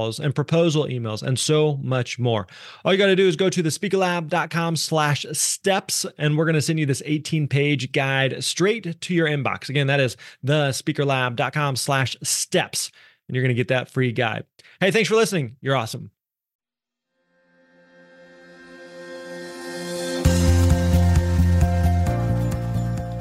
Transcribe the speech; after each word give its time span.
calls 0.00 0.18
and 0.18 0.34
proposal 0.34 0.84
emails 0.86 1.22
and 1.22 1.38
so 1.38 1.78
much 1.82 2.18
more. 2.18 2.46
All 2.84 2.92
you 2.92 2.98
got 2.98 3.06
to 3.06 3.16
do 3.16 3.28
is 3.28 3.36
go 3.36 3.50
to 3.50 3.62
thespeakerlab.com 3.62 4.76
slash 4.76 5.26
steps 5.32 6.06
and 6.18 6.36
we're 6.36 6.46
going 6.46 6.54
to 6.54 6.62
send 6.62 6.80
you 6.80 6.86
this 6.86 7.02
18 7.04 7.48
page 7.48 7.92
guide 7.92 8.42
straight 8.42 9.00
to 9.00 9.14
your 9.14 9.28
inbox. 9.28 9.68
Again, 9.68 9.88
that 9.88 10.00
is 10.00 10.16
thespeakerlab.com 10.44 11.76
slash 11.76 12.16
steps 12.22 12.90
and 13.28 13.36
you're 13.36 13.42
going 13.42 13.54
to 13.54 13.60
get 13.60 13.68
that 13.68 13.90
free 13.90 14.12
guide. 14.12 14.44
Hey, 14.80 14.90
thanks 14.90 15.08
for 15.08 15.16
listening. 15.16 15.56
You're 15.60 15.76
awesome. 15.76 16.10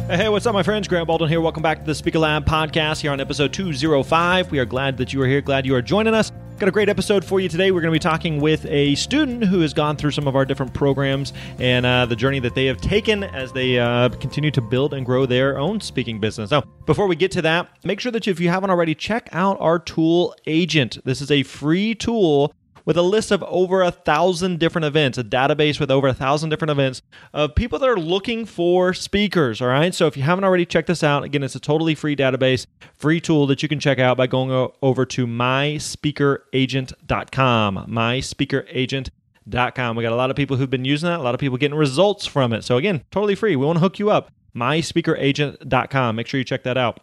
Hey, 0.10 0.28
what's 0.28 0.48
up, 0.48 0.56
my 0.56 0.64
friends? 0.64 0.88
Grant 0.88 1.06
Baldwin 1.06 1.30
here. 1.30 1.40
Welcome 1.40 1.62
back 1.62 1.82
to 1.82 1.86
the 1.86 1.94
Speaker 1.94 2.18
Lab 2.18 2.44
podcast 2.44 3.00
here 3.02 3.12
on 3.12 3.20
episode 3.20 3.54
205. 3.54 4.50
We 4.50 4.58
are 4.58 4.66
glad 4.66 4.98
that 4.98 5.14
you 5.14 5.22
are 5.22 5.28
here, 5.28 5.40
glad 5.40 5.68
you 5.68 5.76
are 5.76 5.84
joining 5.84 6.16
us. 6.16 6.32
Got 6.60 6.68
a 6.68 6.72
great 6.74 6.90
episode 6.90 7.24
for 7.24 7.40
you 7.40 7.48
today. 7.48 7.72
We're 7.72 7.80
going 7.80 7.94
to 7.94 7.96
be 7.96 8.00
talking 8.00 8.42
with 8.42 8.66
a 8.66 8.94
student 8.96 9.46
who 9.46 9.62
has 9.62 9.74
gone 9.74 9.96
through 9.96 10.12
some 10.12 10.28
of 10.28 10.36
our 10.36 10.44
different 10.44 10.74
programs 10.74 11.32
and 11.58 11.86
uh, 11.86 12.06
the 12.06 12.18
journey 12.18 12.40
that 12.42 12.54
they 12.54 12.66
have 12.66 12.82
taken 12.82 13.24
as 13.24 13.54
they 13.54 13.80
uh, 13.80 14.10
continue 14.10 14.52
to 14.52 14.60
build 14.60 14.94
and 14.94 15.06
grow 15.06 15.26
their 15.26 15.58
own 15.58 15.80
speaking 15.80 16.20
business. 16.20 16.52
Now, 16.52 16.64
before 16.86 17.08
we 17.08 17.16
get 17.16 17.32
to 17.32 17.42
that, 17.44 17.70
make 17.86 18.02
sure 18.02 18.12
that 18.12 18.28
if 18.28 18.42
you 18.42 18.50
haven't 18.50 18.72
already, 18.72 18.94
check 18.94 19.30
out 19.32 19.56
our 19.62 19.80
tool 19.80 20.36
Agent. 20.48 20.98
This 21.06 21.22
is 21.22 21.32
a 21.32 21.44
free 21.44 21.96
tool 21.96 22.54
with 22.90 22.98
a 22.98 23.04
list 23.04 23.30
of 23.30 23.44
over 23.44 23.84
a 23.84 23.92
thousand 23.92 24.58
different 24.58 24.84
events, 24.84 25.20
a 25.20 25.24
database 25.24 25.80
with 25.80 25.92
over 25.92 26.08
a 26.08 26.14
thousand 26.14 26.50
different 26.50 26.72
events 26.72 27.04
of 27.36 27.54
people 27.54 27.78
that 27.78 27.88
are 27.88 28.00
looking 28.00 28.48
for 28.48 28.96
speakers. 28.96 29.62
All 29.62 29.68
right. 29.68 29.94
So 29.94 30.08
if 30.08 30.18
you 30.18 30.24
haven't 30.24 30.44
already 30.44 30.66
checked 30.66 30.88
this 30.88 31.04
out, 31.04 31.24
again, 31.24 31.44
it's 31.44 31.54
a 31.54 31.60
totally 31.60 31.94
free 31.94 32.16
database, 32.16 32.66
free 32.96 33.22
tool 33.22 33.46
that 33.46 33.62
you 33.62 33.70
can 33.70 33.80
check 33.80 34.00
out 34.00 34.18
by 34.18 34.26
going 34.26 34.72
over 34.82 35.06
to 35.06 35.28
myspeakeragent.com. 35.28 37.86
Myspeakeragent.com. 37.88 39.96
We 39.96 40.04
got 40.04 40.12
a 40.12 40.16
lot 40.16 40.32
of 40.32 40.36
people 40.36 40.58
who've 40.58 40.68
been 40.68 40.84
using 40.84 41.10
that, 41.10 41.20
a 41.20 41.22
lot 41.22 41.36
of 41.36 41.40
people 41.40 41.60
getting 41.60 41.78
results 41.78 42.26
from 42.26 42.54
it. 42.54 42.64
So 42.64 42.78
again, 42.78 43.04
totally 43.12 43.36
free. 43.36 43.56
We 43.56 43.68
want 43.68 43.76
to 43.76 43.82
hook 43.82 44.00
you 44.00 44.10
up. 44.10 44.32
myspeakeragent.com. 44.56 46.16
Make 46.16 46.26
sure 46.26 46.40
you 46.40 46.44
check 46.44 46.64
that 46.64 46.80
out. 46.80 47.02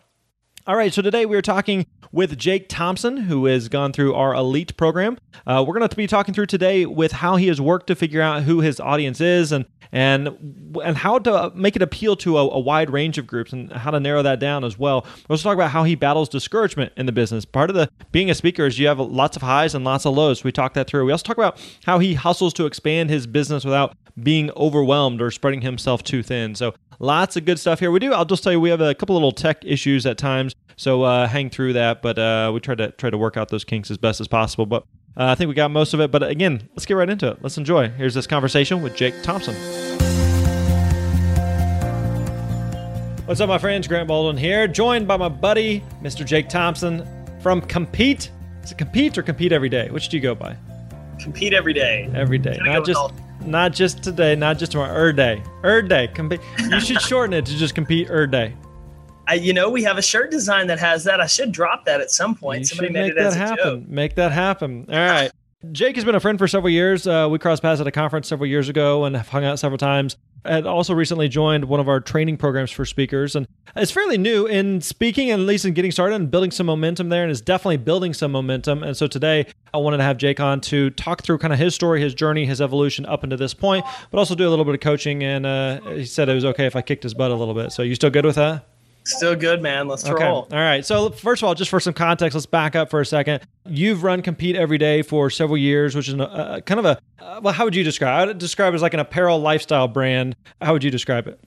All 0.69 0.75
right, 0.75 0.93
so 0.93 1.01
today 1.01 1.27
we 1.27 1.37
are 1.37 1.43
talking 1.43 1.87
with 2.11 2.37
Jake 2.37 2.69
Thompson, 2.69 3.19
who 3.19 3.47
has 3.47 3.69
gone 3.69 3.93
through 3.93 4.15
our 4.15 4.35
elite 4.35 4.77
program. 4.77 5.17
Uh, 5.47 5.65
we're 5.65 5.79
going 5.79 5.89
to 5.89 5.97
be 5.97 6.09
talking 6.09 6.35
through 6.35 6.47
today 6.47 6.85
with 6.87 7.13
how 7.13 7.37
he 7.37 7.47
has 7.47 7.61
worked 7.61 7.87
to 7.87 7.95
figure 7.95 8.21
out 8.21 8.43
who 8.43 8.63
his 8.63 8.81
audience 8.81 9.21
is 9.21 9.53
and 9.53 9.67
and 9.93 10.29
and 10.83 10.97
how 10.97 11.21
to 11.21 11.53
make 11.55 11.77
it 11.77 11.83
appeal 11.83 12.17
to 12.17 12.37
a, 12.37 12.41
a 12.41 12.59
wide 12.59 12.91
range 12.91 13.17
of 13.17 13.29
groups 13.29 13.53
and 13.53 13.71
how 13.71 13.93
to 13.93 14.01
narrow 14.01 14.25
that 14.25 14.41
down 14.41 14.65
as 14.65 14.77
well. 14.77 15.03
We'll 15.29 15.35
also 15.35 15.49
talk 15.49 15.55
about 15.55 15.71
how 15.71 15.85
he 15.85 15.95
battles 15.95 16.29
discouragement 16.29 16.93
in 16.97 17.07
the 17.07 17.13
business. 17.13 17.45
Part 17.45 17.71
of 17.71 17.77
the 17.77 17.89
being 18.11 18.29
a 18.29 18.35
speaker 18.35 18.67
is 18.67 18.77
you 18.77 18.89
have 18.89 18.99
lots 18.99 19.37
of 19.37 19.43
highs 19.43 19.73
and 19.73 19.85
lots 19.85 20.05
of 20.05 20.15
lows. 20.15 20.43
We 20.43 20.51
talk 20.51 20.75
that 20.75 20.89
through. 20.89 21.05
We 21.05 21.13
also 21.13 21.23
talk 21.23 21.39
about 21.39 21.61
how 21.85 22.01
he 22.01 22.15
hustles 22.15 22.53
to 22.55 22.67
expand 22.67 23.09
his 23.09 23.29
business 23.29 23.65
without 23.65 23.97
being 24.21 24.51
overwhelmed 24.57 25.23
or 25.23 25.31
spreading 25.31 25.61
himself 25.61 26.03
too 26.03 26.25
thin. 26.25 26.57
So 26.57 26.75
lots 26.99 27.37
of 27.37 27.45
good 27.45 27.59
stuff 27.59 27.81
here. 27.81 27.91
We 27.91 27.99
do. 27.99 28.13
I'll 28.13 28.25
just 28.25 28.43
tell 28.43 28.53
you, 28.53 28.61
we 28.61 28.71
have 28.71 28.81
a 28.81 28.95
couple 28.95 29.15
little 29.15 29.33
tech 29.33 29.65
issues 29.65 30.07
at 30.07 30.19
times, 30.19 30.55
so 30.77 31.03
uh, 31.03 31.27
hang 31.27 31.51
through 31.51 31.75
that. 31.75 32.03
But 32.03 32.19
uh, 32.19 32.51
we 32.55 32.61
try 32.61 32.75
to 32.75 32.91
try 32.93 33.11
to 33.11 33.19
work 33.19 33.37
out 33.37 33.49
those 33.49 33.65
kinks 33.65 33.91
as 33.91 33.99
best 33.99 34.21
as 34.21 34.29
possible. 34.29 34.67
But 34.67 34.85
uh, 35.17 35.27
I 35.27 35.35
think 35.35 35.49
we 35.49 35.55
got 35.55 35.71
most 35.71 35.95
of 35.95 36.01
it. 36.01 36.11
But 36.11 36.23
again, 36.23 36.69
let's 36.71 36.87
get 36.87 36.95
right 36.95 37.09
into 37.09 37.29
it. 37.29 37.39
Let's 37.43 37.59
enjoy. 37.59 37.89
Here's 37.91 38.15
this 38.15 38.27
conversation 38.27 38.83
with 38.83 38.95
Jake 38.95 39.15
Thompson. 39.23 39.55
What's 43.27 43.41
up, 43.41 43.49
my 43.49 43.59
friends? 43.59 43.89
Grant 43.89 44.07
Baldwin 44.07 44.37
here, 44.37 44.69
joined 44.69 45.09
by 45.09 45.17
my 45.17 45.29
buddy, 45.29 45.83
Mr. 46.01 46.25
Jake 46.25 46.49
Thompson 46.49 47.05
from 47.41 47.61
Compete. 47.61 48.31
Is 48.63 48.71
it 48.71 48.79
Compete 48.79 49.19
or 49.19 49.23
Compete 49.25 49.51
Every 49.51 49.69
Day? 49.69 49.91
Which 49.91 50.09
do 50.09 50.17
you 50.17 50.23
go 50.23 50.35
by? 50.37 50.57
Compete 51.19 51.53
every 51.53 51.73
day. 51.73 52.09
Every 52.15 52.39
day, 52.39 52.57
not 52.61 52.85
just 52.85 53.01
not 53.45 53.73
just 53.73 54.03
today, 54.03 54.35
not 54.35 54.59
just 54.59 54.73
tomorrow. 54.73 54.95
Er 54.95 55.13
day, 55.13 55.43
er 55.65 55.83
day. 55.83 56.09
Compete. 56.09 56.41
You 56.59 56.81
should 56.81 57.01
shorten 57.03 57.33
it 57.35 57.47
to 57.47 57.57
just 57.57 57.75
compete 57.75 58.11
er 58.11 58.27
day. 58.27 58.55
I, 59.29 59.35
you 59.35 59.53
know, 59.53 59.69
we 59.69 59.83
have 59.83 59.99
a 59.99 60.03
shirt 60.03 60.31
design 60.31 60.69
that 60.69 60.79
has 60.79 61.03
that. 61.05 61.21
I 61.21 61.27
should 61.27 61.51
drop 61.51 61.85
that 61.87 62.01
at 62.01 62.11
some 62.13 62.35
point. 62.37 62.61
You 62.61 62.65
Somebody 62.67 62.89
should 62.89 62.93
make 62.95 63.11
it 63.13 63.15
that 63.17 63.27
as 63.27 63.35
a 63.35 63.39
happen. 63.39 63.81
joke. 63.81 63.89
Make 63.89 64.15
that 64.15 64.31
happen. 64.33 64.87
All 64.89 64.95
right. 64.95 65.33
Jake 65.73 65.97
has 65.97 66.05
been 66.05 66.15
a 66.15 66.21
friend 66.21 66.39
for 66.39 66.47
several 66.47 66.71
years. 66.71 67.07
Uh, 67.07 67.29
we 67.31 67.39
crossed 67.39 67.63
paths 67.63 67.81
at 67.81 67.87
a 67.87 67.91
conference 67.91 68.29
several 68.29 68.49
years 68.49 68.69
ago 68.69 69.05
and 69.05 69.17
have 69.17 69.29
hung 69.29 69.45
out 69.45 69.59
several 69.59 69.79
times. 69.79 70.17
Had 70.45 70.67
also 70.67 70.95
recently 70.95 71.29
joined 71.29 71.65
one 71.65 71.81
of 71.81 71.89
our 71.89 71.99
training 71.99 72.37
programs 72.37 72.71
for 72.71 72.85
speakers, 72.85 73.35
and 73.35 73.49
it's 73.75 73.91
fairly 73.91 74.17
new 74.17 74.47
in 74.47 74.81
speaking 74.81 75.31
and 75.31 75.43
at 75.43 75.47
least 75.47 75.65
in 75.65 75.75
getting 75.75 75.91
started 75.91 76.15
and 76.15 76.31
building 76.31 76.53
some 76.53 76.67
momentum 76.67 77.09
there, 77.09 77.23
and 77.23 77.33
is 77.33 77.41
definitely 77.41 77.79
building 77.79 78.15
some 78.15 78.31
momentum. 78.31 78.85
And 78.85 78.97
so 78.97 79.09
today, 79.09 79.47
I 79.75 79.79
wanted 79.79 79.97
to 79.97 80.05
have 80.05 80.19
Jake 80.19 80.39
on 80.39 80.61
to 80.63 80.91
talk 80.91 81.23
through 81.23 81.39
kind 81.39 81.53
of 81.53 81.59
his 81.59 81.75
story, 81.75 82.01
his 82.01 82.15
journey, 82.15 82.47
his 82.47 82.61
evolution 82.61 83.07
up 83.07 83.25
into 83.25 83.37
this 83.37 83.55
point, 83.55 83.85
but 84.13 84.19
also 84.19 84.37
do 84.37 84.47
a 84.47 84.51
little 84.51 84.65
bit 84.65 84.75
of 84.75 84.81
coaching. 84.81 85.25
And 85.25 85.47
uh, 85.47 85.81
he 85.81 86.05
said 86.05 86.29
it 86.29 86.35
was 86.35 86.45
okay 86.45 86.67
if 86.67 86.77
I 86.77 86.83
kicked 86.83 87.03
his 87.03 87.15
butt 87.15 87.33
a 87.33 87.35
little 87.35 87.55
bit. 87.55 87.73
So 87.73 87.83
you 87.83 87.97
still 87.97 88.11
good 88.11 88.27
with 88.27 88.37
that? 88.37 88.69
Still 89.07 89.37
good, 89.37 89.63
man. 89.63 89.87
Let's 89.87 90.05
Okay. 90.05 90.25
roll. 90.25 90.49
All 90.51 90.59
right. 90.59 90.85
So 90.85 91.11
first 91.11 91.43
of 91.43 91.47
all, 91.47 91.55
just 91.55 91.71
for 91.71 91.79
some 91.79 91.95
context, 91.95 92.35
let's 92.35 92.45
back 92.47 92.75
up 92.75 92.91
for 92.91 93.01
a 93.01 93.07
second. 93.07 93.41
You've 93.65 94.03
run 94.03 94.21
Compete 94.21 94.57
every 94.57 94.79
day 94.79 95.03
for 95.03 95.31
several 95.31 95.57
years, 95.57 95.95
which 95.95 96.09
is 96.09 96.15
a, 96.15 96.57
a, 96.57 96.63
kind 96.63 96.81
of 96.81 96.87
a 96.87 96.99
uh, 97.21 97.41
well. 97.43 97.55
How 97.55 97.65
would 97.65 97.75
you 97.77 97.85
describe? 97.85 98.13
I 98.23 98.27
would 98.27 98.39
describe 98.39 98.73
it 98.73 98.77
as 98.77 98.83
like 98.83 98.95
an 98.95 99.01
apparel 99.01 99.39
lifestyle 99.41 99.87
brand. 99.87 100.35
How 100.61 100.73
would 100.73 100.83
you 100.83 100.91
describe 100.91 101.29
it? 101.29 101.39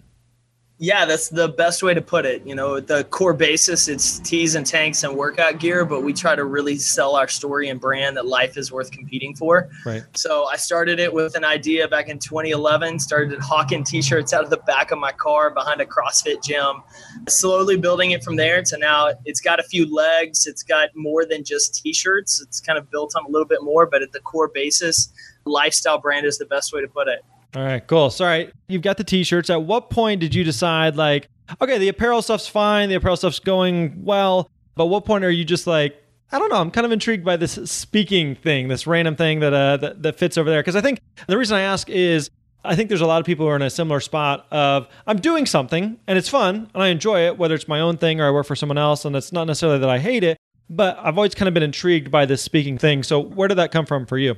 Yeah, 0.82 1.04
that's 1.04 1.28
the 1.28 1.50
best 1.50 1.84
way 1.84 1.94
to 1.94 2.02
put 2.02 2.26
it. 2.26 2.48
You 2.48 2.56
know, 2.56 2.80
the 2.80 3.04
core 3.04 3.34
basis 3.34 3.90
it's 3.90 4.20
tees 4.20 4.56
and 4.56 4.66
tanks 4.66 5.04
and 5.04 5.14
workout 5.14 5.60
gear, 5.60 5.84
but 5.84 6.04
we 6.04 6.14
try 6.14 6.38
to 6.38 6.46
really 6.46 6.78
sell 6.78 7.18
our 7.18 7.28
story 7.28 7.68
and 7.68 7.82
brand 7.82 8.16
that 8.16 8.26
life 8.26 8.58
is 8.58 8.72
worth 8.72 8.90
competing 8.90 9.36
for. 9.36 9.70
Right. 9.86 10.04
So 10.16 10.46
I 10.46 10.56
started 10.56 10.98
it 11.02 11.14
with 11.14 11.36
an 11.36 11.44
idea 11.44 11.90
back 11.90 12.08
in 12.08 12.18
2011. 12.18 13.00
Started 13.00 13.40
hawking 13.42 13.84
t-shirts 13.84 14.32
out 14.32 14.46
of 14.46 14.50
the 14.50 14.58
back 14.66 14.92
of 14.92 15.00
my 15.00 15.12
car 15.12 15.50
behind 15.50 15.82
a 15.82 15.86
CrossFit 15.86 16.42
gym. 16.42 16.82
Slowly 17.28 17.76
building 17.76 18.12
it 18.12 18.24
from 18.24 18.38
there 18.38 18.64
to 18.64 18.78
now. 18.78 19.12
It's 19.26 19.42
got 19.42 19.60
a 19.60 19.64
few 19.64 19.94
legs. 19.94 20.48
It's 20.48 20.64
got 20.64 20.96
more 20.96 21.26
than 21.26 21.44
just 21.44 21.84
t-shirts. 21.84 22.42
It's 22.42 22.62
kind 22.62 22.80
of 22.80 22.90
built 22.90 23.18
on 23.18 23.26
a 23.26 23.30
little 23.30 23.48
bit 23.48 23.64
more, 23.64 23.86
but 23.86 24.02
at 24.02 24.14
the 24.14 24.22
core 24.22 24.48
basis, 24.48 25.10
lifestyle 25.44 25.98
brand 25.98 26.26
is 26.26 26.38
the 26.38 26.46
best 26.46 26.72
way 26.72 26.80
to 26.80 26.88
put 26.88 27.10
it. 27.10 27.20
All 27.56 27.64
right. 27.64 27.86
Cool. 27.86 28.10
So, 28.10 28.48
you've 28.68 28.82
got 28.82 28.98
the 28.98 29.04
t-shirts. 29.04 29.50
At 29.50 29.64
what 29.64 29.90
point 29.90 30.22
did 30.22 30.36
you 30.36 30.44
decide 30.44 30.96
like, 30.96 31.28
okay, 31.62 31.78
the 31.78 31.90
apparel 31.90 32.22
stuff's 32.22 32.48
fine. 32.48 32.90
The 32.90 32.96
apparel 32.96 33.18
stuff's 33.18 33.40
going 33.40 34.04
well. 34.04 34.50
But 34.76 34.86
what 34.86 35.06
point 35.06 35.26
are 35.26 35.32
you 35.32 35.44
just 35.44 35.68
like, 35.68 36.02
I 36.32 36.38
don't 36.38 36.50
know. 36.50 36.58
I'm 36.58 36.72
kind 36.72 36.86
of 36.86 36.92
intrigued 36.92 37.26
by 37.26 37.38
this 37.38 37.54
speaking 37.70 38.36
thing, 38.36 38.68
this 38.68 38.86
random 38.86 39.16
thing 39.16 39.40
that 39.40 39.54
uh, 39.54 39.78
that, 39.78 40.04
that 40.04 40.20
fits 40.20 40.38
over 40.38 40.50
there. 40.50 40.62
Because 40.62 40.76
I 40.76 40.82
think 40.82 41.00
the 41.28 41.38
reason 41.38 41.58
I 41.58 41.62
ask 41.62 41.90
is 41.90 42.30
I 42.64 42.76
think 42.76 42.90
there's 42.90 43.02
a 43.02 43.08
lot 43.08 43.20
of 43.20 43.26
people 43.26 43.46
who 43.46 43.52
are 43.52 43.56
in 43.56 43.62
a 43.62 43.70
similar 43.70 44.00
spot 44.00 44.46
of 44.52 44.88
I'm 45.08 45.18
doing 45.18 45.46
something 45.46 46.00
and 46.08 46.18
it's 46.18 46.30
fun 46.30 46.70
and 46.74 46.84
I 46.84 46.90
enjoy 46.90 47.26
it, 47.26 47.38
whether 47.38 47.56
it's 47.56 47.68
my 47.68 47.80
own 47.80 47.98
thing 47.98 48.22
or 48.22 48.28
I 48.28 48.32
work 48.32 48.46
for 48.46 48.56
someone 48.56 48.78
else, 48.78 49.06
and 49.06 49.16
it's 49.16 49.32
not 49.32 49.48
necessarily 49.48 49.80
that 49.80 49.90
I 49.90 49.98
hate 49.98 50.24
it, 50.24 50.38
but 50.70 51.00
I've 51.00 51.18
always 51.18 51.34
kind 51.34 51.48
of 51.48 51.54
been 51.54 51.64
intrigued 51.64 52.12
by 52.12 52.26
this 52.26 52.42
speaking 52.42 52.78
thing. 52.78 53.02
So 53.02 53.20
where 53.20 53.48
did 53.48 53.58
that 53.58 53.72
come 53.72 53.86
from 53.86 54.06
for 54.06 54.18
you? 54.18 54.36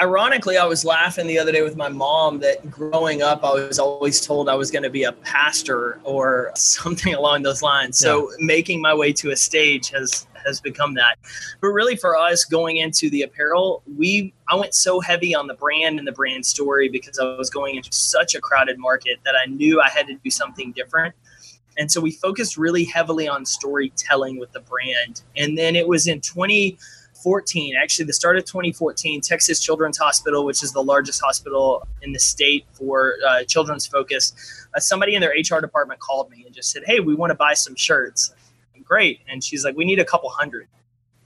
Ironically, 0.00 0.56
I 0.56 0.64
was 0.64 0.84
laughing 0.84 1.26
the 1.26 1.38
other 1.38 1.52
day 1.52 1.62
with 1.62 1.76
my 1.76 1.88
mom 1.88 2.40
that 2.40 2.70
growing 2.70 3.22
up, 3.22 3.44
I 3.44 3.52
was 3.52 3.78
always 3.78 4.20
told 4.20 4.48
I 4.48 4.54
was 4.54 4.70
going 4.70 4.82
to 4.82 4.90
be 4.90 5.04
a 5.04 5.12
pastor 5.12 6.00
or 6.04 6.52
something 6.56 7.14
along 7.14 7.42
those 7.42 7.62
lines. 7.62 7.98
So 7.98 8.30
making 8.38 8.80
my 8.80 8.94
way 8.94 9.12
to 9.14 9.30
a 9.30 9.36
stage 9.36 9.90
has 9.90 10.26
has 10.44 10.60
become 10.60 10.92
that. 10.94 11.16
But 11.62 11.68
really, 11.68 11.96
for 11.96 12.16
us 12.16 12.44
going 12.44 12.76
into 12.76 13.08
the 13.08 13.22
apparel, 13.22 13.82
we 13.96 14.34
I 14.48 14.56
went 14.56 14.74
so 14.74 15.00
heavy 15.00 15.34
on 15.34 15.46
the 15.46 15.54
brand 15.54 15.98
and 15.98 16.06
the 16.06 16.12
brand 16.12 16.44
story 16.44 16.88
because 16.88 17.18
I 17.18 17.24
was 17.36 17.48
going 17.48 17.76
into 17.76 17.92
such 17.92 18.34
a 18.34 18.40
crowded 18.40 18.78
market 18.78 19.20
that 19.24 19.34
I 19.34 19.46
knew 19.46 19.80
I 19.80 19.88
had 19.88 20.06
to 20.08 20.14
do 20.14 20.30
something 20.30 20.72
different. 20.72 21.14
And 21.76 21.90
so 21.90 22.00
we 22.00 22.12
focused 22.12 22.56
really 22.56 22.84
heavily 22.84 23.26
on 23.26 23.44
storytelling 23.44 24.38
with 24.38 24.52
the 24.52 24.60
brand. 24.60 25.22
And 25.36 25.58
then 25.58 25.74
it 25.74 25.88
was 25.88 26.06
in 26.06 26.20
20- 26.20 26.78
2014, 27.24 27.74
actually 27.82 28.04
the 28.04 28.12
start 28.12 28.36
of 28.36 28.44
2014, 28.44 29.20
Texas 29.22 29.60
Children's 29.60 29.96
Hospital, 29.96 30.44
which 30.44 30.62
is 30.62 30.72
the 30.72 30.82
largest 30.82 31.22
hospital 31.22 31.86
in 32.02 32.12
the 32.12 32.18
state 32.18 32.66
for 32.72 33.14
uh, 33.26 33.44
children's 33.44 33.86
focus, 33.86 34.66
uh, 34.74 34.80
somebody 34.80 35.14
in 35.14 35.22
their 35.22 35.32
HR 35.32 35.60
department 35.60 36.00
called 36.00 36.30
me 36.30 36.44
and 36.44 36.54
just 36.54 36.70
said, 36.70 36.82
"Hey, 36.86 37.00
we 37.00 37.14
want 37.14 37.30
to 37.30 37.34
buy 37.34 37.54
some 37.54 37.74
shirts." 37.74 38.34
Great, 38.84 39.20
and 39.28 39.42
she's 39.42 39.64
like, 39.64 39.74
"We 39.76 39.86
need 39.86 39.98
a 39.98 40.04
couple 40.04 40.28
hundred. 40.28 40.68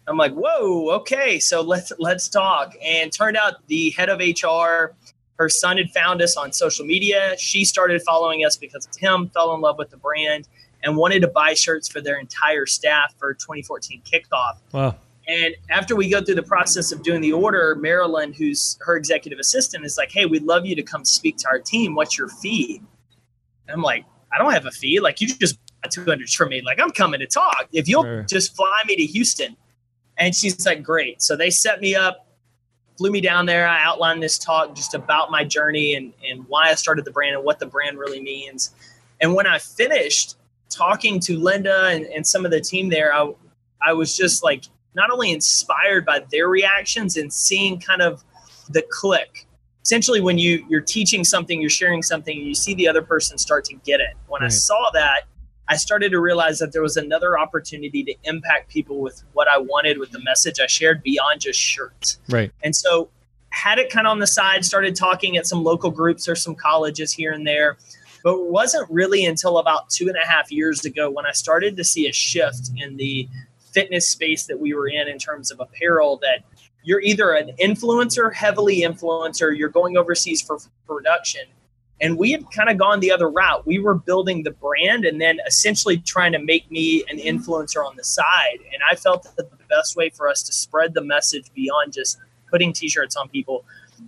I'm 0.07 0.17
like, 0.17 0.33
whoa, 0.33 0.91
okay, 1.01 1.39
so 1.39 1.61
let's 1.61 1.93
let's 1.99 2.29
talk. 2.29 2.75
And 2.83 3.13
turned 3.13 3.37
out 3.37 3.67
the 3.67 3.91
head 3.91 4.09
of 4.09 4.21
HR, 4.21 4.95
her 5.39 5.49
son 5.49 5.77
had 5.77 5.91
found 5.91 6.23
us 6.23 6.37
on 6.37 6.53
social 6.53 6.87
media. 6.87 7.35
She 7.37 7.65
started 7.65 8.01
following 8.03 8.45
us 8.45 8.57
because 8.57 8.87
of 8.87 8.97
him, 8.97 9.29
fell 9.31 9.55
in 9.55 9.61
love 9.61 9.77
with 9.77 9.91
the 9.91 9.97
brand, 9.97 10.49
and 10.83 10.97
wanted 10.97 11.21
to 11.23 11.29
buy 11.29 11.55
shirts 11.55 11.89
for 11.89 12.01
their 12.01 12.19
entire 12.19 12.65
staff 12.65 13.15
for 13.19 13.35
2014 13.35 14.03
kickoff. 14.11 14.59
Wow. 14.73 14.97
And 15.29 15.55
after 15.69 15.95
we 15.95 16.09
go 16.09 16.23
through 16.23 16.37
the 16.37 16.43
process 16.43 16.91
of 16.91 17.03
doing 17.03 17.21
the 17.21 17.33
order, 17.33 17.75
Marilyn, 17.75 18.33
who's 18.33 18.79
her 18.81 18.97
executive 18.97 19.39
assistant, 19.39 19.85
is 19.85 19.99
like, 19.99 20.11
"Hey, 20.11 20.25
we'd 20.25 20.43
love 20.43 20.65
you 20.65 20.75
to 20.75 20.83
come 20.83 21.05
speak 21.05 21.37
to 21.39 21.49
our 21.49 21.59
team. 21.59 21.95
What's 21.95 22.17
your 22.17 22.29
fee?" 22.29 22.81
And 23.67 23.75
I'm 23.75 23.83
like, 23.83 24.07
"I 24.33 24.39
don't 24.39 24.53
have 24.53 24.65
a 24.65 24.71
fee. 24.71 25.01
Like, 25.01 25.21
you 25.21 25.29
just 25.29 25.59
200 25.91 26.29
from 26.31 26.49
me. 26.49 26.63
Like, 26.63 26.81
I'm 26.81 26.91
coming 26.91 27.21
to 27.21 27.27
talk. 27.27 27.69
If 27.73 27.89
you'll 27.89 28.03
sure. 28.03 28.23
just 28.23 28.57
fly 28.57 28.83
me 28.87 28.97
to 28.97 29.05
Houston." 29.05 29.57
And 30.17 30.35
she's 30.35 30.65
like, 30.65 30.83
"Great." 30.83 31.21
So 31.21 31.37
they 31.37 31.51
set 31.51 31.81
me 31.81 31.95
up, 31.95 32.27
flew 32.97 33.11
me 33.11 33.21
down 33.21 33.45
there. 33.45 33.69
I 33.69 33.85
outlined 33.85 34.23
this 34.23 34.39
talk 34.39 34.75
just 34.75 34.95
about 34.95 35.31
my 35.31 35.45
journey 35.45 35.95
and 35.95 36.15
and 36.27 36.47
why 36.49 36.71
I 36.71 36.75
started 36.75 37.05
the 37.05 37.11
brand 37.11 37.37
and 37.37 37.45
what 37.45 37.59
the 37.59 37.67
brand 37.67 37.99
really 37.99 38.23
means. 38.23 38.71
And 39.21 39.35
when 39.35 39.47
I 39.47 39.59
finished 39.59 40.37
talking 40.71 41.21
to 41.21 41.39
Linda 41.39 41.87
and, 41.87 42.07
and 42.07 42.27
some 42.27 42.47
of 42.47 42.51
the 42.51 42.61
team 42.63 42.89
there, 42.89 43.15
I 43.15 43.31
I 43.83 43.93
was 43.93 44.17
just 44.17 44.43
like 44.43 44.65
not 44.99 45.11
only 45.11 45.33
inspired 45.33 46.05
by 46.05 46.25
their 46.31 46.49
reactions 46.49 47.17
and 47.17 47.33
seeing 47.33 47.81
kind 47.81 48.03
of 48.03 48.25
the 48.69 48.83
click 48.91 49.47
essentially 49.89 50.21
when 50.21 50.37
you 50.37 50.67
you're 50.69 50.83
teaching 50.83 51.25
something 51.25 51.63
you're 51.63 51.71
sharing 51.71 52.03
something 52.03 52.37
you 52.39 52.55
see 52.55 52.75
the 52.75 52.87
other 52.87 53.01
person 53.01 53.39
start 53.39 53.65
to 53.65 53.75
get 53.87 54.01
it. 54.01 54.15
When 54.27 54.43
right. 54.43 54.47
i 54.47 54.51
saw 54.51 54.91
that 54.93 55.23
i 55.69 55.77
started 55.77 56.11
to 56.11 56.21
realize 56.21 56.59
that 56.59 56.73
there 56.73 56.83
was 56.83 56.99
another 56.99 57.39
opportunity 57.39 58.03
to 58.05 58.15
impact 58.25 58.69
people 58.69 59.01
with 59.01 59.23
what 59.33 59.49
i 59.49 59.57
wanted 59.57 59.97
with 59.99 60.11
the 60.11 60.21
message 60.21 60.61
i 60.61 60.67
shared 60.67 61.03
beyond 61.03 61.41
just 61.41 61.59
shirts 61.59 62.19
right. 62.29 62.53
And 62.63 62.77
so 62.77 63.09
had 63.51 63.79
it 63.79 63.91
kind 63.91 64.07
of 64.07 64.11
on 64.11 64.19
the 64.19 64.27
side 64.27 64.65
started 64.65 64.95
talking 64.95 65.39
at 65.39 65.47
some 65.47 65.65
local 65.65 65.91
groups 65.91 66.29
or 66.29 66.35
some 66.35 66.55
colleges 66.55 67.11
here 67.11 67.33
and 67.33 67.47
there 67.47 67.79
but 68.23 68.35
it 68.35 68.47
wasn't 68.51 68.87
really 68.91 69.25
until 69.25 69.57
about 69.57 69.89
two 69.89 70.09
and 70.09 70.17
a 70.23 70.27
half 70.27 70.53
years 70.53 70.85
ago 70.85 71.09
when 71.09 71.25
i 71.25 71.33
started 71.33 71.79
to 71.79 71.85
see 71.85 72.07
a 72.07 72.13
shift 72.13 72.71
in 72.77 72.97
the 72.99 73.27
fitness 73.79 74.09
space 74.09 74.47
that 74.47 74.59
we 74.59 74.75
were 74.75 74.89
in 74.89 75.07
in 75.07 75.19
terms 75.19 75.53
of 75.53 75.61
apparel 75.61 76.19
that 76.21 76.43
you're 76.83 77.01
either 77.01 77.31
an 77.33 77.53
influencer, 77.61 78.33
heavily 78.35 78.81
influencer, 78.81 79.57
you're 79.57 79.69
going 79.69 79.97
overseas 79.97 80.43
for 80.43 80.59
production. 80.85 81.43
And 82.01 82.19
we 82.19 82.33
had 82.33 82.51
kind 82.51 82.69
of 82.71 82.77
gone 82.77 82.99
the 82.99 83.13
other 83.13 83.31
route. 83.31 83.65
We 83.69 83.79
were 83.79 83.95
building 83.95 84.43
the 84.43 84.51
brand 84.51 85.05
and 85.05 85.21
then 85.21 85.39
essentially 85.47 85.99
trying 85.99 86.33
to 86.33 86.41
make 86.41 86.69
me 86.73 87.05
an 87.09 87.19
influencer 87.19 87.87
on 87.87 87.95
the 87.97 88.03
side. 88.03 88.59
And 88.73 88.83
I 88.91 88.97
felt 88.97 89.23
that 89.23 89.37
the 89.37 89.49
best 89.69 89.95
way 89.95 90.11
for 90.11 90.29
us 90.29 90.43
to 90.45 90.53
spread 90.53 90.95
the 90.95 91.03
message 91.03 91.47
beyond 91.55 91.93
just 91.93 92.19
putting 92.51 92.73
t 92.73 92.89
shirts 92.89 93.15
on 93.15 93.29
people 93.29 93.65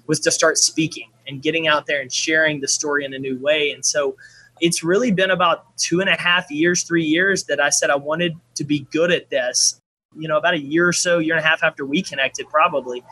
was 0.08 0.18
to 0.20 0.32
start 0.32 0.58
speaking 0.58 1.10
and 1.28 1.42
getting 1.42 1.68
out 1.68 1.86
there 1.86 2.00
and 2.00 2.12
sharing 2.12 2.60
the 2.60 2.68
story 2.68 3.04
in 3.04 3.14
a 3.14 3.20
new 3.20 3.38
way. 3.38 3.70
And 3.70 3.86
so 3.86 4.16
it's 4.60 4.82
really 4.82 5.10
been 5.10 5.30
about 5.30 5.76
two 5.76 6.00
and 6.00 6.08
a 6.08 6.20
half 6.20 6.50
years, 6.50 6.82
three 6.84 7.04
years 7.04 7.44
that 7.44 7.60
I 7.60 7.70
said 7.70 7.90
I 7.90 7.96
wanted 7.96 8.34
to 8.56 8.64
be 8.64 8.86
good 8.92 9.10
at 9.10 9.30
this. 9.30 9.76
You 10.16 10.26
know, 10.26 10.36
about 10.36 10.54
a 10.54 10.60
year 10.60 10.88
or 10.88 10.92
so, 10.92 11.18
year 11.18 11.36
and 11.36 11.44
a 11.44 11.46
half 11.46 11.62
after 11.62 11.86
we 11.86 12.02
connected, 12.02 12.48
probably, 12.48 13.04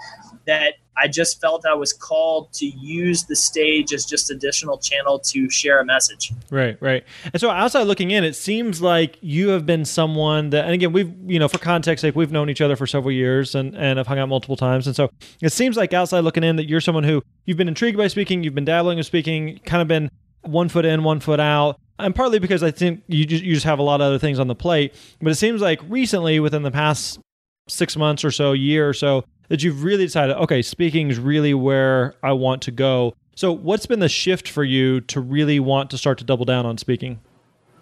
that 0.49 0.75
I 1.00 1.06
just 1.06 1.41
felt 1.41 1.65
I 1.65 1.75
was 1.75 1.93
called 1.93 2.53
to 2.55 2.67
use 2.67 3.27
the 3.27 3.37
stage 3.37 3.93
as 3.93 4.05
just 4.05 4.33
additional 4.33 4.79
channel 4.79 5.21
to 5.21 5.49
share 5.49 5.79
a 5.79 5.85
message. 5.85 6.33
Right, 6.50 6.77
right. 6.81 7.05
And 7.33 7.41
so 7.41 7.50
outside 7.50 7.85
looking 7.85 8.11
in, 8.11 8.25
it 8.25 8.35
seems 8.35 8.83
like 8.83 9.17
you 9.21 9.50
have 9.50 9.65
been 9.65 9.85
someone 9.85 10.50
that, 10.50 10.65
and 10.65 10.75
again, 10.75 10.93
we've, 10.93 11.15
you 11.25 11.39
know, 11.39 11.47
for 11.47 11.59
context 11.59 12.03
sake, 12.03 12.17
we've 12.17 12.33
known 12.33 12.50
each 12.50 12.61
other 12.61 12.75
for 12.75 12.89
several 12.89 13.12
years 13.12 13.55
and, 13.55 13.77
and 13.77 13.99
have 13.99 14.09
hung 14.09 14.19
out 14.19 14.29
multiple 14.29 14.56
times. 14.56 14.89
And 14.89 14.97
so 14.97 15.09
it 15.41 15.50
seems 15.50 15.77
like 15.77 15.93
outside 15.93 16.25
looking 16.25 16.43
in 16.43 16.56
that 16.56 16.69
you're 16.69 16.81
someone 16.81 17.05
who 17.05 17.23
you've 17.47 17.59
been 17.59 17.69
intrigued 17.69 17.97
by 17.97 18.09
speaking, 18.09 18.43
you've 18.43 18.56
been 18.56 18.65
dabbling 18.65 18.99
in 18.99 19.05
speaking, 19.05 19.61
kind 19.65 19.83
of 19.83 19.87
been 19.87 20.11
one 20.49 20.69
foot 20.69 20.85
in, 20.85 21.05
one 21.05 21.21
foot 21.21 21.41
out. 21.41 21.79
And 21.99 22.15
partly 22.15 22.39
because 22.39 22.62
I 22.62 22.71
think 22.71 23.03
you 23.09 23.25
just, 23.25 23.43
you 23.43 23.55
just 23.55 23.67
have 23.67 23.79
a 23.79 23.83
lot 23.83 24.00
of 24.00 24.06
other 24.06 24.19
things 24.19 24.39
on 24.39 24.47
the 24.47 24.55
plate. 24.55 24.95
But 25.21 25.33
it 25.33 25.35
seems 25.35 25.61
like 25.61 25.81
recently, 25.89 26.39
within 26.41 26.62
the 26.62 26.71
past 26.71 27.19
six 27.69 27.97
months 27.97 28.25
or 28.25 28.31
so, 28.31 28.53
year 28.53 28.89
or 28.89 28.93
so, 28.95 29.25
that 29.49 29.62
you've 29.62 29.83
really 29.83 30.06
decided, 30.06 30.37
okay, 30.37 30.62
speaking 30.62 31.11
is 31.11 31.19
really 31.19 31.55
where 31.55 32.15
I 32.23 32.33
want 32.33 32.62
to 32.62 32.71
go. 32.71 33.15
So, 33.35 33.53
what's 33.53 33.87
been 33.87 34.00
the 34.00 34.09
shift 34.09 34.49
for 34.49 34.65
you 34.65 35.00
to 35.03 35.21
really 35.21 35.61
want 35.61 35.91
to 35.91 35.99
start 35.99 36.19
to 36.19 36.25
double 36.25 36.45
down 36.45 36.67
on 36.67 36.79
speaking? 36.79 37.21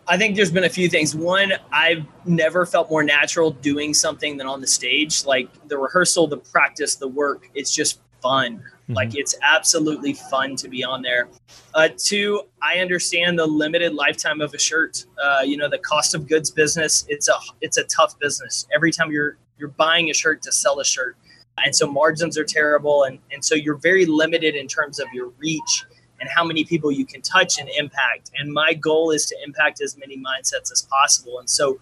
I 0.08 0.16
think 0.16 0.36
there's 0.36 0.52
been 0.52 0.64
a 0.64 0.68
few 0.68 0.88
things. 0.88 1.16
One, 1.16 1.54
I've 1.72 2.04
never 2.24 2.64
felt 2.64 2.90
more 2.90 3.02
natural 3.02 3.50
doing 3.50 3.92
something 3.92 4.36
than 4.36 4.46
on 4.46 4.60
the 4.60 4.66
stage. 4.66 5.24
Like 5.24 5.48
the 5.68 5.78
rehearsal, 5.78 6.28
the 6.28 6.36
practice, 6.36 6.94
the 6.96 7.08
work, 7.08 7.50
it's 7.54 7.74
just 7.74 8.00
fun. 8.22 8.58
Mm-hmm. 8.58 8.92
Like 8.94 9.16
it's 9.16 9.34
absolutely 9.42 10.14
fun 10.14 10.56
to 10.56 10.68
be 10.68 10.84
on 10.84 11.02
there. 11.02 11.28
Uh, 11.74 11.88
two, 11.96 12.42
I 12.62 12.78
understand 12.78 13.38
the 13.38 13.46
limited 13.46 13.94
lifetime 13.94 14.40
of 14.40 14.54
a 14.54 14.58
shirt. 14.58 15.04
Uh, 15.22 15.42
you 15.44 15.56
know, 15.56 15.68
the 15.68 15.78
cost 15.78 16.14
of 16.14 16.28
goods 16.28 16.50
business. 16.50 17.04
It's 17.08 17.28
a 17.28 17.34
it's 17.60 17.76
a 17.76 17.84
tough 17.84 18.18
business. 18.18 18.66
Every 18.74 18.92
time 18.92 19.10
you're 19.10 19.36
you're 19.58 19.68
buying 19.70 20.10
a 20.10 20.14
shirt 20.14 20.42
to 20.42 20.52
sell 20.52 20.80
a 20.80 20.84
shirt, 20.84 21.16
and 21.64 21.74
so 21.74 21.90
margins 21.90 22.38
are 22.38 22.44
terrible, 22.44 23.04
and 23.04 23.18
and 23.32 23.44
so 23.44 23.54
you're 23.54 23.78
very 23.78 24.06
limited 24.06 24.54
in 24.54 24.68
terms 24.68 24.98
of 24.98 25.06
your 25.12 25.32
reach 25.38 25.84
and 26.20 26.28
how 26.34 26.44
many 26.44 26.64
people 26.64 26.90
you 26.90 27.04
can 27.04 27.20
touch 27.20 27.58
and 27.58 27.68
impact. 27.70 28.30
And 28.38 28.52
my 28.52 28.72
goal 28.74 29.10
is 29.10 29.26
to 29.26 29.36
impact 29.44 29.80
as 29.82 29.96
many 29.98 30.16
mindsets 30.16 30.72
as 30.72 30.86
possible. 30.90 31.38
And 31.38 31.48
so 31.48 31.78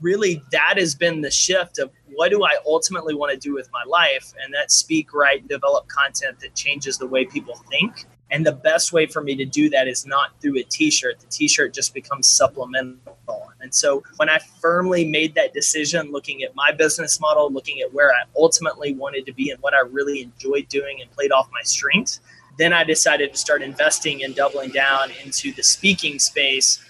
really 0.00 0.42
that 0.52 0.74
has 0.76 0.94
been 0.94 1.20
the 1.20 1.30
shift 1.30 1.78
of 1.78 1.90
what 2.12 2.30
do 2.30 2.44
I 2.44 2.56
ultimately 2.66 3.14
want 3.14 3.32
to 3.32 3.38
do 3.38 3.54
with 3.54 3.70
my 3.72 3.82
life? 3.86 4.32
And 4.42 4.52
that 4.54 4.70
speak, 4.70 5.14
write, 5.14 5.46
develop 5.48 5.88
content 5.88 6.40
that 6.40 6.54
changes 6.54 6.98
the 6.98 7.06
way 7.06 7.24
people 7.24 7.54
think. 7.70 8.04
And 8.32 8.46
the 8.46 8.52
best 8.52 8.92
way 8.92 9.06
for 9.06 9.22
me 9.22 9.34
to 9.36 9.44
do 9.44 9.68
that 9.70 9.88
is 9.88 10.06
not 10.06 10.40
through 10.40 10.58
a 10.58 10.62
t 10.62 10.90
shirt. 10.90 11.18
The 11.18 11.26
t 11.26 11.48
shirt 11.48 11.74
just 11.74 11.94
becomes 11.94 12.28
supplemental. 12.28 13.50
And 13.60 13.74
so 13.74 14.02
when 14.16 14.28
I 14.28 14.38
firmly 14.60 15.04
made 15.04 15.34
that 15.34 15.52
decision, 15.52 16.12
looking 16.12 16.42
at 16.42 16.54
my 16.54 16.72
business 16.72 17.20
model, 17.20 17.52
looking 17.52 17.80
at 17.80 17.92
where 17.92 18.10
I 18.10 18.22
ultimately 18.36 18.94
wanted 18.94 19.26
to 19.26 19.32
be 19.32 19.50
and 19.50 19.60
what 19.62 19.74
I 19.74 19.80
really 19.80 20.22
enjoyed 20.22 20.68
doing 20.68 21.00
and 21.00 21.10
played 21.10 21.32
off 21.32 21.48
my 21.52 21.62
strengths, 21.62 22.20
then 22.56 22.72
I 22.72 22.84
decided 22.84 23.32
to 23.32 23.38
start 23.38 23.62
investing 23.62 24.22
and 24.22 24.34
doubling 24.34 24.70
down 24.70 25.10
into 25.24 25.52
the 25.52 25.62
speaking 25.62 26.18
space 26.18 26.84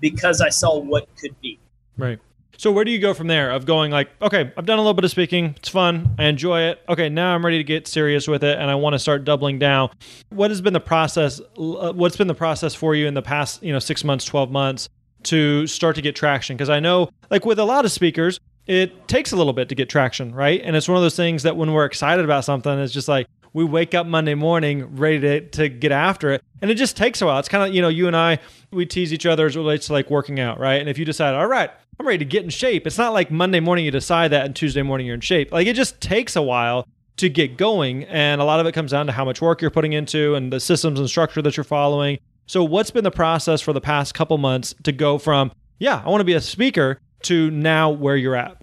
because 0.00 0.40
I 0.40 0.50
saw 0.50 0.78
what 0.78 1.08
could 1.16 1.40
be. 1.40 1.58
Right. 1.96 2.20
So 2.56 2.70
where 2.72 2.84
do 2.84 2.90
you 2.90 2.98
go 2.98 3.14
from 3.14 3.26
there? 3.26 3.50
Of 3.50 3.66
going 3.66 3.90
like, 3.90 4.10
okay, 4.22 4.52
I've 4.56 4.66
done 4.66 4.78
a 4.78 4.82
little 4.82 4.94
bit 4.94 5.04
of 5.04 5.10
speaking. 5.10 5.54
It's 5.56 5.68
fun. 5.68 6.14
I 6.18 6.24
enjoy 6.24 6.62
it. 6.62 6.80
Okay, 6.88 7.08
now 7.08 7.34
I'm 7.34 7.44
ready 7.44 7.58
to 7.58 7.64
get 7.64 7.86
serious 7.86 8.28
with 8.28 8.44
it, 8.44 8.58
and 8.58 8.70
I 8.70 8.74
want 8.74 8.94
to 8.94 8.98
start 8.98 9.24
doubling 9.24 9.58
down. 9.58 9.90
What 10.30 10.50
has 10.50 10.60
been 10.60 10.72
the 10.72 10.80
process? 10.80 11.40
Uh, 11.58 11.92
what's 11.92 12.16
been 12.16 12.28
the 12.28 12.34
process 12.34 12.74
for 12.74 12.94
you 12.94 13.06
in 13.06 13.14
the 13.14 13.22
past, 13.22 13.62
you 13.62 13.72
know, 13.72 13.78
six 13.78 14.04
months, 14.04 14.24
twelve 14.24 14.50
months 14.50 14.88
to 15.24 15.66
start 15.66 15.96
to 15.96 16.02
get 16.02 16.14
traction? 16.14 16.56
Because 16.56 16.70
I 16.70 16.80
know, 16.80 17.10
like 17.30 17.44
with 17.44 17.58
a 17.58 17.64
lot 17.64 17.84
of 17.84 17.92
speakers, 17.92 18.38
it 18.66 19.08
takes 19.08 19.32
a 19.32 19.36
little 19.36 19.52
bit 19.52 19.68
to 19.68 19.74
get 19.74 19.88
traction, 19.88 20.34
right? 20.34 20.60
And 20.62 20.74
it's 20.74 20.88
one 20.88 20.96
of 20.96 21.02
those 21.02 21.16
things 21.16 21.42
that 21.42 21.56
when 21.56 21.72
we're 21.72 21.84
excited 21.84 22.24
about 22.24 22.44
something, 22.44 22.78
it's 22.78 22.92
just 22.92 23.08
like 23.08 23.26
we 23.54 23.64
wake 23.64 23.94
up 23.94 24.06
Monday 24.06 24.34
morning 24.34 24.96
ready 24.96 25.20
to, 25.20 25.40
to 25.40 25.68
get 25.70 25.92
after 25.92 26.32
it. 26.32 26.42
And 26.60 26.70
it 26.70 26.74
just 26.74 26.96
takes 26.96 27.22
a 27.22 27.26
while. 27.26 27.38
It's 27.38 27.48
kind 27.48 27.66
of, 27.66 27.74
you 27.74 27.80
know, 27.80 27.88
you 27.88 28.06
and 28.06 28.16
I, 28.16 28.40
we 28.70 28.84
tease 28.84 29.12
each 29.12 29.24
other 29.24 29.46
as 29.46 29.56
it 29.56 29.58
relates 29.58 29.86
to 29.86 29.94
like 29.94 30.10
working 30.10 30.40
out, 30.40 30.58
right? 30.60 30.80
And 30.80 30.88
if 30.88 30.98
you 30.98 31.04
decide, 31.04 31.34
all 31.34 31.46
right, 31.46 31.70
I'm 31.98 32.06
ready 32.06 32.18
to 32.18 32.24
get 32.24 32.44
in 32.44 32.50
shape. 32.50 32.86
It's 32.86 32.98
not 32.98 33.12
like 33.12 33.30
Monday 33.30 33.60
morning 33.60 33.84
you 33.84 33.90
decide 33.90 34.32
that 34.32 34.44
and 34.44 34.54
Tuesday 34.54 34.82
morning 34.82 35.06
you're 35.06 35.14
in 35.14 35.20
shape. 35.20 35.52
Like 35.52 35.66
it 35.66 35.74
just 35.74 36.00
takes 36.00 36.36
a 36.36 36.42
while 36.42 36.86
to 37.16 37.28
get 37.28 37.56
going. 37.56 38.04
And 38.04 38.40
a 38.40 38.44
lot 38.44 38.60
of 38.60 38.66
it 38.66 38.72
comes 38.72 38.90
down 38.90 39.06
to 39.06 39.12
how 39.12 39.24
much 39.24 39.40
work 39.40 39.62
you're 39.62 39.70
putting 39.70 39.92
into 39.92 40.34
and 40.34 40.52
the 40.52 40.60
systems 40.60 40.98
and 40.98 41.08
structure 41.08 41.40
that 41.42 41.56
you're 41.56 41.64
following. 41.64 42.18
So, 42.46 42.62
what's 42.62 42.90
been 42.90 43.04
the 43.04 43.10
process 43.10 43.60
for 43.62 43.72
the 43.72 43.80
past 43.80 44.14
couple 44.14 44.36
months 44.36 44.74
to 44.82 44.92
go 44.92 45.16
from, 45.16 45.50
yeah, 45.78 46.02
I 46.04 46.10
want 46.10 46.20
to 46.20 46.24
be 46.24 46.34
a 46.34 46.40
speaker 46.40 46.98
to 47.22 47.50
now 47.50 47.90
where 47.90 48.16
you're 48.16 48.36
at? 48.36 48.60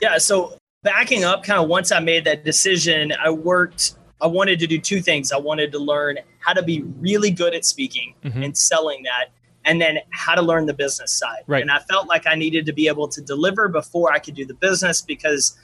Yeah. 0.00 0.16
So, 0.16 0.56
backing 0.82 1.24
up, 1.24 1.42
kind 1.42 1.60
of 1.60 1.68
once 1.68 1.92
I 1.92 2.00
made 2.00 2.24
that 2.24 2.44
decision, 2.44 3.12
I 3.12 3.30
worked, 3.30 3.96
I 4.20 4.26
wanted 4.26 4.58
to 4.60 4.66
do 4.66 4.78
two 4.78 5.00
things. 5.00 5.32
I 5.32 5.38
wanted 5.38 5.72
to 5.72 5.78
learn 5.78 6.18
how 6.40 6.52
to 6.52 6.62
be 6.62 6.82
really 6.82 7.30
good 7.30 7.54
at 7.54 7.64
speaking 7.64 8.14
mm-hmm. 8.24 8.42
and 8.42 8.56
selling 8.56 9.02
that 9.04 9.26
and 9.64 9.80
then 9.80 9.98
how 10.10 10.34
to 10.34 10.42
learn 10.42 10.66
the 10.66 10.74
business 10.74 11.12
side. 11.12 11.42
Right. 11.46 11.62
And 11.62 11.70
I 11.70 11.78
felt 11.80 12.08
like 12.08 12.26
I 12.26 12.34
needed 12.34 12.66
to 12.66 12.72
be 12.72 12.88
able 12.88 13.08
to 13.08 13.20
deliver 13.20 13.68
before 13.68 14.12
I 14.12 14.18
could 14.18 14.34
do 14.34 14.44
the 14.44 14.54
business 14.54 15.02
because 15.02 15.58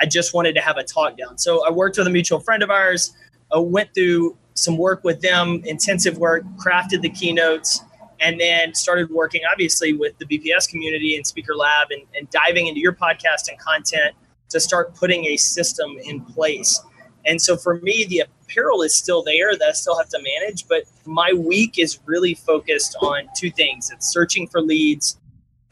I 0.00 0.06
just 0.06 0.34
wanted 0.34 0.54
to 0.54 0.60
have 0.60 0.78
a 0.78 0.84
talk 0.84 1.16
down. 1.16 1.38
So 1.38 1.66
I 1.66 1.70
worked 1.70 1.98
with 1.98 2.06
a 2.06 2.10
mutual 2.10 2.40
friend 2.40 2.62
of 2.62 2.70
ours, 2.70 3.14
uh, 3.54 3.60
went 3.60 3.94
through 3.94 4.36
some 4.54 4.76
work 4.78 5.04
with 5.04 5.20
them, 5.20 5.62
intensive 5.64 6.18
work, 6.18 6.44
crafted 6.56 7.02
the 7.02 7.10
keynotes, 7.10 7.80
and 8.20 8.40
then 8.40 8.74
started 8.74 9.10
working 9.10 9.42
obviously 9.50 9.92
with 9.92 10.16
the 10.18 10.24
BPS 10.24 10.68
community 10.68 11.16
and 11.16 11.26
Speaker 11.26 11.54
Lab 11.54 11.88
and, 11.90 12.02
and 12.16 12.30
diving 12.30 12.68
into 12.68 12.80
your 12.80 12.92
podcast 12.92 13.48
and 13.48 13.58
content 13.58 14.14
to 14.48 14.60
start 14.60 14.94
putting 14.94 15.24
a 15.26 15.36
system 15.36 15.96
in 16.04 16.20
place. 16.20 16.80
And 17.24 17.40
so 17.40 17.56
for 17.56 17.76
me, 17.80 18.04
the 18.04 18.24
apparel 18.42 18.82
is 18.82 18.94
still 18.96 19.22
there 19.22 19.56
that 19.56 19.68
I 19.68 19.72
still 19.72 19.96
have 19.96 20.08
to 20.10 20.18
manage, 20.22 20.66
but 20.68 20.84
my 21.04 21.32
week 21.32 21.78
is 21.78 21.98
really 22.04 22.34
focused 22.34 22.96
on 23.00 23.28
two 23.36 23.50
things. 23.50 23.90
It's 23.90 24.06
searching 24.12 24.48
for 24.48 24.60
leads 24.60 25.18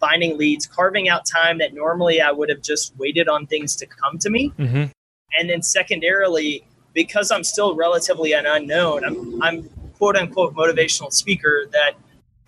finding 0.00 0.36
leads, 0.36 0.66
carving 0.66 1.08
out 1.08 1.26
time 1.26 1.58
that 1.58 1.74
normally 1.74 2.20
I 2.20 2.32
would 2.32 2.48
have 2.48 2.62
just 2.62 2.96
waited 2.96 3.28
on 3.28 3.46
things 3.46 3.76
to 3.76 3.86
come 3.86 4.18
to 4.18 4.30
me. 4.30 4.52
Mm-hmm. 4.58 4.84
And 5.38 5.50
then 5.50 5.62
secondarily, 5.62 6.66
because 6.94 7.30
I'm 7.30 7.44
still 7.44 7.76
relatively 7.76 8.32
an 8.32 8.46
unknown, 8.46 9.04
I'm, 9.04 9.42
I'm 9.42 9.68
quote 9.98 10.16
unquote 10.16 10.54
motivational 10.54 11.12
speaker 11.12 11.66
that 11.72 11.92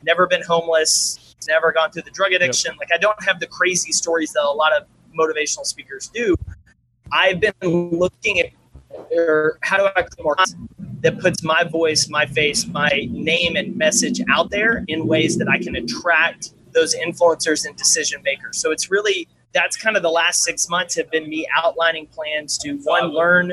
never 0.02 0.26
been 0.26 0.42
homeless, 0.42 1.36
never 1.46 1.70
gone 1.70 1.92
through 1.92 2.02
the 2.02 2.10
drug 2.10 2.32
addiction. 2.32 2.72
Yep. 2.72 2.80
Like 2.80 2.88
I 2.92 2.98
don't 2.98 3.22
have 3.22 3.38
the 3.38 3.46
crazy 3.46 3.92
stories 3.92 4.32
that 4.32 4.42
a 4.42 4.50
lot 4.50 4.72
of 4.72 4.86
motivational 5.16 5.64
speakers 5.64 6.08
do. 6.08 6.34
I've 7.12 7.40
been 7.40 7.52
looking 7.62 8.40
at 8.40 8.46
or 9.10 9.58
how 9.62 9.76
do 9.76 9.84
I 9.84 10.02
create 10.02 10.22
more 10.22 10.36
that 11.00 11.18
puts 11.18 11.42
my 11.42 11.64
voice, 11.64 12.08
my 12.08 12.26
face, 12.26 12.66
my 12.66 13.08
name 13.10 13.56
and 13.56 13.76
message 13.76 14.20
out 14.30 14.50
there 14.50 14.84
in 14.86 15.06
ways 15.06 15.36
that 15.38 15.48
I 15.48 15.58
can 15.58 15.74
attract 15.74 16.52
those 16.72 16.94
influencers 16.94 17.66
and 17.66 17.76
decision 17.76 18.22
makers. 18.22 18.58
So 18.58 18.70
it's 18.70 18.90
really 18.90 19.28
that's 19.52 19.76
kind 19.76 19.96
of 19.96 20.02
the 20.02 20.10
last 20.10 20.42
six 20.42 20.68
months 20.68 20.94
have 20.96 21.10
been 21.10 21.28
me 21.28 21.46
outlining 21.54 22.06
plans 22.06 22.56
to 22.58 22.78
one 22.84 23.08
learn 23.08 23.52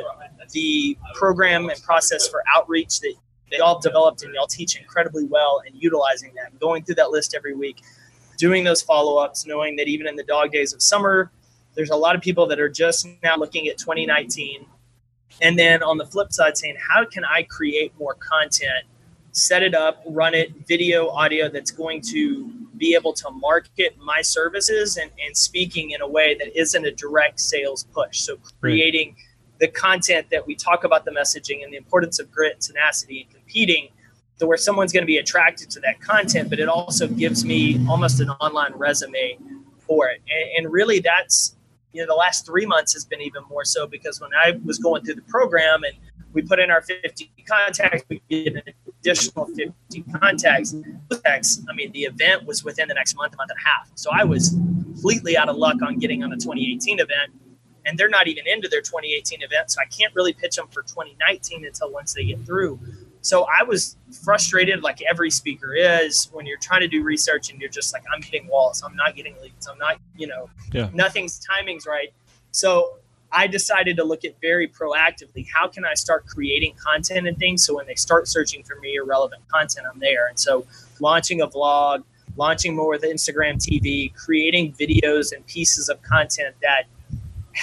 the 0.52 0.98
program 1.14 1.70
and 1.70 1.82
process 1.84 2.28
for 2.28 2.42
outreach 2.56 3.00
that 3.02 3.14
they 3.52 3.58
all 3.58 3.80
developed 3.80 4.24
and 4.24 4.34
y'all 4.34 4.48
teach 4.48 4.80
incredibly 4.80 5.26
well 5.26 5.62
and 5.66 5.76
utilizing 5.78 6.34
that, 6.36 6.58
going 6.60 6.84
through 6.84 6.96
that 6.96 7.12
list 7.12 7.36
every 7.36 7.56
week, 7.56 7.82
doing 8.38 8.64
those 8.64 8.82
follow 8.82 9.18
ups, 9.18 9.46
knowing 9.46 9.76
that 9.76 9.88
even 9.88 10.08
in 10.08 10.16
the 10.16 10.24
dog 10.24 10.52
days 10.52 10.74
of 10.74 10.82
summer, 10.82 11.32
there's 11.76 11.90
a 11.90 11.96
lot 11.96 12.16
of 12.16 12.22
people 12.22 12.48
that 12.48 12.60
are 12.60 12.70
just 12.70 13.08
now 13.24 13.36
looking 13.36 13.68
at 13.68 13.78
2019. 13.78 14.66
And 15.42 15.58
then 15.58 15.84
on 15.84 15.98
the 15.98 16.06
flip 16.06 16.34
side, 16.34 16.58
saying, 16.58 16.78
how 16.80 17.06
can 17.06 17.24
I 17.24 17.44
create 17.44 17.94
more 17.98 18.16
content, 18.16 18.86
set 19.32 19.64
it 19.64 19.74
up, 19.74 20.04
run 20.06 20.34
it, 20.34 20.52
video, 20.68 21.10
audio 21.10 21.50
that's 21.50 21.72
going 21.72 22.02
to 22.10 22.50
be 22.78 22.96
able 22.96 23.14
to 23.14 23.30
market 23.32 23.98
my 24.00 24.22
services 24.22 24.98
and, 24.98 25.12
and 25.24 25.36
speaking 25.36 25.92
in 25.92 26.02
a 26.02 26.08
way 26.08 26.36
that 26.36 26.58
isn't 26.58 26.86
a 26.86 26.92
direct 26.92 27.40
sales 27.40 27.84
push. 27.94 28.22
So 28.22 28.38
creating 28.60 29.16
the 29.60 29.68
content 29.68 30.28
that 30.32 30.48
we 30.48 30.56
talk 30.56 30.84
about 30.84 31.06
the 31.06 31.12
messaging 31.12 31.64
and 31.64 31.72
the 31.72 31.78
importance 31.78 32.20
of 32.20 32.32
grit, 32.32 32.62
tenacity, 32.62 33.22
and 33.22 33.34
competing 33.34 33.90
to 34.40 34.48
where 34.48 34.58
someone's 34.58 34.94
going 34.94 35.04
to 35.04 35.08
be 35.08 35.18
attracted 35.18 35.70
to 35.72 35.80
that 35.82 36.00
content, 36.00 36.50
but 36.50 36.60
it 36.60 36.70
also 36.70 37.08
gives 37.08 37.44
me 37.44 37.86
almost 37.90 38.22
an 38.22 38.30
online 38.30 38.74
resume 38.76 39.38
for 39.80 40.08
it. 40.08 40.22
And, 40.30 40.66
and, 40.66 40.74
really, 40.74 41.00
that's 41.00 41.56
you 41.94 42.02
know 42.02 42.08
the 42.08 42.18
last 42.18 42.46
three 42.46 42.66
months 42.66 42.94
has 42.94 43.06
been 43.06 43.22
even 43.22 43.44
more 43.50 43.66
so 43.66 43.88
because 43.88 44.22
when 44.22 44.32
I 44.34 44.60
was 44.64 44.78
going 44.78 45.04
through 45.04 45.16
the 45.16 45.22
program 45.24 45.84
and 45.84 45.94
we 46.34 46.42
put 46.44 46.60
in 46.60 46.70
our 46.70 46.82
50 46.82 47.32
contacts, 47.48 48.04
we 48.08 48.22
get 48.30 48.56
an 48.56 48.62
additional 48.88 49.46
50 49.46 50.04
contacts. 50.20 50.76
I 51.12 51.74
mean, 51.74 51.92
the 51.92 52.04
event 52.04 52.46
was 52.46 52.64
within 52.64 52.88
the 52.88 52.94
next 52.94 53.16
month, 53.16 53.36
month 53.36 53.50
and 53.50 53.58
a 53.58 53.68
half. 53.68 53.90
So 53.96 54.12
I 54.14 54.24
was 54.24 54.50
completely 54.50 55.38
out 55.38 55.50
of 55.50 55.56
luck 55.56 55.82
on 55.82 55.98
getting 55.98 56.24
on 56.24 56.32
a 56.32 56.38
2018 56.38 57.00
event 57.00 57.32
and 57.86 57.98
they're 57.98 58.10
not 58.10 58.28
even 58.28 58.46
into 58.48 58.68
their 58.68 58.82
2018 58.82 59.42
event. 59.42 59.72
So 59.72 59.82
I 59.82 59.86
can't 59.86 60.14
really 60.14 60.34
pitch 60.34 60.56
them 60.56 60.68
for 60.68 60.84
2019 60.84 61.66
until 61.66 61.92
once 61.92 62.14
they 62.14 62.26
get 62.26 62.46
through. 62.46 62.80
So 63.22 63.46
I 63.46 63.64
was 63.64 63.98
frustrated, 64.24 64.82
like 64.82 65.02
every 65.10 65.30
speaker 65.30 65.76
is, 65.76 66.30
when 66.32 66.46
you're 66.46 66.58
trying 66.58 66.82
to 66.82 66.88
do 66.88 67.04
research 67.04 67.52
and 67.52 67.60
you're 67.60 67.70
just 67.70 67.94
like, 67.94 68.04
I'm 68.14 68.22
hitting 68.22 68.48
walls, 68.48 68.82
I'm 68.82 68.96
not 68.96 69.16
getting 69.16 69.36
leads, 69.42 69.68
I'm 69.68 69.78
not, 69.78 70.00
you 70.16 70.28
know, 70.28 70.50
yeah. 70.72 70.90
nothing's 70.94 71.40
timing's 71.40 71.86
right. 71.86 72.14
So 72.52 72.98
I 73.32 73.48
decided 73.48 73.98
to 73.98 74.04
look 74.04 74.26
at 74.26 74.40
very 74.42 74.68
proactively 74.68 75.48
how 75.54 75.68
can 75.68 75.86
I 75.86 75.94
start 75.94 76.26
creating 76.26 76.76
content 76.76 77.28
and 77.28 77.38
things 77.38 77.66
so 77.66 77.76
when 77.76 77.86
they 77.86 77.96
start 77.96 78.28
searching 78.28 78.64
for 78.64 78.76
me 78.80 78.98
or 78.98 79.06
relevant 79.06 79.48
content, 79.50 79.86
I'm 79.92 80.00
there. 80.00 80.28
And 80.28 80.40
so 80.40 80.66
launching 81.00 81.42
a 81.42 81.48
vlog, 81.48 82.04
launching 82.38 82.76
more 82.76 82.90
with 82.90 83.04
Instagram 83.04 83.56
TV, 83.56 84.14
creating 84.16 84.74
videos 84.74 85.34
and 85.34 85.46
pieces 85.46 85.90
of 85.90 86.02
content 86.02 86.56
that 86.62 86.86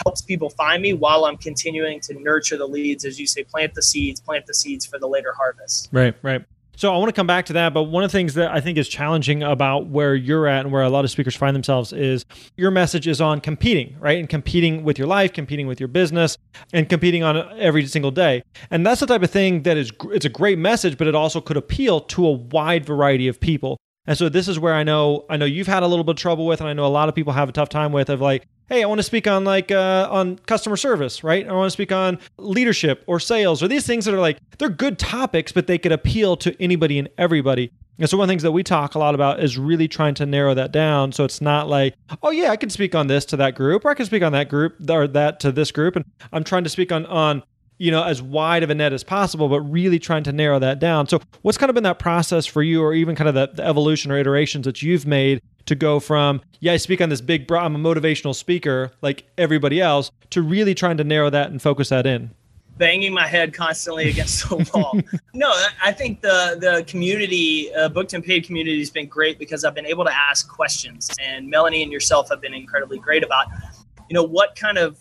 helps 0.05 0.21
people 0.21 0.51
find 0.51 0.83
me 0.83 0.93
while 0.93 1.25
I'm 1.25 1.37
continuing 1.37 2.01
to 2.01 2.15
nurture 2.15 2.57
the 2.57 2.67
leads, 2.67 3.05
as 3.05 3.19
you 3.19 3.27
say, 3.27 3.45
plant 3.45 3.75
the 3.75 3.83
seeds, 3.83 4.21
plant 4.21 4.47
the 4.47 4.55
seeds 4.55 4.87
for 4.87 4.99
the 4.99 5.09
later 5.09 5.33
harvest. 5.33 5.89
Right, 5.93 6.15
right. 6.23 6.45
So 6.79 6.93
I 6.93 6.99
want 6.99 7.09
to 7.09 7.15
come 7.15 7.27
back 7.27 7.47
to 7.47 7.55
that, 7.55 7.73
but 7.73 7.85
one 7.85 8.05
of 8.05 8.13
the 8.13 8.19
things 8.19 8.35
that 8.35 8.51
I 8.53 8.61
think 8.61 8.77
is 8.77 8.87
challenging 8.87 9.43
about 9.43 9.87
where 9.87 10.15
you're 10.15 10.47
at 10.47 10.61
and 10.67 10.71
where 10.71 10.83
a 10.83 10.91
lot 10.91 11.07
of 11.07 11.11
speakers 11.11 11.35
find 11.35 11.57
themselves 11.57 11.91
is 11.91 12.27
your 12.59 12.71
message 12.71 13.09
is 13.09 13.19
on 13.19 13.41
competing, 13.41 13.97
right? 13.99 14.19
And 14.19 14.29
competing 14.29 14.85
with 14.85 14.99
your 14.99 15.09
life, 15.09 15.33
competing 15.33 15.67
with 15.67 15.81
your 15.81 15.89
business, 15.89 16.37
and 16.75 16.87
competing 16.87 17.23
on 17.23 17.59
every 17.59 17.87
single 17.87 18.11
day. 18.11 18.43
And 18.71 18.87
that's 18.87 19.01
the 19.01 19.07
type 19.07 19.23
of 19.23 19.31
thing 19.31 19.63
that 19.63 19.79
is 19.79 19.91
it's 20.11 20.27
a 20.27 20.31
great 20.31 20.59
message, 20.59 20.99
but 20.99 21.07
it 21.07 21.15
also 21.15 21.41
could 21.41 21.57
appeal 21.57 22.01
to 22.01 22.27
a 22.27 22.33
wide 22.33 22.85
variety 22.85 23.27
of 23.27 23.41
people. 23.41 23.79
And 24.07 24.17
so 24.17 24.29
this 24.29 24.49
is 24.49 24.59
where 24.59 24.75
I 24.75 24.85
know 24.85 25.25
I 25.29 25.37
know 25.37 25.45
you've 25.45 25.67
had 25.67 25.83
a 25.83 25.87
little 25.87 26.05
bit 26.05 26.13
of 26.13 26.17
trouble 26.19 26.47
with, 26.47 26.61
and 26.61 26.69
I 26.69 26.73
know 26.73 26.87
a 26.87 26.89
lot 26.89 27.09
of 27.09 27.15
people 27.15 27.33
have 27.33 27.49
a 27.49 27.53
tough 27.53 27.69
time 27.69 27.93
with 27.93 28.09
of 28.09 28.21
like, 28.21 28.47
hey, 28.69 28.83
I 28.83 28.87
want 28.87 28.99
to 28.99 29.03
speak 29.03 29.27
on 29.27 29.45
like 29.45 29.71
uh, 29.71 30.09
on 30.11 30.39
customer 30.39 30.77
service, 30.77 31.25
right? 31.25 31.47
I 31.47 31.53
want 31.53 31.67
to 31.67 31.71
speak 31.71 31.93
on 31.93 32.19
leadership 32.39 33.05
or 33.07 33.21
sales 33.21 33.63
or 33.63 33.69
these 33.69 33.87
things 33.87 34.05
that 34.05 34.15
are 34.15 34.21
like 34.21 34.39
they're 34.59 34.69
good 34.69 34.99
topics, 34.99 35.53
but 35.53 35.67
they 35.67 35.79
could 35.79 35.93
appeal 35.93 36.37
to 36.39 36.63
anybody 36.63 36.99
and 36.99 37.09
everybody. 37.19 37.73
And 37.99 38.11
so 38.11 38.19
one 38.19 38.25
of 38.25 38.29
the 38.29 38.33
things 38.33 38.43
that 38.43 38.53
we 38.53 38.63
talk 38.63 38.95
a 38.95 38.99
lot 38.99 39.15
about 39.15 39.43
is 39.43 39.57
really 39.57 39.89
trying 39.89 40.15
to 40.17 40.27
narrow 40.27 40.53
that 40.55 40.71
down. 40.71 41.13
So 41.13 41.25
it's 41.25 41.41
not 41.41 41.67
like, 41.67 41.95
oh 42.23 42.31
yeah, 42.31 42.51
I 42.51 42.57
can 42.57 42.69
speak 42.69 42.95
on 42.95 43.07
this 43.07 43.25
to 43.27 43.37
that 43.39 43.55
group, 43.55 43.85
or 43.85 43.91
I 43.91 43.95
can 43.95 44.05
speak 44.05 44.23
on 44.23 44.33
that 44.33 44.51
group 44.51 44.77
or 44.91 45.09
that 45.09 45.41
to 45.41 45.53
this 45.53 45.71
group. 45.71 45.97
And 45.97 46.05
I'm 46.33 46.45
trying 46.45 46.65
to 46.65 46.71
speak 46.71 46.93
on 46.93 47.07
on 47.07 47.43
you 47.79 47.91
know 47.91 48.03
as 48.03 48.23
wide 48.23 48.63
of 48.63 48.71
a 48.71 48.75
net 48.75 48.93
as 48.93 49.05
possible 49.05 49.49
but 49.49 49.61
really 49.61 49.99
trying 49.99 50.23
to 50.25 50.33
narrow 50.33 50.59
that 50.59 50.79
down. 50.79 51.09
So 51.09 51.21
what's 51.43 51.59
kind 51.59 51.71
of 51.71 51.75
been 51.75 51.85
that 51.85 51.99
process 51.99 52.47
for 52.47 52.63
you 52.63 52.83
or 52.83 52.95
even 52.95 53.17
kind 53.17 53.29
of 53.29 53.35
the, 53.35 53.49
the 53.55 53.67
evolution 53.67 54.11
or 54.11 54.19
iterations 54.19 54.65
that 54.65 54.83
you've 54.83 55.07
made 55.07 55.43
to 55.67 55.75
go 55.75 55.99
from 55.99 56.41
yeah 56.61 56.73
i 56.73 56.77
speak 56.77 57.01
on 57.01 57.09
this 57.09 57.21
big 57.21 57.51
i'm 57.51 57.75
a 57.75 57.79
motivational 57.79 58.35
speaker 58.35 58.93
like 59.03 59.25
everybody 59.37 59.81
else 59.81 60.13
to 60.31 60.41
really 60.43 60.75
trying 60.75 60.97
to 60.97 61.05
narrow 61.05 61.31
that 61.31 61.51
and 61.51 61.61
focus 61.61 61.89
that 61.89 62.07
in? 62.07 62.31
Banging 62.79 63.15
my 63.15 63.27
head 63.27 63.55
constantly 63.55 64.11
against 64.11 64.49
the 64.49 64.57
wall. 64.75 65.01
No 65.35 65.53
i 65.83 65.93
think 65.93 66.21
the 66.21 66.57
the 66.61 66.85
community 66.87 67.75
uh, 67.75 67.89
booked 67.89 68.13
and 68.13 68.25
paid 68.25 68.45
community 68.45 68.79
has 68.79 68.91
been 68.91 69.07
great 69.07 69.39
because 69.39 69.65
i've 69.65 69.75
been 69.75 69.87
able 69.87 70.05
to 70.05 70.15
ask 70.15 70.49
questions 70.49 71.11
and 71.21 71.49
melanie 71.49 71.83
and 71.83 71.91
yourself 71.91 72.29
have 72.29 72.41
been 72.41 72.55
incredibly 72.55 72.99
great 72.99 73.25
about 73.25 73.47
you 74.09 74.15
know 74.15 74.23
what 74.23 74.57
kind 74.57 74.79
of 74.79 74.99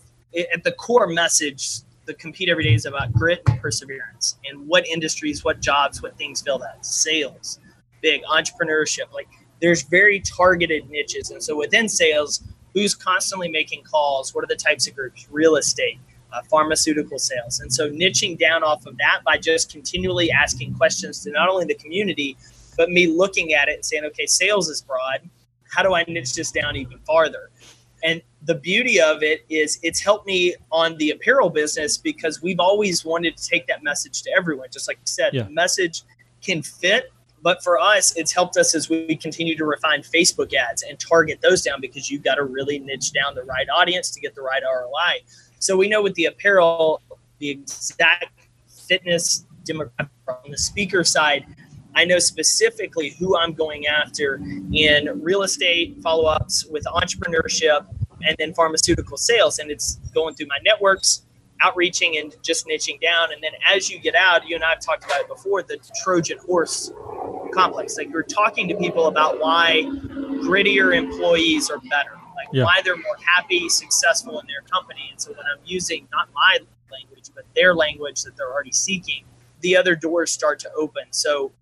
at 0.52 0.64
the 0.64 0.72
core 0.72 1.06
message 1.06 1.80
the 2.06 2.14
compete 2.14 2.48
every 2.48 2.64
day 2.64 2.74
is 2.74 2.86
about 2.86 3.12
grit 3.12 3.42
and 3.46 3.60
perseverance 3.60 4.38
and 4.48 4.66
what 4.66 4.86
industries 4.86 5.44
what 5.44 5.60
jobs 5.60 6.02
what 6.02 6.16
things 6.16 6.40
fill 6.40 6.58
that 6.58 6.84
sales 6.84 7.58
big 8.00 8.22
entrepreneurship 8.24 9.12
like 9.12 9.28
there's 9.60 9.82
very 9.82 10.20
targeted 10.20 10.88
niches. 10.90 11.30
And 11.30 11.42
so 11.42 11.56
within 11.56 11.88
sales, 11.88 12.42
who's 12.74 12.94
constantly 12.94 13.48
making 13.48 13.82
calls? 13.84 14.34
What 14.34 14.44
are 14.44 14.48
the 14.48 14.56
types 14.56 14.86
of 14.86 14.94
groups? 14.94 15.26
Real 15.30 15.56
estate, 15.56 15.98
uh, 16.32 16.42
pharmaceutical 16.42 17.18
sales. 17.18 17.60
And 17.60 17.72
so 17.72 17.90
niching 17.90 18.38
down 18.38 18.62
off 18.62 18.86
of 18.86 18.96
that 18.98 19.22
by 19.24 19.38
just 19.38 19.72
continually 19.72 20.30
asking 20.30 20.74
questions 20.74 21.22
to 21.24 21.30
not 21.30 21.48
only 21.48 21.64
the 21.64 21.74
community, 21.74 22.36
but 22.76 22.90
me 22.90 23.06
looking 23.06 23.54
at 23.54 23.68
it 23.68 23.76
and 23.76 23.84
saying, 23.84 24.04
okay, 24.04 24.26
sales 24.26 24.68
is 24.68 24.82
broad. 24.82 25.28
How 25.70 25.82
do 25.82 25.94
I 25.94 26.04
niche 26.06 26.34
this 26.34 26.52
down 26.52 26.76
even 26.76 26.98
farther? 27.00 27.50
And 28.06 28.22
the 28.42 28.54
beauty 28.54 29.00
of 29.00 29.22
it 29.22 29.44
is 29.50 29.78
it's 29.82 30.00
helped 30.00 30.26
me 30.26 30.54
on 30.72 30.96
the 30.96 31.10
apparel 31.10 31.50
business 31.50 31.98
because 31.98 32.40
we've 32.40 32.60
always 32.60 33.04
wanted 33.04 33.36
to 33.36 33.46
take 33.46 33.66
that 33.66 33.82
message 33.82 34.22
to 34.22 34.30
everyone. 34.30 34.68
Just 34.72 34.88
like 34.88 34.96
you 34.96 35.06
said, 35.06 35.34
yeah. 35.34 35.42
the 35.42 35.50
message 35.50 36.02
can 36.40 36.62
fit 36.62 37.12
but 37.46 37.62
for 37.62 37.78
us, 37.78 38.16
it's 38.16 38.32
helped 38.32 38.56
us 38.56 38.74
as 38.74 38.88
we 38.88 39.14
continue 39.14 39.56
to 39.56 39.64
refine 39.64 40.00
Facebook 40.00 40.52
ads 40.52 40.82
and 40.82 40.98
target 40.98 41.40
those 41.42 41.62
down 41.62 41.80
because 41.80 42.10
you've 42.10 42.24
got 42.24 42.36
to 42.36 42.42
really 42.42 42.80
niche 42.80 43.12
down 43.12 43.36
the 43.36 43.44
right 43.44 43.68
audience 43.68 44.10
to 44.10 44.20
get 44.20 44.34
the 44.34 44.42
right 44.42 44.62
ROI. 44.64 45.20
So 45.60 45.76
we 45.76 45.88
know 45.88 46.02
with 46.02 46.14
the 46.14 46.24
apparel, 46.24 47.00
the 47.38 47.50
exact 47.50 48.48
fitness 48.88 49.46
demographic 49.62 50.08
on 50.26 50.50
the 50.50 50.58
speaker 50.58 51.04
side, 51.04 51.46
I 51.94 52.04
know 52.04 52.18
specifically 52.18 53.10
who 53.10 53.38
I'm 53.38 53.52
going 53.52 53.86
after 53.86 54.40
in 54.72 55.22
real 55.22 55.42
estate 55.42 55.98
follow 56.02 56.24
ups 56.24 56.66
with 56.66 56.84
entrepreneurship 56.86 57.86
and 58.22 58.36
then 58.38 58.54
pharmaceutical 58.54 59.16
sales. 59.16 59.58
And 59.58 59.70
it's 59.70 59.96
going 60.14 60.34
through 60.34 60.46
my 60.46 60.58
networks, 60.64 61.22
outreaching 61.60 62.18
and 62.18 62.34
just 62.42 62.66
niching 62.66 63.00
down. 63.00 63.32
And 63.32 63.42
then 63.42 63.52
as 63.66 63.90
you 63.90 63.98
get 63.98 64.14
out, 64.14 64.46
you 64.46 64.54
and 64.54 64.64
I 64.64 64.70
have 64.70 64.80
talked 64.80 65.04
about 65.04 65.20
it 65.20 65.28
before 65.28 65.62
the 65.62 65.78
Trojan 66.02 66.38
horse 66.38 66.92
complex. 67.52 67.96
Like 67.96 68.10
you're 68.10 68.22
talking 68.22 68.68
to 68.68 68.76
people 68.76 69.06
about 69.06 69.40
why 69.40 69.82
grittier 70.44 70.94
employees 70.96 71.70
are 71.70 71.78
better, 71.90 72.12
like 72.36 72.48
yeah. 72.52 72.64
why 72.64 72.80
they're 72.84 72.96
more 72.96 73.16
happy, 73.24 73.68
successful 73.68 74.38
in 74.40 74.46
their 74.46 74.62
company. 74.70 75.08
And 75.10 75.20
so 75.20 75.30
when 75.30 75.46
I'm 75.46 75.60
using 75.64 76.06
not 76.12 76.28
my 76.34 76.58
language, 76.90 77.30
but 77.34 77.44
their 77.54 77.74
language 77.74 78.22
that 78.22 78.36
they're 78.36 78.52
already 78.52 78.72
seeking, 78.72 79.24
the 79.60 79.76
other 79.76 79.96
doors 79.96 80.30
start 80.30 80.58
to 80.60 80.72
open. 80.72 81.04
So 81.10 81.52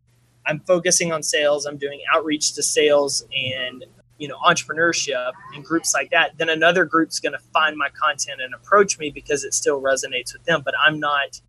I'm 0.46 0.60
focusing 0.60 1.12
on 1.12 1.22
sales. 1.22 1.66
I'm 1.66 1.78
doing 1.78 2.00
outreach 2.12 2.54
to 2.54 2.62
sales 2.62 3.24
and 3.34 3.84
you 4.18 4.28
know 4.28 4.36
entrepreneurship 4.46 5.32
and 5.54 5.64
groups 5.64 5.92
like 5.94 6.10
that 6.10 6.36
then 6.38 6.48
another 6.48 6.84
group's 6.84 7.18
going 7.20 7.32
to 7.32 7.38
find 7.52 7.76
my 7.76 7.88
content 7.90 8.40
and 8.40 8.54
approach 8.54 8.98
me 8.98 9.10
because 9.10 9.44
it 9.44 9.52
still 9.52 9.80
resonates 9.80 10.32
with 10.32 10.44
them 10.44 10.62
but 10.64 10.74
i'm 10.84 11.00
not 11.00 11.40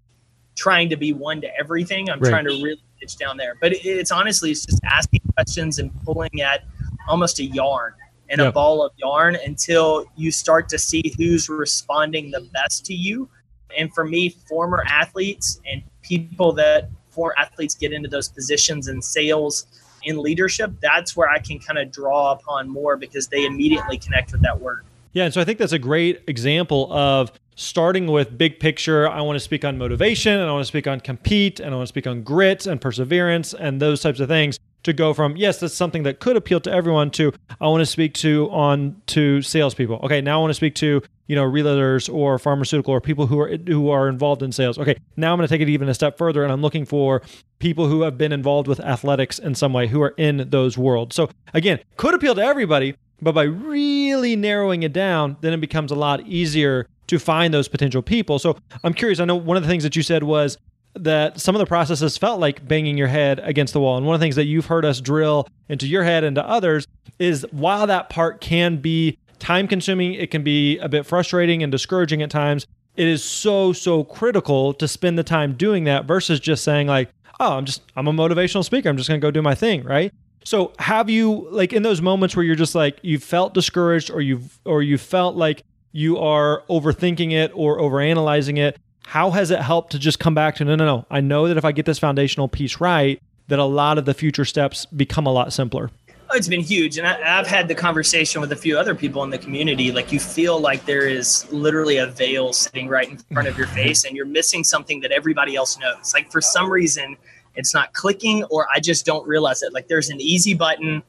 trying 0.56 0.90
to 0.90 0.96
be 0.96 1.14
one 1.14 1.42
to 1.42 1.60
everything 1.60 2.10
i'm 2.10 2.20
right. 2.20 2.30
trying 2.30 2.46
to 2.46 2.52
really 2.64 2.82
pitch 3.00 3.18
down 3.18 3.38
there. 3.38 3.56
But 3.60 3.74
it's 3.74 4.12
honestly, 4.12 4.52
it's 4.52 4.66
just 4.66 4.84
asking 4.84 5.22
questions 5.34 5.80
and 5.80 5.92
pulling 6.04 6.42
at 6.42 6.64
almost 7.08 7.40
a 7.40 7.46
yarn 7.46 7.94
and 8.30 8.40
yep. 8.40 8.50
a 8.50 8.52
ball 8.52 8.84
of 8.84 8.92
yarn 8.98 9.38
until 9.46 10.06
you 10.16 10.32
start 10.32 10.68
to 10.70 10.78
see 10.78 11.14
who's 11.18 11.48
responding 11.50 12.32
the 12.32 12.42
best 12.54 12.86
to 12.88 12.94
you. 12.94 13.30
And 13.78 13.94
for 13.94 14.06
me, 14.06 14.30
former 14.48 14.84
athletes 14.88 15.60
and 15.70 15.84
people 16.02 16.54
that 16.54 16.90
for 17.10 17.38
athletes 17.40 17.76
get 17.76 17.94
into 17.94 18.10
those 18.10 18.30
positions 18.30 18.88
in 18.88 19.02
sales 19.02 19.68
in 20.06 20.22
leadership, 20.22 20.72
that's 20.82 21.16
where 21.16 21.30
I 21.30 21.40
can 21.40 21.60
kind 21.60 21.80
of 21.80 21.92
draw 21.92 22.32
upon 22.32 22.70
more 22.70 22.96
because 22.96 23.28
they 23.28 23.46
immediately 23.46 23.98
connect 23.98 24.32
with 24.32 24.42
that 24.42 24.60
word. 24.60 24.86
Yeah, 25.14 25.26
and 25.26 25.34
so 25.34 25.42
I 25.42 25.46
think 25.46 25.60
that's 25.60 25.72
a 25.72 25.80
great 25.80 26.24
example 26.28 26.92
of 26.92 27.32
starting 27.56 28.08
with 28.08 28.38
big 28.38 28.60
picture. 28.60 29.10
I 29.10 29.22
want 29.22 29.38
to 29.38 29.40
speak 29.40 29.64
on 29.64 29.78
motivation 29.78 30.34
and 30.34 30.50
I 30.50 30.52
want 30.52 30.64
to 30.64 30.68
speak 30.68 30.88
on 30.88 31.00
compete 31.00 31.60
and 31.60 31.74
I 31.74 31.78
want 31.78 31.88
to 31.88 31.92
speak 31.92 32.06
on 32.06 32.22
grit 32.22 32.68
and 32.68 32.82
perseverance 32.82 33.54
and 33.54 33.82
those 33.82 34.02
types 34.02 34.20
of 34.20 34.28
things 34.28 34.60
to 34.86 34.94
go 34.94 35.14
from 35.14 35.36
yes, 35.36 35.60
that's 35.60 35.74
something 35.74 36.04
that 36.04 36.20
could 36.20 36.38
appeal 36.38 36.60
to 36.62 36.72
everyone 36.72 37.12
to 37.12 37.34
I 37.60 37.68
want 37.68 37.82
to 37.82 37.86
speak 37.86 38.14
to 38.16 38.50
on 38.52 39.02
to 39.08 39.42
salespeople. 39.42 40.00
Okay, 40.04 40.22
now 40.22 40.40
I 40.40 40.42
want 40.42 40.52
to 40.52 40.56
speak 40.56 40.76
to 40.76 41.02
you 41.28 41.36
know 41.36 41.44
realtors 41.44 42.12
or 42.12 42.40
pharmaceutical 42.40 42.94
or 42.94 43.02
people 43.02 43.28
who 43.28 43.40
are 43.40 43.58
who 43.58 43.90
are 43.90 44.08
involved 44.08 44.42
in 44.42 44.52
sales. 44.52 44.78
Okay, 44.78 44.96
now 45.18 45.34
I'm 45.34 45.38
going 45.38 45.48
to 45.48 45.54
take 45.54 45.62
it 45.62 45.70
even 45.70 45.90
a 45.90 45.94
step 45.94 46.18
further 46.18 46.44
and 46.44 46.52
I'm 46.52 46.62
looking 46.62 46.86
for 46.86 47.22
people 47.60 47.88
who 47.88 48.04
have 48.04 48.18
been 48.18 48.32
involved 48.32 48.68
with 48.68 48.80
athletics 48.80 49.40
in 49.40 49.56
some 49.56 49.74
way 49.74 49.88
who 49.88 50.02
are 50.02 50.14
in 50.18 50.50
those 50.50 50.78
worlds. 50.78 51.16
So 51.16 51.30
again, 51.54 51.80
could 51.98 52.14
appeal 52.14 52.36
to 52.36 52.42
everybody, 52.42 52.96
but 53.22 53.34
by 53.34 53.44
really 53.44 54.36
narrowing 54.36 54.84
it 54.84 54.94
down, 54.94 55.38
then 55.42 55.54
it 55.54 55.62
becomes 55.62 55.92
a 55.92 55.96
lot 55.96 56.22
easier 56.28 56.88
to 57.08 57.20
find 57.20 57.54
those 57.54 57.68
potential 57.68 58.02
people. 58.02 58.40
So 58.40 58.58
I'm 58.84 58.94
curious. 58.94 59.20
I 59.20 59.26
know 59.26 59.36
one 59.36 59.58
of 59.58 59.64
the 59.64 59.70
things 59.70 59.84
that 59.84 59.96
you 59.96 60.04
said 60.04 60.24
was 60.24 60.58
that 60.96 61.40
some 61.40 61.56
of 61.56 61.60
the 61.60 61.66
processes 61.66 62.18
felt 62.18 62.40
like 62.40 62.68
banging 62.68 62.98
your 62.98 63.08
head 63.08 63.40
against 63.44 63.74
the 63.74 63.80
wall. 63.80 63.98
And 63.98 64.06
one 64.06 64.16
of 64.16 64.20
the 64.20 64.24
things 64.24 64.36
that 64.38 64.46
you've 64.46 64.68
heard 64.68 64.86
us 64.86 65.02
drill 65.02 65.48
into 65.70 65.88
your 65.88 66.04
head 66.04 66.24
and 66.24 66.36
to 66.36 66.48
others 66.48 66.88
is 67.20 67.46
while 67.52 67.88
that 67.88 68.10
part 68.10 68.42
can 68.42 68.78
be 68.78 69.18
time 69.40 69.68
consuming, 69.68 70.14
it 70.14 70.32
can 70.32 70.44
be 70.44 70.78
a 70.80 70.88
bit 70.88 71.06
frustrating 71.06 71.64
and 71.64 71.72
discouraging 71.72 72.22
at 72.22 72.30
times. 72.30 72.66
It 72.96 73.08
is 73.08 73.24
so, 73.24 73.74
so 73.74 74.04
critical 74.06 74.74
to 74.76 74.88
spend 74.88 75.18
the 75.18 75.24
time 75.24 75.54
doing 75.54 75.84
that 75.84 76.06
versus 76.06 76.40
just 76.40 76.64
saying, 76.64 76.88
like, 76.88 77.10
oh, 77.40 77.58
I'm 77.58 77.66
just, 77.66 77.82
I'm 77.98 78.08
a 78.08 78.14
motivational 78.14 78.64
speaker. 78.64 78.88
I'm 78.88 78.96
just 78.96 79.10
going 79.10 79.20
to 79.20 79.26
go 79.26 79.32
do 79.32 79.42
my 79.42 79.54
thing. 79.56 79.84
Right. 79.84 80.14
So 80.46 80.72
have 80.80 81.10
you, 81.10 81.48
like, 81.52 81.74
in 81.74 81.84
those 81.84 82.02
moments 82.02 82.36
where 82.36 82.46
you're 82.46 82.56
just 82.56 82.76
like, 82.76 83.00
you 83.02 83.20
felt 83.20 83.54
discouraged 83.54 84.12
or 84.12 84.22
you've, 84.22 84.60
or 84.64 84.82
you 84.82 84.98
felt 84.98 85.36
like 85.36 85.64
you 85.92 86.18
are 86.20 86.64
overthinking 86.70 87.34
it 87.34 87.52
or 87.54 87.80
overanalyzing 87.80 88.58
it, 88.58 88.78
how 89.06 89.32
has 89.32 89.52
it 89.52 89.60
helped 89.60 89.92
to 89.92 90.00
just 90.00 90.20
come 90.20 90.34
back 90.34 90.56
to 90.56 90.66
no, 90.66 90.76
no, 90.76 90.86
no? 90.86 91.06
I 91.10 91.22
know 91.22 91.48
that 91.48 91.58
if 91.58 91.66
I 91.66 91.72
get 91.72 91.86
this 91.86 92.00
foundational 92.00 92.48
piece 92.48 92.80
right, 92.80 93.22
that 93.48 93.60
a 93.60 93.64
lot 93.64 93.98
of 93.98 94.06
the 94.06 94.14
future 94.14 94.46
steps 94.46 94.86
become 94.86 95.28
a 95.28 95.32
lot 95.32 95.54
simpler. 95.54 95.92
Oh, 96.30 96.36
it's 96.36 96.48
been 96.48 96.62
huge. 96.62 96.98
And 96.98 97.06
I, 97.06 97.20
have 97.20 97.46
had 97.46 97.68
the 97.68 97.76
conversation 97.76 98.42
with 98.42 98.52
a 98.52 98.56
few 98.56 98.80
other 98.80 98.96
people 98.96 99.24
in 99.24 99.30
the 99.30 99.38
community. 99.38 99.92
Like, 99.92 100.12
you 100.12 100.20
feel 100.20 100.60
like 100.60 100.86
there 100.86 101.08
is 101.08 101.52
literally 101.52 101.98
a 101.98 102.08
veil 102.08 102.52
sitting 102.52 102.88
right 102.88 103.08
in 103.08 103.18
front 103.32 103.48
of 103.48 103.58
your 103.58 103.68
mm-hmm. 103.68 103.76
face, 103.76 104.06
and 104.06 104.16
you're 104.16 104.26
missing 104.26 104.64
something 104.64 105.02
that 105.02 105.12
everybody 105.12 105.56
else 105.56 105.78
knows. 105.78 106.14
Like, 106.16 106.32
for 106.32 106.42
some 106.42 106.72
reason, 106.72 107.16
it's 107.56 107.76
not 107.76 107.94
clicking, 107.94 108.44
or 108.46 108.68
I 108.74 108.80
just 108.80 109.06
don't 109.06 109.28
realize 109.28 109.62
it. 109.62 109.72
Like, 109.72 109.88
there's 109.88 110.10
an 110.10 110.20
easy 110.20 110.56
button, 110.56 111.04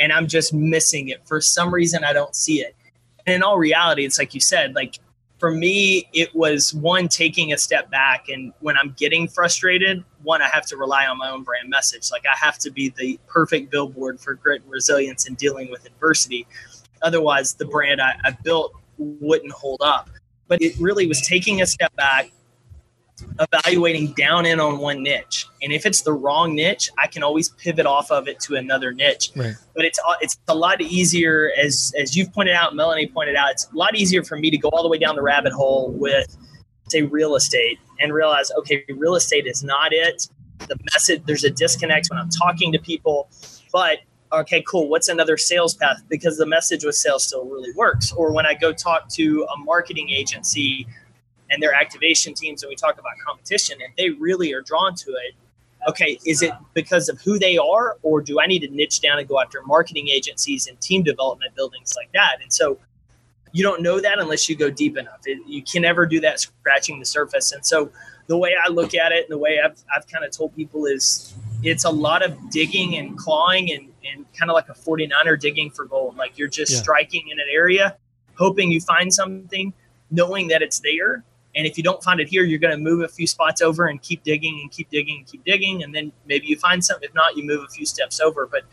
and 0.00 0.12
I'm 0.12 0.26
just 0.26 0.52
missing 0.52 1.10
it. 1.10 1.24
For 1.26 1.40
some 1.40 1.72
reason, 1.72 2.02
I 2.02 2.12
don't 2.12 2.34
see 2.34 2.60
it. 2.60 2.74
And 3.24 3.36
in 3.36 3.42
all 3.44 3.58
reality, 3.58 4.04
it's 4.04 4.18
like 4.18 4.34
you 4.34 4.40
said, 4.40 4.74
like, 4.74 4.98
for 5.38 5.50
me, 5.50 6.08
it 6.12 6.34
was 6.34 6.72
one 6.74 7.08
taking 7.08 7.52
a 7.52 7.58
step 7.58 7.90
back. 7.90 8.28
And 8.28 8.52
when 8.60 8.76
I'm 8.76 8.94
getting 8.96 9.28
frustrated, 9.28 10.02
one, 10.22 10.40
I 10.40 10.48
have 10.48 10.66
to 10.66 10.76
rely 10.76 11.06
on 11.06 11.18
my 11.18 11.30
own 11.30 11.42
brand 11.42 11.68
message. 11.68 12.10
Like 12.10 12.24
I 12.26 12.36
have 12.36 12.58
to 12.58 12.70
be 12.70 12.88
the 12.96 13.18
perfect 13.26 13.70
billboard 13.70 14.18
for 14.18 14.34
grit 14.34 14.62
and 14.62 14.70
resilience 14.70 15.26
and 15.26 15.36
dealing 15.36 15.70
with 15.70 15.84
adversity. 15.84 16.46
Otherwise, 17.02 17.54
the 17.54 17.66
brand 17.66 18.00
I, 18.00 18.14
I 18.24 18.30
built 18.30 18.72
wouldn't 18.96 19.52
hold 19.52 19.82
up. 19.82 20.08
But 20.48 20.62
it 20.62 20.78
really 20.78 21.06
was 21.06 21.20
taking 21.20 21.60
a 21.60 21.66
step 21.66 21.94
back, 21.96 22.30
evaluating 23.40 24.12
down 24.12 24.46
in 24.46 24.60
on 24.60 24.78
one 24.78 25.02
niche. 25.02 25.46
And 25.62 25.72
if 25.72 25.86
it's 25.86 26.02
the 26.02 26.12
wrong 26.12 26.54
niche, 26.54 26.90
I 26.98 27.06
can 27.06 27.22
always 27.22 27.48
pivot 27.50 27.86
off 27.86 28.10
of 28.10 28.28
it 28.28 28.40
to 28.40 28.56
another 28.56 28.92
niche. 28.92 29.30
Right. 29.34 29.54
But 29.74 29.84
it's 29.84 29.98
uh, 30.06 30.14
it's 30.20 30.38
a 30.48 30.54
lot 30.54 30.80
easier 30.80 31.50
as 31.58 31.92
as 31.98 32.16
you've 32.16 32.32
pointed 32.32 32.54
out, 32.54 32.74
Melanie 32.74 33.06
pointed 33.06 33.36
out, 33.36 33.50
it's 33.50 33.68
a 33.72 33.76
lot 33.76 33.94
easier 33.96 34.22
for 34.22 34.36
me 34.36 34.50
to 34.50 34.58
go 34.58 34.68
all 34.68 34.82
the 34.82 34.88
way 34.88 34.98
down 34.98 35.16
the 35.16 35.22
rabbit 35.22 35.52
hole 35.52 35.90
with 35.92 36.36
say 36.88 37.02
real 37.02 37.34
estate 37.34 37.78
and 38.00 38.12
realize 38.12 38.50
okay, 38.58 38.84
real 38.96 39.14
estate 39.14 39.46
is 39.46 39.62
not 39.62 39.92
it. 39.92 40.28
The 40.68 40.76
message 40.92 41.22
there's 41.26 41.44
a 41.44 41.50
disconnect 41.50 42.08
when 42.08 42.18
I'm 42.18 42.30
talking 42.30 42.72
to 42.72 42.78
people, 42.78 43.28
but 43.72 43.98
okay, 44.32 44.62
cool. 44.66 44.88
What's 44.88 45.08
another 45.08 45.36
sales 45.36 45.74
path? 45.74 46.02
Because 46.08 46.36
the 46.38 46.46
message 46.46 46.84
with 46.84 46.94
sales 46.94 47.24
still 47.24 47.44
really 47.46 47.72
works. 47.72 48.12
Or 48.12 48.32
when 48.32 48.46
I 48.46 48.54
go 48.54 48.72
talk 48.72 49.08
to 49.10 49.46
a 49.54 49.58
marketing 49.58 50.10
agency 50.10 50.86
and 51.50 51.62
their 51.62 51.74
activation 51.74 52.34
teams 52.34 52.62
and 52.62 52.70
we 52.70 52.76
talk 52.76 52.98
about 52.98 53.12
competition 53.24 53.78
and 53.82 53.92
they 53.96 54.10
really 54.10 54.52
are 54.52 54.62
drawn 54.62 54.94
to 54.94 55.10
it. 55.10 55.34
Okay 55.88 56.18
is 56.26 56.42
it 56.42 56.52
because 56.74 57.08
of 57.08 57.20
who 57.20 57.38
they 57.38 57.56
are 57.56 57.96
or 58.02 58.20
do 58.20 58.40
i 58.40 58.46
need 58.46 58.60
to 58.60 58.68
niche 58.68 59.00
down 59.00 59.18
and 59.18 59.28
go 59.28 59.40
after 59.40 59.62
marketing 59.62 60.08
agencies 60.08 60.66
and 60.66 60.80
team 60.80 61.02
development 61.02 61.54
buildings 61.54 61.94
like 61.96 62.10
that? 62.12 62.38
And 62.42 62.52
so 62.52 62.78
you 63.52 63.62
don't 63.62 63.82
know 63.82 64.00
that 64.00 64.18
unless 64.18 64.48
you 64.48 64.56
go 64.56 64.68
deep 64.68 64.98
enough. 64.98 65.20
It, 65.24 65.38
you 65.46 65.62
can 65.62 65.82
never 65.82 66.04
do 66.04 66.20
that 66.20 66.40
scratching 66.40 66.98
the 66.98 67.06
surface. 67.06 67.52
And 67.52 67.64
so 67.64 67.90
the 68.26 68.36
way 68.36 68.54
i 68.62 68.68
look 68.68 68.94
at 68.94 69.12
it 69.12 69.24
and 69.24 69.30
the 69.30 69.38
way 69.38 69.60
i've, 69.64 69.80
I've 69.94 70.06
kind 70.08 70.24
of 70.24 70.32
told 70.32 70.54
people 70.56 70.86
is 70.86 71.32
it's 71.62 71.84
a 71.84 71.90
lot 71.90 72.24
of 72.24 72.50
digging 72.50 72.96
and 72.96 73.16
clawing 73.16 73.70
and, 73.72 73.92
and 74.04 74.26
kind 74.38 74.50
of 74.50 74.54
like 74.54 74.68
a 74.68 74.74
49er 74.74 75.40
digging 75.40 75.70
for 75.70 75.84
gold. 75.84 76.16
Like 76.16 76.36
you're 76.36 76.48
just 76.48 76.72
yeah. 76.72 76.78
striking 76.80 77.28
in 77.28 77.38
an 77.38 77.46
area 77.50 77.96
hoping 78.36 78.70
you 78.70 78.80
find 78.80 79.12
something 79.12 79.72
knowing 80.10 80.48
that 80.48 80.62
it's 80.62 80.80
there 80.80 81.24
and 81.56 81.66
if 81.66 81.78
you 81.78 81.82
don't 81.82 82.02
find 82.04 82.20
it 82.20 82.28
here, 82.28 82.44
you're 82.44 82.58
going 82.58 82.76
to 82.76 82.82
move 82.82 83.00
a 83.00 83.08
few 83.08 83.26
spots 83.26 83.62
over 83.62 83.86
and 83.86 84.00
keep 84.02 84.22
digging 84.22 84.60
and 84.60 84.70
keep 84.70 84.90
digging 84.90 85.18
and 85.18 85.26
keep 85.26 85.42
digging. 85.44 85.82
And 85.82 85.94
then 85.94 86.12
maybe 86.26 86.46
you 86.46 86.58
find 86.58 86.84
something. 86.84 87.08
If 87.08 87.14
not, 87.14 87.34
you 87.34 87.44
move 87.44 87.64
a 87.64 87.68
few 87.68 87.86
steps 87.86 88.20
over. 88.20 88.46
But 88.46 88.64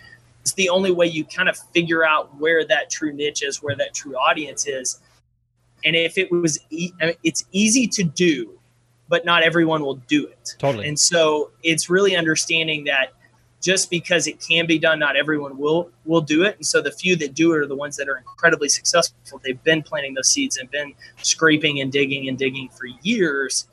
it's 0.42 0.54
the 0.54 0.68
only 0.68 0.92
way 0.92 1.08
you 1.08 1.24
kind 1.24 1.48
of 1.48 1.58
figure 1.74 2.06
out 2.06 2.38
where 2.38 2.66
that 2.66 2.90
true 2.90 3.14
niche 3.14 3.42
is, 3.42 3.64
where 3.64 3.76
that 3.78 3.94
true 3.94 4.16
audience 4.16 4.68
is. 4.68 5.00
And 5.86 5.96
if 5.96 6.18
it 6.18 6.30
was, 6.30 6.60
e- 6.72 6.92
I 7.02 7.08
mean, 7.08 7.16
it's 7.24 7.46
easy 7.54 7.88
to 7.88 8.04
do, 8.04 8.60
but 9.08 9.24
not 9.24 9.44
everyone 9.44 9.82
will 9.82 9.96
do 9.96 10.28
it. 10.28 10.56
Totally. 10.60 10.86
And 10.86 11.00
so 11.00 11.52
it's 11.64 11.90
really 11.90 12.18
understanding 12.18 12.84
that 12.86 13.14
just 13.64 13.90
because 13.90 14.28
it 14.28 14.42
can 14.42 14.68
be 14.68 14.78
done, 14.78 15.00
not 15.00 15.16
everyone 15.16 15.58
will 15.58 15.90
will 16.06 16.22
do 16.22 16.44
it. 16.44 16.58
And 16.58 16.66
so 16.66 16.82
the 16.82 16.92
few 16.92 17.16
that 17.16 17.34
do 17.34 17.54
it 17.54 17.60
are 17.60 17.66
the 17.66 17.76
ones 17.76 17.96
that 17.96 18.10
are 18.10 18.18
incredibly 18.18 18.68
successful. 18.68 19.42
They've 19.44 19.64
been 19.64 19.82
planting 19.82 20.14
those 20.14 20.30
seeds 20.30 20.58
and 20.58 20.70
been 20.70 20.94
scraping 21.22 21.80
and 21.80 21.92
digging 21.92 22.28
and 22.28 22.38
digging 22.38 22.70
for 22.70 22.86
years. 23.02 23.68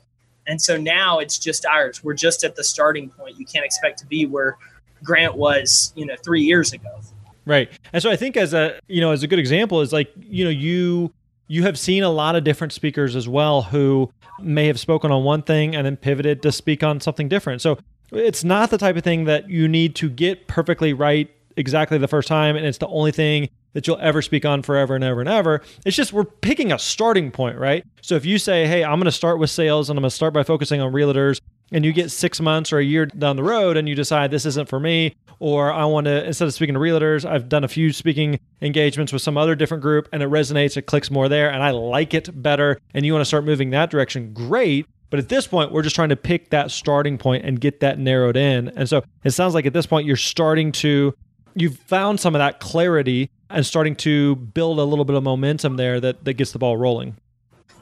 And 0.47 0.61
so 0.61 0.77
now 0.77 1.19
it's 1.19 1.37
just 1.37 1.65
ours. 1.65 2.03
We're 2.03 2.13
just 2.13 2.43
at 2.43 2.55
the 2.55 2.63
starting 2.63 3.09
point. 3.09 3.37
You 3.37 3.45
can't 3.45 3.65
expect 3.65 3.99
to 3.99 4.05
be 4.05 4.25
where 4.25 4.57
Grant 5.03 5.35
was, 5.35 5.91
you 5.95 6.05
know, 6.05 6.15
three 6.23 6.41
years 6.41 6.71
ago. 6.71 7.01
Right. 7.45 7.69
And 7.91 8.01
so 8.01 8.09
I 8.09 8.15
think 8.15 8.37
as 8.37 8.53
a 8.53 8.79
you 8.87 9.01
know, 9.01 9.11
as 9.11 9.23
a 9.23 9.27
good 9.27 9.39
example 9.39 9.81
is 9.81 9.91
like, 9.91 10.11
you 10.17 10.45
know, 10.45 10.49
you 10.49 11.11
you 11.51 11.63
have 11.63 11.77
seen 11.77 12.01
a 12.01 12.09
lot 12.09 12.37
of 12.37 12.45
different 12.45 12.71
speakers 12.71 13.13
as 13.13 13.27
well 13.27 13.61
who 13.63 14.09
may 14.39 14.67
have 14.67 14.79
spoken 14.79 15.11
on 15.11 15.25
one 15.25 15.41
thing 15.41 15.75
and 15.75 15.85
then 15.85 15.97
pivoted 15.97 16.41
to 16.41 16.49
speak 16.49 16.81
on 16.81 17.01
something 17.01 17.27
different. 17.27 17.61
So 17.61 17.77
it's 18.09 18.45
not 18.45 18.69
the 18.69 18.77
type 18.77 18.95
of 18.95 19.03
thing 19.03 19.25
that 19.25 19.49
you 19.49 19.67
need 19.67 19.93
to 19.95 20.09
get 20.09 20.47
perfectly 20.47 20.93
right 20.93 21.29
exactly 21.57 21.97
the 21.97 22.07
first 22.07 22.29
time 22.29 22.55
and 22.55 22.65
it's 22.65 22.77
the 22.77 22.87
only 22.87 23.11
thing 23.11 23.49
that 23.73 23.85
you'll 23.85 23.99
ever 23.99 24.21
speak 24.21 24.45
on 24.45 24.61
forever 24.61 24.95
and 24.95 25.03
ever 25.03 25.19
and 25.19 25.27
ever. 25.27 25.61
It's 25.85 25.97
just 25.97 26.13
we're 26.13 26.23
picking 26.23 26.71
a 26.71 26.79
starting 26.79 27.31
point, 27.31 27.57
right? 27.57 27.85
So 27.99 28.15
if 28.15 28.25
you 28.25 28.37
say, 28.37 28.65
hey, 28.65 28.85
I'm 28.85 28.95
going 28.95 29.03
to 29.03 29.11
start 29.11 29.37
with 29.37 29.49
sales 29.49 29.89
and 29.89 29.99
I'm 29.99 30.03
going 30.03 30.09
to 30.09 30.15
start 30.15 30.33
by 30.33 30.43
focusing 30.43 30.79
on 30.79 30.93
realtors, 30.93 31.41
and 31.71 31.85
you 31.85 31.93
get 31.93 32.11
six 32.11 32.41
months 32.41 32.73
or 32.73 32.79
a 32.79 32.83
year 32.83 33.05
down 33.05 33.35
the 33.35 33.43
road 33.43 33.77
and 33.77 33.87
you 33.87 33.95
decide 33.95 34.31
this 34.31 34.45
isn't 34.45 34.67
for 34.67 34.79
me, 34.79 35.15
or 35.39 35.71
I 35.71 35.85
want 35.85 36.05
to, 36.05 36.25
instead 36.25 36.47
of 36.47 36.53
speaking 36.53 36.73
to 36.75 36.79
realtors, 36.79 37.25
I've 37.25 37.49
done 37.49 37.63
a 37.63 37.67
few 37.67 37.91
speaking 37.93 38.39
engagements 38.61 39.11
with 39.11 39.21
some 39.21 39.37
other 39.37 39.55
different 39.55 39.81
group 39.81 40.07
and 40.11 40.21
it 40.21 40.29
resonates, 40.29 40.77
it 40.77 40.83
clicks 40.83 41.09
more 41.09 41.29
there, 41.29 41.51
and 41.51 41.63
I 41.63 41.71
like 41.71 42.13
it 42.13 42.29
better, 42.41 42.79
and 42.93 43.05
you 43.05 43.13
want 43.13 43.21
to 43.21 43.25
start 43.25 43.45
moving 43.45 43.71
that 43.71 43.89
direction, 43.89 44.33
great. 44.33 44.85
But 45.09 45.19
at 45.19 45.29
this 45.29 45.45
point, 45.45 45.71
we're 45.71 45.81
just 45.81 45.95
trying 45.95 46.09
to 46.09 46.15
pick 46.15 46.51
that 46.51 46.71
starting 46.71 47.17
point 47.17 47.43
and 47.43 47.59
get 47.59 47.81
that 47.81 47.99
narrowed 47.99 48.37
in. 48.37 48.69
And 48.69 48.87
so 48.87 49.03
it 49.25 49.31
sounds 49.31 49.53
like 49.53 49.65
at 49.65 49.73
this 49.73 49.85
point, 49.85 50.07
you're 50.07 50.15
starting 50.15 50.71
to, 50.73 51.13
you've 51.53 51.77
found 51.79 52.21
some 52.21 52.33
of 52.33 52.39
that 52.39 52.61
clarity 52.61 53.29
and 53.49 53.65
starting 53.65 53.95
to 53.97 54.37
build 54.37 54.79
a 54.79 54.83
little 54.83 55.03
bit 55.03 55.17
of 55.17 55.23
momentum 55.23 55.75
there 55.75 55.99
that, 55.99 56.23
that 56.23 56.35
gets 56.35 56.53
the 56.53 56.59
ball 56.59 56.77
rolling. 56.77 57.17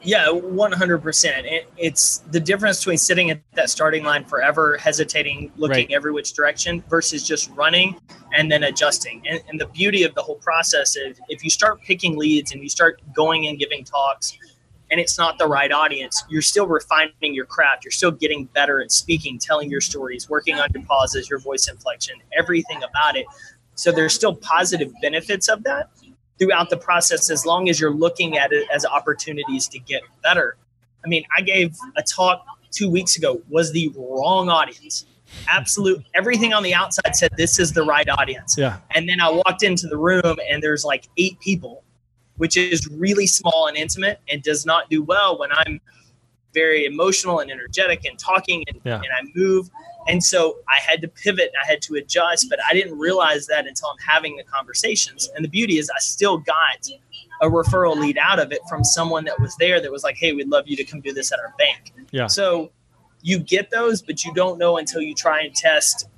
Yeah, 0.02 0.28
100%. 0.28 1.64
it's 1.76 2.18
the 2.30 2.40
difference 2.40 2.78
between 2.78 2.96
sitting 2.96 3.30
at 3.30 3.40
that 3.52 3.68
starting 3.68 4.02
line 4.02 4.24
forever, 4.24 4.78
hesitating, 4.78 5.52
looking 5.56 5.88
right. 5.88 5.92
every 5.92 6.12
which 6.12 6.32
direction, 6.32 6.82
versus 6.88 7.26
just 7.26 7.50
running 7.50 8.00
and 8.32 8.50
then 8.50 8.62
adjusting. 8.62 9.22
And, 9.28 9.42
and 9.48 9.60
the 9.60 9.66
beauty 9.66 10.02
of 10.04 10.14
the 10.14 10.22
whole 10.22 10.36
process 10.36 10.96
is 10.96 11.20
if 11.28 11.44
you 11.44 11.50
start 11.50 11.82
picking 11.82 12.16
leads 12.16 12.52
and 12.52 12.62
you 12.62 12.70
start 12.70 13.00
going 13.14 13.46
and 13.46 13.58
giving 13.58 13.84
talks, 13.84 14.38
and 14.90 14.98
it's 14.98 15.18
not 15.18 15.38
the 15.38 15.46
right 15.46 15.70
audience, 15.70 16.24
you're 16.28 16.42
still 16.42 16.66
refining 16.66 17.34
your 17.34 17.46
craft. 17.46 17.84
You're 17.84 17.92
still 17.92 18.10
getting 18.10 18.46
better 18.46 18.80
at 18.80 18.90
speaking, 18.90 19.38
telling 19.38 19.70
your 19.70 19.80
stories, 19.80 20.28
working 20.28 20.58
on 20.58 20.68
your 20.74 20.82
pauses, 20.84 21.30
your 21.30 21.38
voice 21.38 21.68
inflection, 21.68 22.16
everything 22.36 22.78
about 22.82 23.16
it. 23.16 23.26
So 23.76 23.92
there's 23.92 24.14
still 24.14 24.34
positive 24.34 24.92
benefits 25.00 25.48
of 25.48 25.62
that. 25.62 25.90
Throughout 26.40 26.70
the 26.70 26.76
process 26.76 27.30
as 27.30 27.44
long 27.44 27.68
as 27.68 27.78
you're 27.78 27.92
looking 27.92 28.38
at 28.38 28.52
it 28.52 28.66
as 28.72 28.86
opportunities 28.86 29.68
to 29.68 29.78
get 29.78 30.02
better. 30.22 30.56
I 31.04 31.08
mean, 31.08 31.24
I 31.36 31.42
gave 31.42 31.76
a 31.96 32.02
talk 32.02 32.44
two 32.70 32.88
weeks 32.90 33.16
ago, 33.16 33.42
was 33.48 33.72
the 33.72 33.92
wrong 33.96 34.48
audience. 34.48 35.04
Absolute 35.48 36.02
everything 36.14 36.52
on 36.52 36.62
the 36.62 36.74
outside 36.74 37.14
said 37.14 37.30
this 37.36 37.58
is 37.60 37.72
the 37.72 37.84
right 37.84 38.08
audience. 38.08 38.56
Yeah. 38.58 38.78
And 38.92 39.08
then 39.08 39.20
I 39.20 39.30
walked 39.30 39.62
into 39.62 39.86
the 39.86 39.96
room 39.96 40.38
and 40.50 40.62
there's 40.62 40.84
like 40.84 41.08
eight 41.18 41.38
people, 41.40 41.84
which 42.36 42.56
is 42.56 42.88
really 42.88 43.26
small 43.26 43.66
and 43.68 43.76
intimate 43.76 44.20
and 44.28 44.42
does 44.42 44.66
not 44.66 44.90
do 44.90 45.02
well 45.02 45.38
when 45.38 45.50
I'm 45.52 45.80
very 46.52 46.84
emotional 46.84 47.38
and 47.38 47.50
energetic 47.50 48.04
and 48.04 48.18
talking 48.18 48.64
and, 48.66 48.80
Yeah. 48.84 48.96
and 48.96 49.06
I 49.16 49.30
move. 49.34 49.70
And 50.10 50.24
so 50.24 50.58
I 50.68 50.80
had 50.80 51.00
to 51.02 51.08
pivot, 51.08 51.52
I 51.62 51.70
had 51.70 51.80
to 51.82 51.94
adjust, 51.94 52.48
but 52.50 52.58
I 52.68 52.74
didn't 52.74 52.98
realize 52.98 53.46
that 53.46 53.68
until 53.68 53.90
I'm 53.90 53.98
having 54.04 54.36
the 54.36 54.42
conversations. 54.42 55.30
And 55.36 55.44
the 55.44 55.48
beauty 55.48 55.78
is, 55.78 55.88
I 55.88 56.00
still 56.00 56.38
got 56.38 56.88
a 57.40 57.46
referral 57.46 57.96
lead 57.96 58.18
out 58.18 58.40
of 58.40 58.50
it 58.50 58.60
from 58.68 58.82
someone 58.82 59.24
that 59.26 59.38
was 59.40 59.54
there 59.60 59.80
that 59.80 59.92
was 59.92 60.02
like, 60.02 60.16
hey, 60.16 60.32
we'd 60.32 60.48
love 60.48 60.66
you 60.66 60.76
to 60.76 60.84
come 60.84 61.00
do 61.00 61.12
this 61.12 61.30
at 61.30 61.38
our 61.38 61.54
bank. 61.58 61.92
Yeah. 62.10 62.26
So 62.26 62.72
you 63.22 63.38
get 63.38 63.70
those, 63.70 64.02
but 64.02 64.24
you 64.24 64.34
don't 64.34 64.58
know 64.58 64.78
until 64.78 65.00
you 65.00 65.14
try 65.14 65.42
and 65.42 65.54
test 65.54 66.08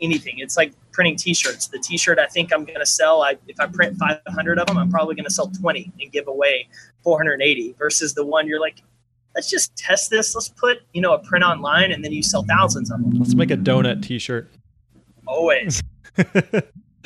anything. 0.00 0.40
It's 0.40 0.56
like 0.56 0.72
printing 0.90 1.14
t-shirts. 1.14 1.68
The 1.68 1.78
t-shirt 1.78 2.18
I 2.18 2.26
think 2.26 2.52
I'm 2.52 2.64
going 2.64 2.80
to 2.80 2.86
sell, 2.86 3.22
I, 3.22 3.36
if 3.46 3.60
I 3.60 3.66
print 3.66 3.96
500 3.98 4.58
of 4.58 4.66
them, 4.66 4.78
I'm 4.78 4.90
probably 4.90 5.14
going 5.14 5.26
to 5.26 5.30
sell 5.30 5.46
20 5.46 5.92
and 6.00 6.10
give 6.10 6.26
away 6.26 6.66
480 7.04 7.76
versus 7.78 8.14
the 8.14 8.26
one 8.26 8.48
you're 8.48 8.60
like, 8.60 8.82
let's 9.38 9.48
just 9.48 9.76
test 9.76 10.10
this. 10.10 10.34
Let's 10.34 10.48
put, 10.48 10.78
you 10.92 11.00
know, 11.00 11.14
a 11.14 11.18
print 11.20 11.44
online 11.44 11.92
and 11.92 12.04
then 12.04 12.10
you 12.10 12.24
sell 12.24 12.42
thousands 12.42 12.90
of 12.90 13.00
them. 13.00 13.12
Let's 13.12 13.36
make 13.36 13.52
a 13.52 13.56
donut 13.56 14.02
t-shirt. 14.02 14.50
Always. 15.26 15.80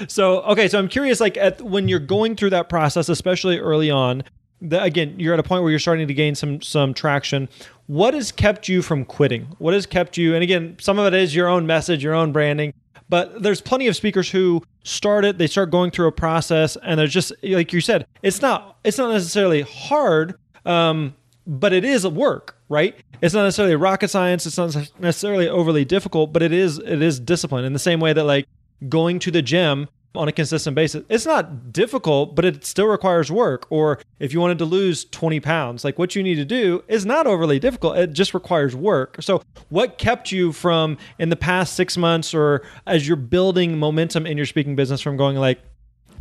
so 0.09 0.40
okay 0.42 0.68
so 0.68 0.79
i'm 0.79 0.88
curious 0.88 1.21
like 1.21 1.37
at, 1.37 1.61
when 1.61 1.87
you're 1.87 1.99
going 1.99 2.35
through 2.35 2.49
that 2.49 2.71
process 2.71 3.11
especially 3.11 3.59
early 3.59 3.90
on 3.90 4.25
the, 4.62 4.83
again 4.83 5.14
you're 5.21 5.35
at 5.35 5.38
a 5.38 5.42
point 5.42 5.62
where 5.62 5.71
you're 5.71 5.79
starting 5.79 6.09
to 6.09 6.14
gain 6.14 6.35
some 6.35 6.62
some 6.62 6.95
traction 6.95 7.47
what 7.88 8.14
has 8.14 8.33
kept 8.33 8.68
you 8.68 8.81
from 8.81 9.05
quitting 9.05 9.42
what 9.59 9.75
has 9.75 9.85
kept 9.85 10.16
you 10.16 10.35
and 10.35 10.42
again 10.42 10.75
some 10.81 10.99
of 10.99 11.07
it 11.07 11.14
is 11.14 11.35
your 11.35 11.47
own 11.47 11.66
message 11.66 12.03
your 12.03 12.14
own 12.14 12.33
branding 12.33 12.73
but 13.11 13.42
there's 13.42 13.61
plenty 13.61 13.87
of 13.87 13.95
speakers 13.95 14.31
who 14.31 14.62
start 14.83 15.27
it 15.27 15.37
they 15.37 15.47
start 15.47 15.71
going 15.71 15.90
through 15.90 16.07
a 16.07 16.12
process 16.12 16.79
and 16.83 16.99
there's 16.99 17.12
just 17.12 17.31
like 17.42 17.71
you 17.73 17.81
said 17.83 18.07
it's 18.23 18.40
not 18.40 18.79
it's 18.85 18.97
not 18.97 19.12
necessarily 19.12 19.61
hard 19.61 20.35
um, 20.64 21.14
but 21.46 21.72
it 21.72 21.85
is 21.85 22.07
work 22.07 22.57
right? 22.72 22.96
It's 23.20 23.35
not 23.35 23.44
necessarily 23.44 23.76
rocket 23.76 24.09
science. 24.09 24.46
It's 24.46 24.57
not 24.57 24.74
necessarily 24.98 25.48
overly 25.48 25.85
difficult 25.85 26.33
but 26.33 26.42
it 26.42 26.52
is 26.52 26.78
it 26.78 27.02
is 27.02 27.20
discipline 27.20 27.64
in 27.64 27.72
the 27.74 27.78
same 27.78 28.00
way 28.00 28.12
that 28.12 28.24
like 28.24 28.48
going 28.88 29.18
to 29.20 29.31
the 29.31 29.42
gym 29.42 29.88
on 30.14 30.28
a 30.28 30.33
consistent 30.33 30.74
basis 30.74 31.02
it's 31.09 31.24
not 31.24 31.72
difficult 31.72 32.37
but 32.37 32.44
it 32.44 32.64
still 32.64 32.87
requires 32.87 33.31
work. 33.31 33.66
Or 33.70 34.00
if 34.18 34.33
you 34.33 34.40
wanted 34.40 34.59
to 34.59 34.64
lose 34.64 35.05
20 35.05 35.38
pounds 35.40 35.85
like 35.85 35.98
what 35.98 36.16
you 36.16 36.22
need 36.22 36.37
to 36.37 36.44
do 36.44 36.83
is 36.88 37.05
not 37.05 37.26
overly 37.26 37.59
difficult. 37.59 37.98
It 37.98 38.12
just 38.14 38.33
requires 38.33 38.74
work. 38.74 39.16
So 39.20 39.42
what 39.68 39.98
kept 39.98 40.33
you 40.33 40.52
from 40.52 40.96
in 41.18 41.28
the 41.28 41.37
past 41.37 41.74
six 41.74 41.96
months 41.98 42.35
or 42.35 42.62
as 42.87 43.07
you're 43.07 43.16
building 43.16 43.78
momentum 43.78 44.26
in 44.26 44.38
your 44.38 44.46
speaking 44.46 44.76
business 44.76 45.02
from 45.02 45.18
going 45.18 45.37
like 45.37 45.61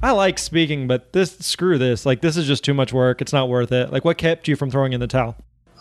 I 0.04 0.12
like 0.12 0.40
speaking, 0.40 0.88
but 0.88 1.14
this 1.14 1.38
screw 1.40 1.78
this. 1.78 2.06
Like 2.06 2.22
this 2.22 2.38
is 2.38 2.48
just 2.48 2.64
too 2.64 2.74
much 2.74 2.92
work. 2.92 3.22
It's 3.22 3.34
not 3.34 3.50
worth 3.50 3.72
it. 3.72 3.92
Like 3.92 4.04
what 4.04 4.18
kept 4.18 4.48
you 4.48 4.56
from 4.56 4.72
throwing 4.72 4.94
in 4.94 5.00
the 5.00 5.08
towel? 5.08 5.36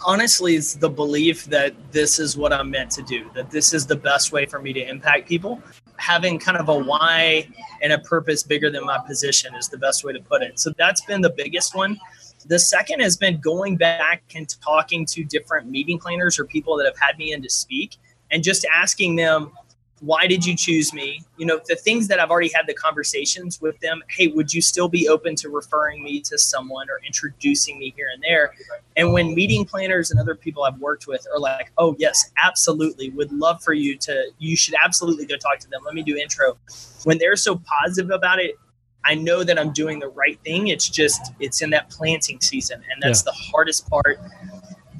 honestly 0.04 0.56
it's 0.56 0.74
the 0.74 0.88
belief 0.88 1.44
that 1.46 1.74
this 1.92 2.18
is 2.18 2.36
what 2.36 2.52
i'm 2.52 2.70
meant 2.70 2.90
to 2.90 3.02
do 3.02 3.30
that 3.34 3.50
this 3.50 3.74
is 3.74 3.86
the 3.86 3.96
best 3.96 4.32
way 4.32 4.46
for 4.46 4.60
me 4.60 4.72
to 4.72 4.88
impact 4.88 5.28
people 5.28 5.62
having 5.96 6.38
kind 6.38 6.56
of 6.56 6.68
a 6.68 6.74
why 6.74 7.46
and 7.82 7.92
a 7.92 7.98
purpose 8.00 8.42
bigger 8.42 8.70
than 8.70 8.84
my 8.84 8.98
position 9.06 9.54
is 9.54 9.68
the 9.68 9.76
best 9.76 10.04
way 10.04 10.12
to 10.12 10.20
put 10.20 10.42
it 10.42 10.58
so 10.58 10.72
that's 10.78 11.04
been 11.04 11.20
the 11.20 11.30
biggest 11.30 11.74
one 11.74 11.98
the 12.46 12.58
second 12.58 13.00
has 13.00 13.16
been 13.16 13.38
going 13.40 13.76
back 13.76 14.22
and 14.34 14.48
talking 14.62 15.04
to 15.04 15.22
different 15.24 15.68
meeting 15.68 15.98
planners 15.98 16.38
or 16.38 16.46
people 16.46 16.76
that 16.76 16.86
have 16.86 16.98
had 16.98 17.18
me 17.18 17.32
in 17.32 17.42
to 17.42 17.50
speak 17.50 17.96
and 18.30 18.42
just 18.42 18.66
asking 18.72 19.16
them 19.16 19.52
why 20.00 20.26
did 20.26 20.46
you 20.46 20.56
choose 20.56 20.92
me? 20.92 21.22
You 21.36 21.46
know 21.46 21.60
the 21.66 21.76
things 21.76 22.08
that 22.08 22.18
i've 22.20 22.30
already 22.30 22.50
had 22.54 22.66
the 22.66 22.74
conversations 22.74 23.60
with 23.60 23.78
them 23.80 24.02
hey 24.08 24.28
would 24.28 24.52
you 24.52 24.60
still 24.60 24.88
be 24.88 25.08
open 25.08 25.34
to 25.36 25.48
referring 25.48 26.02
me 26.02 26.20
to 26.22 26.38
someone 26.38 26.88
or 26.90 27.00
introducing 27.06 27.78
me 27.78 27.92
here 27.96 28.08
and 28.12 28.22
there? 28.22 28.54
And 28.96 29.12
when 29.12 29.34
meeting 29.34 29.64
planners 29.64 30.10
and 30.10 30.18
other 30.18 30.34
people 30.34 30.64
i've 30.64 30.78
worked 30.78 31.06
with 31.06 31.26
are 31.32 31.38
like 31.38 31.72
oh 31.78 31.96
yes 31.98 32.30
absolutely 32.42 33.10
would 33.10 33.32
love 33.32 33.62
for 33.62 33.72
you 33.72 33.96
to 33.98 34.30
you 34.38 34.56
should 34.56 34.74
absolutely 34.82 35.26
go 35.26 35.36
talk 35.36 35.58
to 35.60 35.70
them. 35.70 35.82
Let 35.84 35.94
me 35.94 36.02
do 36.02 36.16
intro. 36.16 36.56
When 37.04 37.18
they're 37.18 37.36
so 37.36 37.56
positive 37.56 38.10
about 38.10 38.38
it 38.38 38.56
i 39.04 39.14
know 39.14 39.42
that 39.42 39.58
i'm 39.58 39.72
doing 39.72 39.98
the 39.98 40.08
right 40.08 40.38
thing. 40.44 40.68
It's 40.68 40.88
just 40.88 41.32
it's 41.40 41.62
in 41.62 41.70
that 41.70 41.90
planting 41.90 42.40
season 42.40 42.82
and 42.90 43.02
that's 43.02 43.22
the 43.22 43.32
hardest 43.32 43.88
part 43.88 44.18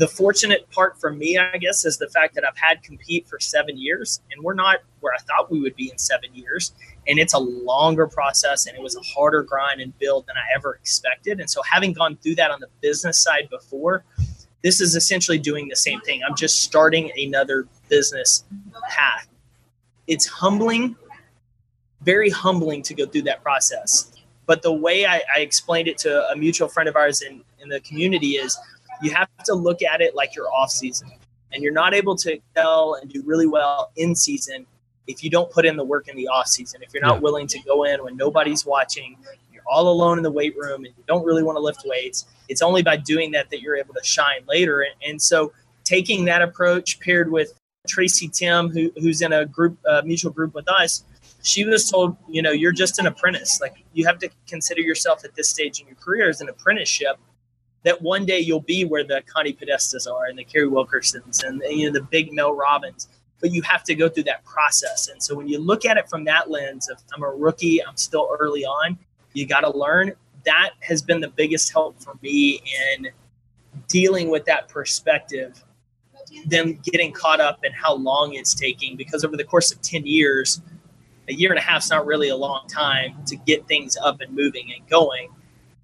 the 0.01 0.09
fortunate 0.09 0.69
part 0.71 0.99
for 0.99 1.13
me, 1.13 1.37
I 1.37 1.59
guess, 1.59 1.85
is 1.85 1.99
the 1.99 2.09
fact 2.09 2.35
that 2.35 2.43
I've 2.43 2.57
had 2.57 2.83
compete 2.83 3.29
for 3.29 3.39
seven 3.39 3.77
years, 3.77 4.23
and 4.33 4.43
we're 4.43 4.55
not 4.55 4.79
where 5.01 5.13
I 5.13 5.19
thought 5.19 5.51
we 5.51 5.61
would 5.61 5.77
be 5.77 5.91
in 5.91 5.99
seven 5.99 6.35
years. 6.35 6.73
And 7.07 7.19
it's 7.19 7.35
a 7.35 7.39
longer 7.39 8.07
process, 8.07 8.67
and 8.67 8.75
it 8.75 8.83
was 8.83 8.97
a 8.97 9.03
harder 9.03 9.43
grind 9.43 9.83
and 9.83 9.97
build 9.99 10.27
than 10.27 10.37
I 10.39 10.57
ever 10.57 10.73
expected. 10.73 11.39
And 11.39 11.51
so, 11.51 11.61
having 11.71 11.93
gone 11.93 12.17
through 12.17 12.37
that 12.37 12.51
on 12.51 12.61
the 12.61 12.69
business 12.81 13.23
side 13.23 13.51
before, 13.51 14.03
this 14.63 14.81
is 14.81 14.97
essentially 14.97 15.39
doing 15.39 15.69
the 15.69 15.77
same 15.77 16.01
thing. 16.01 16.23
I'm 16.27 16.35
just 16.35 16.63
starting 16.63 17.13
another 17.19 17.69
business 17.91 18.45
path. 18.89 19.29
It's 20.07 20.25
humbling, 20.25 20.97
very 22.01 22.31
humbling 22.31 22.83
to 22.85 22.95
go 22.95 23.05
through 23.05 23.23
that 23.23 23.43
process. 23.43 24.13
But 24.47 24.63
the 24.63 24.73
way 24.73 25.05
I, 25.05 25.21
I 25.37 25.41
explained 25.41 25.89
it 25.89 25.99
to 25.99 26.27
a 26.31 26.37
mutual 26.37 26.69
friend 26.69 26.89
of 26.89 26.97
ours 26.97 27.21
in, 27.21 27.43
in 27.61 27.69
the 27.69 27.81
community 27.81 28.31
is 28.31 28.59
you 29.03 29.11
have 29.11 29.29
to 29.45 29.55
look 29.55 29.83
at 29.83 30.01
it 30.01 30.15
like 30.15 30.35
your 30.35 30.53
off 30.53 30.71
season. 30.71 31.11
And 31.53 31.63
you're 31.63 31.73
not 31.73 31.95
able 31.95 32.15
to 32.17 32.35
excel 32.35 32.95
and 33.01 33.11
do 33.11 33.23
really 33.25 33.47
well 33.47 33.91
in 33.97 34.15
season 34.15 34.67
if 35.07 35.25
you 35.25 35.31
don't 35.31 35.51
put 35.51 35.67
in 35.67 35.77
the 35.77 35.85
work 35.85 36.07
in 36.07 36.17
the 36.17 36.29
off 36.29 36.47
season. 36.47 36.81
If 36.83 36.95
you're 36.95 37.03
not 37.03 37.17
Yeah. 37.17 37.21
willing 37.21 37.47
to 37.49 37.59
go 37.61 37.85
in 37.85 38.03
when 38.05 38.17
nobody's 38.17 38.65
watching 38.65 39.17
you're 39.53 39.63
all 39.67 39.89
alone 39.89 40.17
in 40.17 40.23
the 40.23 40.31
weight 40.31 40.57
room 40.57 40.85
and 40.85 40.95
you 40.97 41.05
don't 41.07 41.25
really 41.25 41.43
want 41.43 41.57
to 41.57 41.61
lift 41.61 41.83
weights 41.85 42.27
it's 42.49 42.63
only 42.63 42.83
by 42.83 42.97
doing 42.97 43.31
that 43.33 43.51
that 43.51 43.61
you're 43.61 43.77
able 43.77 43.95
to 43.95 44.03
shine 44.03 44.43
later. 44.49 44.81
And, 44.81 44.95
and 45.11 45.23
so 45.23 45.53
taking 45.85 46.25
that 46.27 46.43
approach 46.43 46.99
paired 47.01 47.31
with 47.31 47.53
tracy 47.89 48.29
Timm 48.29 48.69
who, 48.69 48.93
who's 49.01 49.23
in 49.23 49.33
a 49.33 49.47
group 49.47 49.79
uh, 49.89 50.03
mutual 50.05 50.31
group 50.31 50.55
with 50.55 50.69
us 50.69 51.05
she 51.43 51.65
was 51.65 51.91
told 51.91 52.17
you 52.29 52.43
know 52.43 52.51
you're 52.51 52.73
just 52.73 52.99
an 52.99 53.07
apprentice. 53.07 53.61
Like 53.61 53.85
you 53.93 54.07
have 54.07 54.19
to 54.19 54.31
consider 54.47 54.81
yourself 54.81 55.25
at 55.25 55.35
this 55.35 55.49
stage 55.49 55.81
in 55.81 55.87
your 55.87 55.97
career 55.97 56.29
as 56.29 56.41
an 56.41 56.49
apprenticeship 56.49 57.17
that 57.83 58.01
one 58.03 58.27
day 58.27 58.41
you'll 58.41 58.61
be 58.61 58.85
where 58.85 59.05
the 59.05 59.23
Connie 59.27 59.53
Podestas 59.53 60.11
are 60.11 60.27
and 60.27 60.39
the 60.39 60.45
Kerry 60.45 60.69
Wilkersons 60.69 61.45
and 61.45 61.63
you 61.71 61.87
know 61.87 61.93
the 61.93 62.05
big 62.05 62.33
Mel 62.33 62.55
Robbins. 62.55 63.09
But 63.41 63.53
you 63.53 63.63
have 63.63 63.85
to 63.85 63.95
go 63.95 64.09
through 64.09 64.25
that 64.25 64.45
process. 64.45 65.09
And 65.09 65.23
so 65.23 65.35
when 65.35 65.49
you 65.49 65.59
look 65.59 65.87
at 65.87 65.97
it 65.97 66.11
from 66.11 66.25
that 66.25 66.51
lens 66.51 66.91
of 66.91 66.99
I'm 67.15 67.23
a 67.23 67.29
rookie, 67.29 67.83
I'm 67.83 67.97
still 67.97 68.37
early 68.39 68.65
on, 68.65 68.99
you 69.33 69.47
got 69.47 69.61
to 69.61 69.77
learn. 69.77 70.13
That 70.45 70.73
has 70.81 71.01
been 71.01 71.21
the 71.21 71.29
biggest 71.29 71.73
help 71.73 72.01
for 72.03 72.19
me 72.23 72.63
in 72.97 73.09
dealing 73.89 74.31
with 74.31 74.45
that 74.45 74.69
perspective, 74.69 75.65
than 76.47 76.75
getting 76.85 77.13
caught 77.13 77.41
up 77.41 77.65
in 77.65 77.73
how 77.73 77.95
long 77.95 78.35
it's 78.35 78.55
taking. 78.55 78.97
Because 78.97 79.25
over 79.25 79.37
the 79.37 79.45
course 79.45 79.73
of 79.73 79.81
10 79.83 80.07
years, 80.07 80.61
a 81.29 81.33
year 81.33 81.51
and 81.51 81.59
a 81.59 81.63
half 81.63 81.83
is 81.83 81.91
not 81.91 82.07
really 82.07 82.29
a 82.29 82.37
long 82.37 82.67
time 82.69 83.17
to 83.27 83.37
get 83.37 83.67
things 83.69 83.97
up 83.97 84.21
and 84.21 84.35
moving 84.35 84.73
and 84.77 84.87
going 84.89 85.29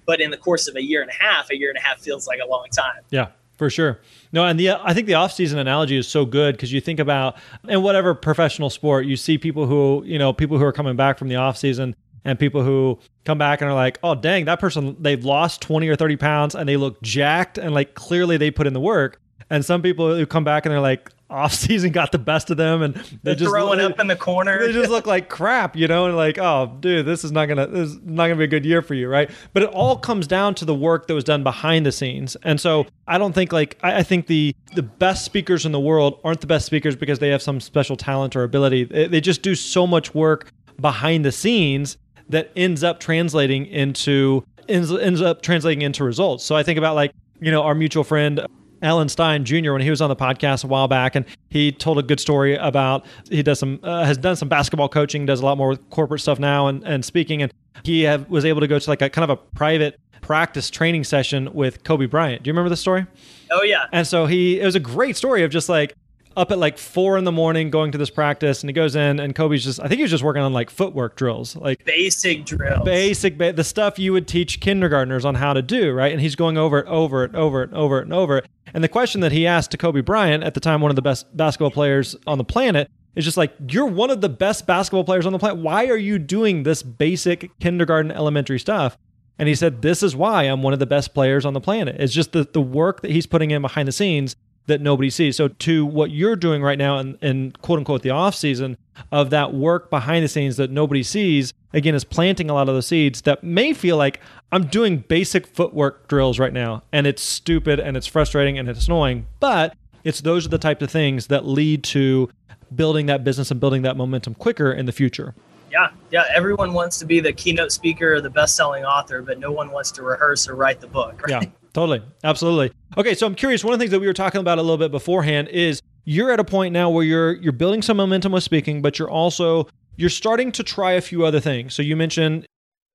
but 0.07 0.21
in 0.21 0.31
the 0.31 0.37
course 0.37 0.69
of 0.69 0.77
a 0.77 0.83
year 0.83 1.03
and 1.03 1.11
a 1.11 1.14
half, 1.14 1.51
a 1.51 1.59
year 1.59 1.69
and 1.69 1.79
a 1.79 1.81
half 1.81 2.01
feels 2.01 2.27
like 2.27 2.38
a 2.45 2.49
long 2.49 2.66
time. 2.71 3.03
Yeah, 3.11 3.29
for 3.57 3.69
sure. 3.69 4.01
No, 4.33 4.45
and 4.45 4.59
the 4.59 4.71
I 4.71 4.95
think 4.95 5.07
the 5.07 5.14
off-season 5.14 5.59
analogy 5.59 5.97
is 5.97 6.09
so 6.09 6.25
good 6.25 6.57
because 6.57 6.73
you 6.73 6.81
think 6.81 7.01
about 7.01 7.37
in 7.69 7.83
whatever 7.83 8.14
professional 8.14 8.71
sport, 8.71 9.07
you 9.07 9.16
see 9.16 9.38
people 9.38 9.66
who, 9.66 10.03
you 10.07 10.19
know, 10.19 10.33
people 10.33 10.59
who 10.59 10.64
are 10.64 10.73
coming 10.73 10.97
back 10.97 11.19
from 11.19 11.29
the 11.29 11.37
off-season 11.37 11.95
and 12.25 12.38
people 12.38 12.62
who 12.62 12.99
come 13.25 13.38
back 13.38 13.61
and 13.61 13.71
are 13.71 13.75
like, 13.75 13.99
"Oh, 14.03 14.14
dang, 14.14 14.47
that 14.47 14.61
person 14.61 14.97
they've 15.01 15.25
lost 15.25 15.61
20 15.62 15.88
or 15.88 15.97
30 15.97 16.16
pounds 16.16 16.55
and 16.55 16.69
they 16.69 16.77
look 16.77 17.01
jacked 17.03 17.59
and 17.59 17.75
like 17.75 17.95
clearly 17.95 18.37
they 18.37 18.51
put 18.51 18.66
in 18.66 18.73
the 18.73 18.81
work." 18.81 19.21
And 19.51 19.65
some 19.65 19.81
people 19.83 20.15
who 20.15 20.27
come 20.27 20.43
back 20.45 20.67
and 20.67 20.73
they're 20.73 20.81
like, 20.81 21.09
"Off-season 21.31 21.93
got 21.93 22.11
the 22.11 22.19
best 22.19 22.51
of 22.51 22.57
them 22.57 22.83
and 22.83 22.95
they 22.95 23.19
They're 23.23 23.35
just 23.37 23.51
throwing 23.51 23.79
look- 23.79 23.93
up 23.93 24.01
in 24.01 24.09
the 24.09 24.17
corner. 24.17 24.59
they 24.67 24.73
just 24.73 24.91
look 24.91 25.07
like 25.07 25.29
crap, 25.29 25.77
you 25.77 25.87
know, 25.87 26.07
and 26.07 26.17
like, 26.17 26.37
oh, 26.39 26.77
dude, 26.81 27.07
this 27.07 27.23
is 27.23 27.31
not 27.31 27.47
gonna, 27.47 27.69
this 27.69 27.91
is 27.91 27.99
not 28.05 28.25
gonna 28.25 28.37
be 28.39 28.45
a 28.45 28.49
good 28.49 28.65
year 28.67 28.83
for 28.83 28.95
you, 28.95 29.09
right? 29.09 29.31
But 29.53 29.63
it 29.63 29.69
all 29.71 29.97
comes 29.99 30.27
down 30.27 30.57
to 30.57 30.65
the 30.65 30.75
work 30.75 31.07
that 31.07 31.15
was 31.15 31.23
done 31.25 31.45
behind 31.45 31.87
the 31.87 31.93
scenes, 31.93 32.37
and 32.43 32.61
so 32.61 32.87
I 33.07 33.19
don't 33.19 33.33
think 33.35 33.53
like 33.53 33.79
I, 33.85 33.99
I 33.99 34.03
think 34.03 34.27
the 34.27 34.55
the 34.75 34.83
best 34.83 35.25
speakers 35.25 35.65
in 35.65 35.71
the 35.73 35.81
world 35.81 36.21
aren't 36.25 36.41
the 36.41 36.47
best 36.49 36.67
speakers 36.67 36.97
because 36.97 37.21
they 37.21 37.29
have 37.29 37.41
some 37.43 37.61
special 37.61 37.97
talent 37.97 38.35
or 38.35 38.43
ability. 38.43 38.85
They, 38.85 39.07
they 39.07 39.21
just 39.21 39.43
do 39.43 39.55
so 39.55 39.87
much 39.87 40.13
work 40.15 40.51
behind 40.81 41.25
the 41.25 41.33
scenes 41.33 41.99
that 42.29 42.51
ends 42.57 42.83
up 42.83 42.99
translating 42.99 43.67
into 43.67 44.45
ends, 44.69 44.91
ends 44.93 45.23
up 45.23 45.41
translating 45.43 45.83
into 45.83 46.03
results. 46.03 46.43
So 46.45 46.57
I 46.57 46.65
think 46.65 46.79
about 46.79 46.97
like 46.97 47.13
you 47.41 47.53
know 47.53 47.63
our 47.63 47.75
mutual 47.77 48.03
friend 48.03 48.41
Alan 48.83 49.09
Stein 49.09 49.45
Jr. 49.45 49.73
when 49.73 49.83
he 49.83 49.91
was 49.91 50.01
on 50.01 50.09
the 50.09 50.17
podcast 50.17 50.65
a 50.65 50.67
while 50.67 50.89
back, 50.89 51.15
and 51.15 51.25
he 51.49 51.73
told 51.73 51.99
a 51.99 52.03
good 52.03 52.21
story 52.21 52.57
about 52.57 53.07
he 53.31 53.43
does 53.43 53.59
some 53.59 53.81
uh, 53.83 54.05
has 54.05 54.19
done 54.19 54.37
some 54.37 54.49
basketball 54.49 54.89
coaching, 54.89 55.27
does 55.27 55.41
a 55.41 55.45
lot 55.45 55.57
more 55.59 55.69
with 55.69 55.91
corporate 55.91 56.21
stuff 56.21 56.39
now, 56.39 56.67
and, 56.67 56.85
and 56.85 57.05
speaking, 57.05 57.43
and 57.43 57.53
he 57.83 58.03
have, 58.03 58.29
was 58.29 58.45
able 58.45 58.61
to 58.61 58.67
go 58.67 58.79
to 58.79 58.91
like 58.91 59.03
a 59.03 59.11
kind 59.11 59.25
of 59.25 59.31
a 59.31 59.37
private 59.37 60.01
practice 60.21 60.71
training 60.71 61.05
session 61.05 61.53
with 61.53 61.85
Kobe 61.85 62.07
Bryant. 62.07 62.43
Do 62.43 62.49
you 62.49 62.53
remember 62.53 62.69
the 62.71 62.77
story? 62.77 63.07
Oh 63.51 63.62
yeah. 63.62 63.87
And 63.93 64.07
so 64.07 64.27
he 64.27 64.61
it 64.61 64.65
was 64.65 64.75
a 64.75 64.81
great 64.81 65.17
story 65.17 65.45
of 65.45 65.51
just 65.51 65.69
like 65.69 65.95
up 66.37 66.53
at 66.53 66.59
like 66.59 66.77
four 66.77 67.16
in 67.16 67.25
the 67.25 67.33
morning 67.33 67.70
going 67.70 67.90
to 67.92 67.99
this 67.99 68.11
practice 68.11 68.62
and 68.62 68.68
he 68.68 68.75
goes 68.75 68.94
in 68.94 69.18
and 69.18 69.35
Kobe's 69.35 69.64
just 69.64 69.81
I 69.81 69.88
think 69.88 69.99
he 69.99 70.03
was 70.03 70.11
just 70.11 70.22
working 70.22 70.42
on 70.42 70.53
like 70.53 70.68
footwork 70.70 71.16
drills 71.16 71.57
like 71.57 71.85
basic 71.85 72.44
drills. 72.44 72.85
Basic 72.85 73.38
ba- 73.38 73.53
the 73.53 73.64
stuff 73.64 73.99
you 73.99 74.12
would 74.12 74.29
teach 74.29 74.61
kindergartners 74.61 75.25
on 75.25 75.35
how 75.37 75.55
to 75.55 75.62
do 75.62 75.92
right? 75.92 76.12
And 76.12 76.20
he's 76.20 76.37
going 76.37 76.59
over 76.59 76.79
it 76.79 76.87
over 76.87 77.25
it 77.25 77.35
over 77.35 77.62
it 77.62 77.72
over 77.72 77.99
it 77.99 78.05
and 78.05 78.12
over 78.12 78.38
it. 78.38 78.46
And 78.75 78.85
the 78.85 78.88
question 78.88 79.22
that 79.22 79.33
he 79.33 79.46
asked 79.46 79.70
to 79.70 79.79
Kobe 79.79 80.03
Bryant 80.03 80.44
at 80.44 80.55
the 80.55 80.61
time 80.61 80.81
one 80.81 80.90
of 80.90 80.96
the 80.96 81.03
best 81.03 81.35
basketball 81.37 81.70
players 81.70 82.14
on 82.27 82.38
the 82.38 82.44
planet 82.44 82.90
is 83.14 83.25
just 83.25 83.38
like 83.38 83.55
you're 83.68 83.87
one 83.87 84.11
of 84.11 84.20
the 84.20 84.29
best 84.29 84.66
basketball 84.66 85.05
players 85.05 85.25
on 85.25 85.33
the 85.33 85.38
planet. 85.38 85.59
Why 85.59 85.87
are 85.87 85.96
you 85.96 86.18
doing 86.18 86.64
this 86.64 86.83
basic 86.83 87.51
kindergarten 87.59 88.12
elementary 88.12 88.59
stuff? 88.59 88.99
And 89.38 89.49
he 89.49 89.55
said 89.55 89.83
this 89.83 90.03
is 90.03 90.14
why 90.14 90.44
I'm 90.44 90.62
one 90.62 90.72
of 90.72 90.79
the 90.79 90.87
best 90.87 91.14
players 91.14 91.44
on 91.44 91.55
the 91.55 91.61
planet. 91.61 91.96
It's 91.99 92.12
just 92.12 92.33
the, 92.33 92.46
the 92.51 92.61
work 92.61 93.03
that 93.03 93.11
he's 93.11 93.27
putting 93.27 93.51
in 93.51 93.62
behind 93.62 93.88
the 93.88 93.92
scenes 93.92 94.37
that 94.66 94.81
nobody 94.81 95.11
sees. 95.11 95.37
So 95.37 95.48
to 95.48 95.87
what 95.87 96.11
you're 96.11 96.37
doing 96.37 96.62
right 96.62 96.79
now 96.79 96.98
in, 96.98 97.16
in 97.22 97.52
quote 97.62 97.79
unquote 97.79 98.02
the 98.02 98.11
off 98.11 98.35
season 98.35 98.76
of 99.12 99.31
that 99.31 99.55
work 99.55 99.90
behind 99.90 100.24
the 100.24 100.29
scenes 100.29 100.57
that 100.57 100.70
nobody 100.70 101.02
sees, 101.02 101.52
again, 101.72 101.94
is 101.94 102.05
planting 102.05 102.50
a 102.50 102.55
lot 102.55 102.68
of 102.68 102.74
the 102.74 102.83
seeds 102.83 103.22
that 103.22 103.44
may 103.44 103.72
feel 103.72 103.96
like 103.96 104.20
I'm 104.52 104.66
doing 104.66 104.98
basic 104.98 105.46
footwork 105.46 106.09
drills 106.09 106.38
right 106.38 106.52
now 106.52 106.83
and 106.92 107.07
it's 107.07 107.22
stupid 107.22 107.81
and 107.81 107.96
it's 107.96 108.07
frustrating 108.07 108.59
and 108.59 108.68
it's 108.68 108.87
annoying. 108.87 109.26
But 109.40 109.74
it's 110.05 110.20
those 110.20 110.46
are 110.46 110.50
the 110.50 110.59
type 110.59 110.83
of 110.83 110.90
things 110.90 111.29
that 111.29 111.46
lead 111.46 111.85
to 111.85 112.31
building 112.74 113.07
that 113.07 113.24
business 113.24 113.50
and 113.50 113.61
building 113.61 113.83
that 113.83 113.96
momentum 113.96 114.35
quicker 114.35 114.72
in 114.72 114.87
the 114.87 114.92
future. 114.92 115.35
Yeah, 115.70 115.90
yeah. 116.11 116.24
Everyone 116.35 116.72
wants 116.72 116.98
to 117.00 117.05
be 117.05 117.20
the 117.20 117.33
keynote 117.33 117.72
speaker 117.72 118.14
or 118.14 118.20
the 118.20 118.31
best-selling 118.31 118.85
author, 118.85 119.20
but 119.20 119.38
no 119.38 119.50
one 119.50 119.70
wants 119.70 119.90
to 119.92 120.02
rehearse 120.02 120.48
or 120.48 120.55
write 120.55 120.81
the 120.81 120.87
book. 120.87 121.20
Right? 121.22 121.42
Yeah, 121.42 121.50
totally, 121.77 122.03
absolutely. 122.25 122.73
Okay, 122.97 123.15
so 123.15 123.27
I'm 123.27 123.35
curious. 123.35 123.62
One 123.62 123.75
of 123.75 123.79
the 123.79 123.83
things 123.83 123.91
that 123.91 124.01
we 124.01 124.07
were 124.07 124.15
talking 124.15 124.41
about 124.41 124.57
a 124.59 124.62
little 124.62 124.79
bit 124.79 124.91
beforehand 124.91 125.49
is 125.49 125.83
you're 126.05 126.33
at 126.33 126.41
a 126.41 126.45
point 126.45 126.73
now 126.73 126.89
where 126.89 127.05
you're 127.05 127.35
you're 127.35 127.53
building 127.53 127.83
some 127.83 127.99
momentum 127.99 128.33
with 128.33 128.43
speaking, 128.43 128.81
but 128.81 128.99
you're 128.99 129.11
also 129.11 129.69
you're 129.97 130.09
starting 130.09 130.51
to 130.53 130.62
try 130.62 130.93
a 130.93 131.03
few 131.03 131.27
other 131.27 131.39
things. 131.39 131.75
So 131.75 131.83
you 131.83 131.95
mentioned 131.95 132.47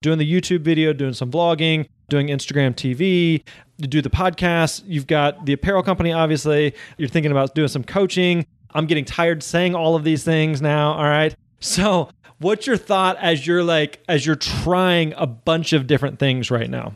doing 0.01 0.17
the 0.17 0.29
YouTube 0.31 0.61
video, 0.61 0.93
doing 0.93 1.13
some 1.13 1.29
vlogging, 1.29 1.87
doing 2.09 2.29
Instagram 2.29 2.73
TV, 2.73 3.43
to 3.79 3.87
do 3.87 4.01
the 4.01 4.09
podcast. 4.09 4.81
You've 4.87 5.05
got 5.05 5.45
the 5.45 5.53
apparel 5.53 5.83
company, 5.83 6.11
obviously. 6.11 6.73
You're 6.97 7.09
thinking 7.09 7.31
about 7.31 7.53
doing 7.53 7.67
some 7.67 7.83
coaching. 7.83 8.47
I'm 8.73 8.87
getting 8.87 9.05
tired 9.05 9.43
saying 9.43 9.75
all 9.75 9.95
of 9.95 10.03
these 10.03 10.23
things 10.23 10.59
now. 10.59 10.93
All 10.93 11.03
right. 11.03 11.35
So, 11.59 12.09
what's 12.39 12.65
your 12.65 12.77
thought 12.77 13.17
as 13.17 13.45
you're 13.45 13.63
like, 13.63 14.03
as 14.09 14.25
you're 14.25 14.35
trying 14.35 15.13
a 15.17 15.27
bunch 15.27 15.71
of 15.73 15.85
different 15.85 16.17
things 16.17 16.49
right 16.49 16.69
now? 16.69 16.95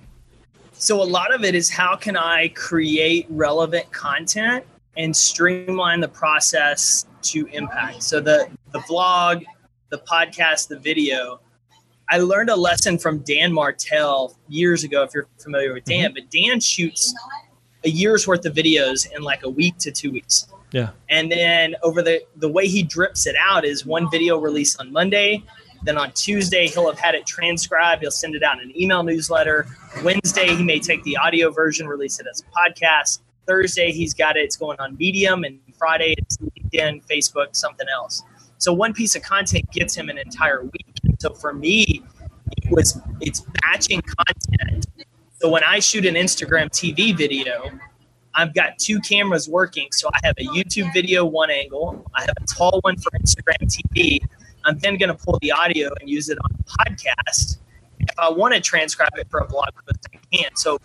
So, 0.85 1.01
a 1.01 1.03
lot 1.03 1.33
of 1.33 1.43
it 1.43 1.55
is 1.55 1.67
how 1.67 1.95
can 1.95 2.15
I 2.15 2.49
create 2.49 3.25
relevant 3.31 3.91
content 3.91 4.63
and 4.95 5.17
streamline 5.17 5.99
the 5.99 6.07
process 6.07 7.07
to 7.23 7.47
impact? 7.47 8.03
So, 8.03 8.19
the, 8.19 8.47
the 8.71 8.77
vlog, 8.81 9.43
the 9.89 9.97
podcast, 9.97 10.67
the 10.67 10.77
video, 10.77 11.41
I 12.11 12.19
learned 12.19 12.51
a 12.51 12.55
lesson 12.55 12.99
from 12.99 13.17
Dan 13.21 13.51
Martell 13.51 14.37
years 14.47 14.83
ago, 14.83 15.01
if 15.01 15.09
you're 15.15 15.27
familiar 15.39 15.73
with 15.73 15.85
Dan, 15.85 16.11
mm-hmm. 16.11 16.13
but 16.13 16.29
Dan 16.29 16.59
shoots 16.59 17.15
a 17.83 17.89
year's 17.89 18.27
worth 18.27 18.45
of 18.45 18.53
videos 18.53 19.11
in 19.11 19.23
like 19.23 19.41
a 19.41 19.49
week 19.49 19.79
to 19.79 19.91
two 19.91 20.11
weeks. 20.11 20.45
Yeah. 20.71 20.91
And 21.09 21.31
then 21.31 21.75
over 21.81 22.03
the 22.03 22.21
the 22.35 22.49
way 22.49 22.67
he 22.67 22.83
drips 22.83 23.25
it 23.25 23.35
out 23.39 23.65
is 23.65 23.87
one 23.87 24.07
video 24.11 24.37
released 24.37 24.79
on 24.79 24.91
Monday, 24.91 25.43
then 25.83 25.97
on 25.97 26.11
Tuesday 26.13 26.67
he'll 26.67 26.87
have 26.87 26.99
had 26.99 27.15
it 27.15 27.25
transcribed, 27.25 28.01
he'll 28.01 28.11
send 28.11 28.35
it 28.35 28.43
out 28.43 28.61
in 28.61 28.69
an 28.69 28.79
email 28.79 29.03
newsletter. 29.03 29.67
Wednesday 30.03 30.55
he 30.55 30.63
may 30.63 30.79
take 30.79 31.03
the 31.03 31.17
audio 31.17 31.51
version, 31.51 31.87
release 31.87 32.19
it 32.19 32.27
as 32.29 32.41
a 32.41 32.71
podcast. 32.71 33.19
Thursday 33.47 33.91
he's 33.91 34.13
got 34.13 34.37
it, 34.37 34.41
it's 34.41 34.57
going 34.57 34.79
on 34.79 34.95
Medium, 34.97 35.43
and 35.43 35.59
Friday 35.77 36.15
it's 36.17 36.37
LinkedIn, 36.37 37.05
Facebook, 37.07 37.55
something 37.55 37.87
else. 37.93 38.23
So 38.57 38.73
one 38.73 38.93
piece 38.93 39.15
of 39.15 39.21
content 39.21 39.69
gets 39.71 39.95
him 39.95 40.09
an 40.09 40.17
entire 40.17 40.63
week. 40.63 40.99
So 41.19 41.33
for 41.33 41.53
me, 41.53 42.03
it 42.57 42.71
was 42.71 42.99
it's 43.21 43.41
batching 43.61 44.01
content. 44.01 44.87
So 45.39 45.49
when 45.49 45.63
I 45.63 45.79
shoot 45.79 46.05
an 46.05 46.15
Instagram 46.15 46.69
TV 46.69 47.15
video, 47.15 47.69
I've 48.33 48.53
got 48.53 48.77
two 48.77 48.99
cameras 48.99 49.47
working. 49.47 49.89
So 49.91 50.09
I 50.13 50.19
have 50.23 50.35
a 50.37 50.45
YouTube 50.45 50.91
video 50.93 51.25
one 51.25 51.49
angle, 51.49 52.05
I 52.13 52.21
have 52.21 52.35
a 52.41 52.45
tall 52.45 52.79
one 52.81 52.97
for 52.97 53.11
Instagram 53.11 53.61
TV. 53.63 54.25
I'm 54.65 54.77
then 54.79 54.97
going 54.97 55.09
to 55.09 55.15
pull 55.15 55.39
the 55.41 55.51
audio 55.51 55.91
and 55.99 56.09
use 56.09 56.29
it 56.29 56.37
on 56.43 56.51
a 56.51 56.63
podcast. 56.63 57.57
If 57.99 58.19
I 58.19 58.29
want 58.29 58.53
to 58.53 58.59
transcribe 58.59 59.11
it 59.15 59.27
for 59.29 59.39
a 59.39 59.47
blog 59.47 59.69
post, 59.87 60.07
I 60.13 60.19
can. 60.35 60.55
So 60.55 60.79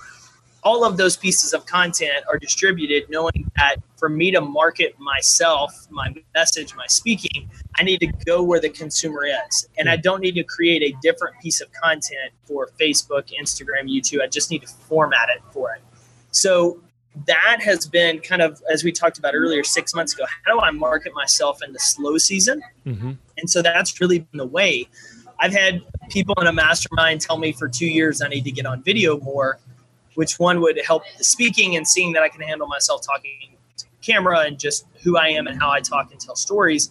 all 0.63 0.85
of 0.85 0.97
those 0.97 1.17
pieces 1.17 1.55
of 1.55 1.65
content 1.67 2.25
are 2.29 2.39
distributed 2.39 3.09
knowing 3.09 3.51
that 3.57 3.77
for 3.97 4.09
me 4.09 4.31
to 4.31 4.41
market 4.41 4.99
myself, 4.99 5.87
my 5.91 6.15
message, 6.35 6.75
my 6.75 6.87
speaking, 6.87 7.51
I 7.77 7.83
need 7.83 8.01
to 8.01 8.07
go 8.27 8.43
where 8.43 8.61
the 8.61 8.69
consumer 8.69 9.25
is. 9.25 9.69
And 9.79 9.89
I 9.89 9.97
hmm. 9.97 10.03
don't 10.03 10.21
need 10.21 10.35
to 10.35 10.45
create 10.45 10.83
a 10.83 10.97
different 11.01 11.41
piece 11.41 11.61
of 11.61 11.73
content 11.73 12.33
for 12.45 12.69
Facebook, 12.81 13.31
Instagram, 13.39 13.85
YouTube. 13.89 14.23
I 14.23 14.27
just 14.27 14.51
need 14.51 14.63
to 14.63 14.69
format 14.69 15.29
it 15.35 15.43
for 15.53 15.73
it. 15.73 15.83
So 16.31 16.81
that 17.27 17.59
has 17.63 17.87
been 17.87 18.21
kind 18.21 18.41
of, 18.43 18.63
as 18.73 18.85
we 18.85 18.93
talked 18.93 19.19
about 19.19 19.35
earlier, 19.35 19.65
six 19.65 19.95
months 19.95 20.15
ago, 20.15 20.25
how 20.45 20.55
do 20.55 20.61
I 20.61 20.71
market 20.71 21.13
myself 21.15 21.61
in 21.63 21.73
the 21.73 21.79
slow 21.79 22.19
season? 22.19 22.63
Mm-hmm. 22.87 23.13
And 23.39 23.51
so 23.51 23.63
that's 23.63 24.01
really 24.01 24.21
been 24.21 24.39
the 24.39 24.47
way. 24.47 24.89
I've 25.41 25.53
had 25.53 25.83
people 26.11 26.35
in 26.41 26.47
a 26.47 26.53
mastermind 26.53 27.21
tell 27.21 27.39
me 27.39 27.53
for 27.53 27.69
two 27.69 27.87
years 27.87 28.23
I 28.23 28.29
need 28.29 28.45
to 28.45 28.51
get 28.51 28.67
on 28.67 28.83
video 28.83 29.19
more 29.21 29.59
which 30.15 30.39
one 30.39 30.61
would 30.61 30.79
help 30.85 31.03
the 31.19 31.25
speaking 31.25 31.77
and 31.77 31.87
seeing 31.87 32.13
that 32.13 32.23
I 32.23 32.29
can 32.29 32.43
handle 32.43 32.67
myself 32.67 33.01
talking 33.03 33.57
to 33.79 33.87
camera 34.03 34.41
and 34.41 34.59
just 34.59 34.87
who 35.03 35.17
I 35.17 35.29
am 35.29 35.47
and 35.47 35.59
how 35.59 35.71
I 35.71 35.81
talk 35.81 36.11
and 36.11 36.21
tell 36.21 36.37
stories. 36.37 36.91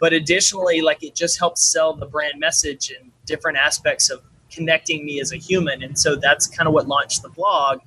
But 0.00 0.12
additionally, 0.12 0.80
like 0.80 1.02
it 1.02 1.14
just 1.14 1.38
helps 1.38 1.72
sell 1.72 1.94
the 1.94 2.06
brand 2.06 2.38
message 2.38 2.92
and 2.96 3.10
different 3.26 3.58
aspects 3.58 4.10
of 4.10 4.22
connecting 4.50 5.04
me 5.04 5.20
as 5.20 5.32
a 5.32 5.36
human. 5.36 5.82
And 5.82 5.98
so 5.98 6.14
that's 6.16 6.46
kind 6.46 6.68
of 6.68 6.74
what 6.74 6.86
launched 6.86 7.22
the 7.22 7.30
vlog. 7.30 7.80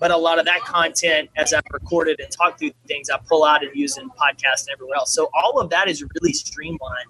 But 0.00 0.10
a 0.10 0.16
lot 0.16 0.38
of 0.38 0.44
that 0.44 0.60
content, 0.60 1.30
as 1.36 1.52
I've 1.52 1.62
recorded 1.72 2.20
and 2.20 2.30
talked 2.30 2.60
through 2.60 2.72
things, 2.86 3.10
I 3.10 3.18
pull 3.28 3.44
out 3.44 3.64
and 3.64 3.74
use 3.74 3.98
in 3.98 4.08
podcast 4.10 4.66
and 4.66 4.70
everywhere 4.72 4.96
else. 4.96 5.12
So 5.12 5.28
all 5.34 5.58
of 5.58 5.70
that 5.70 5.88
is 5.88 6.02
really 6.02 6.32
streamlined. 6.32 7.08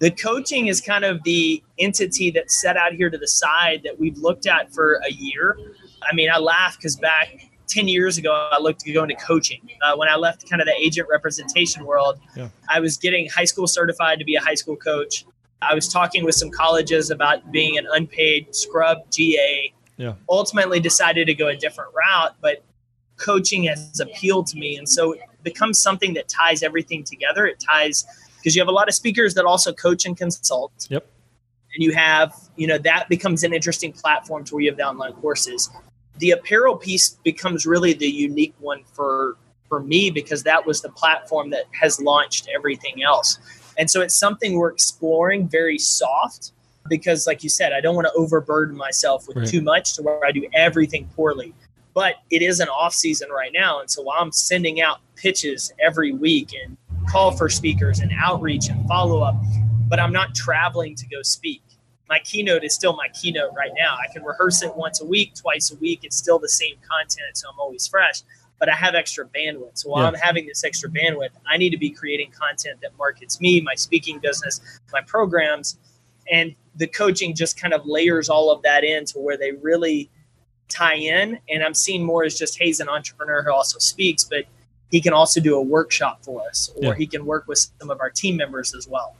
The 0.00 0.10
coaching 0.10 0.68
is 0.68 0.80
kind 0.80 1.04
of 1.04 1.22
the 1.24 1.62
entity 1.78 2.30
that's 2.30 2.60
set 2.60 2.76
out 2.76 2.92
here 2.92 3.10
to 3.10 3.18
the 3.18 3.26
side 3.26 3.80
that 3.84 3.98
we've 3.98 4.16
looked 4.16 4.46
at 4.46 4.72
for 4.72 5.00
a 5.04 5.10
year 5.10 5.56
I 6.02 6.14
mean, 6.14 6.30
I 6.30 6.38
laugh 6.38 6.76
because 6.76 6.96
back 6.96 7.50
10 7.68 7.88
years 7.88 8.18
ago, 8.18 8.32
I 8.52 8.60
looked 8.60 8.80
to 8.80 8.92
go 8.92 9.02
into 9.02 9.16
coaching. 9.16 9.60
Uh, 9.82 9.96
when 9.96 10.08
I 10.08 10.16
left 10.16 10.48
kind 10.48 10.60
of 10.60 10.66
the 10.66 10.74
agent 10.74 11.08
representation 11.10 11.84
world, 11.84 12.18
yeah. 12.36 12.48
I 12.68 12.80
was 12.80 12.96
getting 12.96 13.28
high 13.28 13.44
school 13.44 13.66
certified 13.66 14.18
to 14.18 14.24
be 14.24 14.36
a 14.36 14.40
high 14.40 14.54
school 14.54 14.76
coach. 14.76 15.24
I 15.60 15.74
was 15.74 15.88
talking 15.88 16.24
with 16.24 16.34
some 16.34 16.50
colleges 16.50 17.10
about 17.10 17.50
being 17.50 17.78
an 17.78 17.86
unpaid 17.92 18.54
scrub 18.54 18.98
GA. 19.10 19.72
Yeah. 19.98 20.14
Ultimately, 20.30 20.80
decided 20.80 21.26
to 21.26 21.34
go 21.34 21.48
a 21.48 21.56
different 21.56 21.92
route, 21.94 22.36
but 22.40 22.64
coaching 23.18 23.64
has 23.64 24.00
appealed 24.00 24.46
to 24.46 24.58
me. 24.58 24.76
And 24.76 24.88
so 24.88 25.12
it 25.12 25.20
becomes 25.42 25.78
something 25.78 26.14
that 26.14 26.28
ties 26.28 26.62
everything 26.62 27.04
together. 27.04 27.46
It 27.46 27.60
ties 27.60 28.06
because 28.36 28.56
you 28.56 28.62
have 28.62 28.68
a 28.68 28.72
lot 28.72 28.88
of 28.88 28.94
speakers 28.94 29.34
that 29.34 29.44
also 29.44 29.72
coach 29.72 30.06
and 30.06 30.16
consult. 30.16 30.86
Yep. 30.88 31.04
And 31.74 31.84
you 31.84 31.92
have, 31.92 32.34
you 32.56 32.66
know, 32.66 32.78
that 32.78 33.10
becomes 33.10 33.44
an 33.44 33.52
interesting 33.52 33.92
platform 33.92 34.44
to 34.44 34.54
where 34.54 34.62
you 34.62 34.70
have 34.70 34.78
the 34.78 34.86
online 34.86 35.12
courses 35.14 35.68
the 36.18 36.32
apparel 36.32 36.76
piece 36.76 37.10
becomes 37.24 37.66
really 37.66 37.92
the 37.92 38.08
unique 38.08 38.54
one 38.58 38.84
for 38.92 39.36
for 39.68 39.80
me 39.80 40.10
because 40.10 40.44
that 40.44 40.66
was 40.66 40.80
the 40.80 40.88
platform 40.88 41.50
that 41.50 41.64
has 41.78 42.00
launched 42.00 42.48
everything 42.54 43.02
else. 43.02 43.38
And 43.76 43.90
so 43.90 44.00
it's 44.00 44.18
something 44.18 44.54
we're 44.54 44.70
exploring 44.70 45.46
very 45.46 45.78
soft 45.78 46.52
because 46.88 47.26
like 47.26 47.42
you 47.42 47.50
said, 47.50 47.72
I 47.72 47.80
don't 47.80 47.94
want 47.94 48.06
to 48.06 48.12
overburden 48.14 48.76
myself 48.76 49.26
with 49.28 49.36
right. 49.36 49.48
too 49.48 49.60
much 49.60 49.94
to 49.94 50.02
where 50.02 50.24
I 50.24 50.32
do 50.32 50.46
everything 50.54 51.08
poorly. 51.14 51.54
But 51.94 52.16
it 52.30 52.42
is 52.42 52.60
an 52.60 52.68
off 52.68 52.94
season 52.94 53.30
right 53.30 53.52
now. 53.52 53.80
And 53.80 53.90
so 53.90 54.02
while 54.02 54.20
I'm 54.20 54.30
sending 54.30 54.80
out 54.80 54.98
pitches 55.16 55.72
every 55.84 56.12
week 56.12 56.54
and 56.54 56.76
call 57.08 57.32
for 57.32 57.48
speakers 57.48 58.00
and 58.00 58.12
outreach 58.16 58.68
and 58.68 58.86
follow 58.86 59.22
up, 59.22 59.36
but 59.88 59.98
I'm 59.98 60.12
not 60.12 60.34
traveling 60.34 60.94
to 60.94 61.06
go 61.08 61.22
speak 61.22 61.62
my 62.08 62.18
keynote 62.20 62.64
is 62.64 62.74
still 62.74 62.96
my 62.96 63.08
keynote 63.08 63.52
right 63.54 63.72
now. 63.78 63.96
I 63.96 64.12
can 64.12 64.24
rehearse 64.24 64.62
it 64.62 64.74
once 64.74 65.00
a 65.00 65.04
week, 65.04 65.34
twice 65.34 65.70
a 65.70 65.76
week. 65.76 66.00
It's 66.02 66.16
still 66.16 66.38
the 66.38 66.48
same 66.48 66.76
content, 66.88 67.36
so 67.36 67.48
I'm 67.50 67.58
always 67.58 67.86
fresh. 67.86 68.22
But 68.58 68.68
I 68.68 68.74
have 68.74 68.94
extra 68.94 69.26
bandwidth. 69.26 69.78
So 69.78 69.90
while 69.90 70.02
yeah. 70.02 70.08
I'm 70.08 70.14
having 70.14 70.46
this 70.46 70.64
extra 70.64 70.90
bandwidth, 70.90 71.30
I 71.46 71.56
need 71.58 71.70
to 71.70 71.78
be 71.78 71.90
creating 71.90 72.32
content 72.32 72.80
that 72.82 72.96
markets 72.98 73.40
me, 73.40 73.60
my 73.60 73.74
speaking 73.74 74.18
business, 74.18 74.60
my 74.92 75.02
programs, 75.02 75.78
and 76.30 76.54
the 76.76 76.86
coaching 76.86 77.34
just 77.34 77.60
kind 77.60 77.74
of 77.74 77.84
layers 77.84 78.28
all 78.28 78.50
of 78.50 78.62
that 78.62 78.84
in 78.84 79.04
to 79.06 79.18
where 79.18 79.36
they 79.36 79.52
really 79.52 80.10
tie 80.68 80.94
in. 80.94 81.38
And 81.48 81.64
I'm 81.64 81.74
seeing 81.74 82.04
more 82.04 82.24
as 82.24 82.38
just, 82.38 82.58
hey, 82.58 82.66
he's 82.66 82.80
an 82.80 82.88
entrepreneur 82.88 83.42
who 83.42 83.52
also 83.52 83.78
speaks, 83.78 84.24
but 84.24 84.44
he 84.90 85.00
can 85.00 85.12
also 85.12 85.40
do 85.40 85.56
a 85.56 85.62
workshop 85.62 86.24
for 86.24 86.46
us, 86.48 86.70
or 86.76 86.84
yeah. 86.84 86.94
he 86.94 87.06
can 87.06 87.26
work 87.26 87.46
with 87.46 87.58
some 87.80 87.90
of 87.90 88.00
our 88.00 88.10
team 88.10 88.36
members 88.36 88.74
as 88.74 88.88
well. 88.88 89.16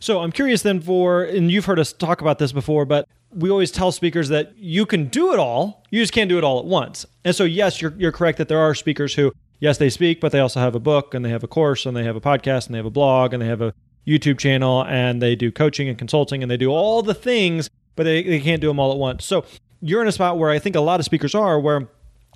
So 0.00 0.20
I'm 0.20 0.32
curious 0.32 0.62
then 0.62 0.80
for, 0.80 1.22
and 1.22 1.50
you've 1.50 1.66
heard 1.66 1.78
us 1.78 1.92
talk 1.92 2.20
about 2.20 2.38
this 2.38 2.52
before, 2.52 2.84
but 2.84 3.06
we 3.30 3.50
always 3.50 3.70
tell 3.70 3.92
speakers 3.92 4.28
that 4.30 4.56
you 4.56 4.84
can 4.84 5.06
do 5.06 5.32
it 5.32 5.38
all, 5.38 5.84
you 5.90 6.00
just 6.00 6.12
can't 6.12 6.28
do 6.28 6.38
it 6.38 6.44
all 6.44 6.58
at 6.58 6.64
once. 6.64 7.06
And 7.24 7.34
so, 7.34 7.44
yes, 7.44 7.80
you're, 7.80 7.94
you're 7.96 8.12
correct 8.12 8.38
that 8.38 8.48
there 8.48 8.58
are 8.58 8.74
speakers 8.74 9.14
who, 9.14 9.32
yes, 9.60 9.78
they 9.78 9.90
speak, 9.90 10.20
but 10.20 10.32
they 10.32 10.40
also 10.40 10.60
have 10.60 10.74
a 10.74 10.80
book 10.80 11.14
and 11.14 11.24
they 11.24 11.30
have 11.30 11.44
a 11.44 11.48
course 11.48 11.86
and 11.86 11.96
they 11.96 12.04
have 12.04 12.16
a 12.16 12.20
podcast 12.20 12.66
and 12.66 12.74
they 12.74 12.78
have 12.78 12.86
a 12.86 12.90
blog 12.90 13.32
and 13.32 13.40
they 13.40 13.46
have 13.46 13.60
a 13.62 13.74
YouTube 14.06 14.38
channel 14.38 14.84
and 14.84 15.22
they 15.22 15.36
do 15.36 15.52
coaching 15.52 15.88
and 15.88 15.98
consulting 15.98 16.42
and 16.42 16.50
they 16.50 16.56
do 16.56 16.70
all 16.70 17.02
the 17.02 17.14
things, 17.14 17.70
but 17.96 18.04
they, 18.04 18.22
they 18.22 18.40
can't 18.40 18.60
do 18.60 18.68
them 18.68 18.78
all 18.78 18.92
at 18.92 18.98
once. 18.98 19.24
So 19.24 19.44
you're 19.80 20.02
in 20.02 20.08
a 20.08 20.12
spot 20.12 20.38
where 20.38 20.50
I 20.50 20.58
think 20.58 20.76
a 20.76 20.80
lot 20.80 21.00
of 21.00 21.04
speakers 21.04 21.34
are, 21.34 21.58
where 21.58 21.88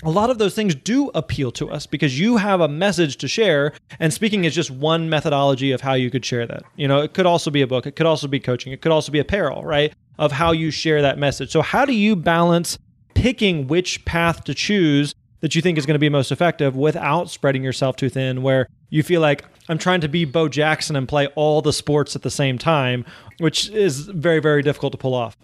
a 0.02 0.10
lot 0.10 0.28
of 0.28 0.38
those 0.38 0.54
things 0.54 0.74
do 0.74 1.10
appeal 1.14 1.50
to 1.52 1.70
us 1.70 1.86
because 1.86 2.18
you 2.20 2.36
have 2.36 2.60
a 2.60 2.68
message 2.68 3.16
to 3.16 3.28
share 3.28 3.72
and 3.98 4.12
speaking 4.12 4.44
is 4.44 4.54
just 4.54 4.70
one 4.70 5.08
methodology 5.08 5.72
of 5.72 5.80
how 5.80 5.94
you 5.94 6.10
could 6.10 6.24
share 6.24 6.46
that 6.46 6.64
you 6.76 6.86
know 6.86 7.00
it 7.00 7.14
could 7.14 7.24
also 7.24 7.50
be 7.50 7.62
a 7.62 7.66
book 7.66 7.86
it 7.86 7.96
could 7.96 8.04
also 8.04 8.28
be 8.28 8.38
coaching 8.38 8.72
it 8.72 8.82
could 8.82 8.92
also 8.92 9.10
be 9.10 9.18
apparel 9.18 9.64
right 9.64 9.94
of 10.18 10.32
how 10.32 10.52
you 10.52 10.70
share 10.70 11.00
that 11.00 11.18
message 11.18 11.50
so 11.50 11.62
how 11.62 11.86
do 11.86 11.94
you 11.94 12.14
balance 12.14 12.78
picking 13.14 13.66
which 13.66 14.04
path 14.04 14.44
to 14.44 14.52
choose 14.52 15.14
that 15.40 15.54
you 15.54 15.62
think 15.62 15.78
is 15.78 15.86
going 15.86 15.94
to 15.94 15.98
be 15.98 16.08
most 16.08 16.32
effective 16.32 16.76
without 16.76 17.30
spreading 17.30 17.62
yourself 17.62 17.96
too 17.96 18.08
thin 18.08 18.42
where 18.42 18.68
you 18.90 19.02
feel 19.02 19.20
like 19.20 19.44
i'm 19.68 19.78
trying 19.78 20.00
to 20.00 20.08
be 20.08 20.24
bo 20.24 20.48
jackson 20.48 20.96
and 20.96 21.08
play 21.08 21.26
all 21.28 21.62
the 21.62 21.72
sports 21.72 22.16
at 22.16 22.22
the 22.22 22.30
same 22.30 22.58
time 22.58 23.04
which 23.38 23.68
is 23.70 24.00
very 24.00 24.40
very 24.40 24.62
difficult 24.62 24.92
to 24.92 24.98
pull 24.98 25.14
off 25.14 25.36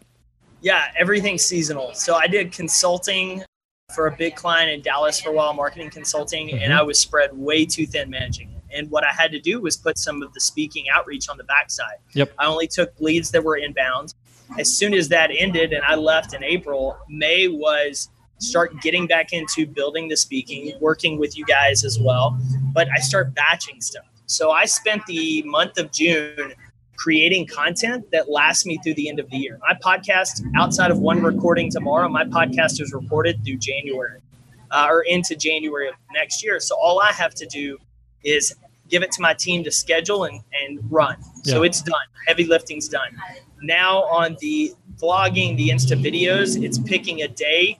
yeah 0.60 0.90
everything's 0.98 1.42
seasonal 1.42 1.92
so 1.94 2.14
i 2.14 2.26
did 2.26 2.52
consulting 2.52 3.42
for 3.92 4.06
a 4.06 4.16
big 4.16 4.34
client 4.34 4.70
in 4.70 4.80
Dallas 4.80 5.20
for 5.20 5.30
a 5.30 5.32
while, 5.32 5.52
marketing 5.52 5.90
consulting, 5.90 6.48
mm-hmm. 6.48 6.62
and 6.62 6.72
I 6.72 6.82
was 6.82 6.98
spread 6.98 7.36
way 7.36 7.64
too 7.64 7.86
thin 7.86 8.10
managing. 8.10 8.50
It. 8.50 8.78
And 8.78 8.90
what 8.90 9.04
I 9.04 9.12
had 9.12 9.30
to 9.32 9.40
do 9.40 9.60
was 9.60 9.76
put 9.76 9.98
some 9.98 10.22
of 10.22 10.32
the 10.32 10.40
speaking 10.40 10.86
outreach 10.92 11.28
on 11.28 11.36
the 11.36 11.44
backside. 11.44 11.96
Yep. 12.14 12.32
I 12.38 12.46
only 12.46 12.66
took 12.66 12.92
leads 13.00 13.30
that 13.32 13.44
were 13.44 13.56
inbound. 13.56 14.14
As 14.58 14.76
soon 14.76 14.94
as 14.94 15.08
that 15.08 15.30
ended 15.36 15.72
and 15.72 15.82
I 15.84 15.94
left 15.94 16.34
in 16.34 16.42
April, 16.42 16.98
May 17.08 17.48
was 17.48 18.08
start 18.42 18.80
getting 18.80 19.06
back 19.06 19.32
into 19.32 19.66
building 19.66 20.08
the 20.08 20.16
speaking, 20.16 20.72
working 20.80 21.18
with 21.18 21.36
you 21.36 21.44
guys 21.44 21.84
as 21.84 21.98
well. 21.98 22.38
But 22.74 22.88
I 22.94 23.00
start 23.00 23.34
batching 23.34 23.80
stuff. 23.80 24.04
So 24.26 24.50
I 24.50 24.64
spent 24.64 25.04
the 25.06 25.42
month 25.42 25.78
of 25.78 25.92
June 25.92 26.54
creating 26.96 27.46
content 27.46 28.10
that 28.12 28.30
lasts 28.30 28.64
me 28.64 28.78
through 28.82 28.94
the 28.94 29.08
end 29.08 29.18
of 29.18 29.28
the 29.30 29.36
year. 29.36 29.58
My 29.60 29.76
podcast, 29.84 30.44
outside 30.56 30.90
of 30.90 30.98
one 30.98 31.22
recording 31.22 31.70
tomorrow, 31.70 32.08
my 32.08 32.24
podcast 32.24 32.80
is 32.80 32.92
recorded 32.92 33.44
through 33.44 33.58
January 33.58 34.20
uh, 34.70 34.86
or 34.88 35.02
into 35.02 35.36
January 35.36 35.88
of 35.88 35.94
next 36.12 36.42
year. 36.42 36.60
So 36.60 36.76
all 36.76 37.00
I 37.00 37.12
have 37.12 37.34
to 37.34 37.46
do 37.46 37.78
is 38.24 38.54
give 38.88 39.02
it 39.02 39.10
to 39.12 39.22
my 39.22 39.34
team 39.34 39.64
to 39.64 39.70
schedule 39.70 40.24
and, 40.24 40.40
and 40.62 40.80
run. 40.90 41.16
Yeah. 41.44 41.54
So 41.54 41.62
it's 41.62 41.82
done. 41.82 41.94
Heavy 42.26 42.44
lifting's 42.44 42.88
done. 42.88 43.16
Now 43.62 44.02
on 44.04 44.36
the 44.40 44.72
vlogging, 45.00 45.56
the 45.56 45.70
Insta 45.70 46.00
videos, 46.00 46.62
it's 46.62 46.78
picking 46.78 47.22
a 47.22 47.28
day 47.28 47.78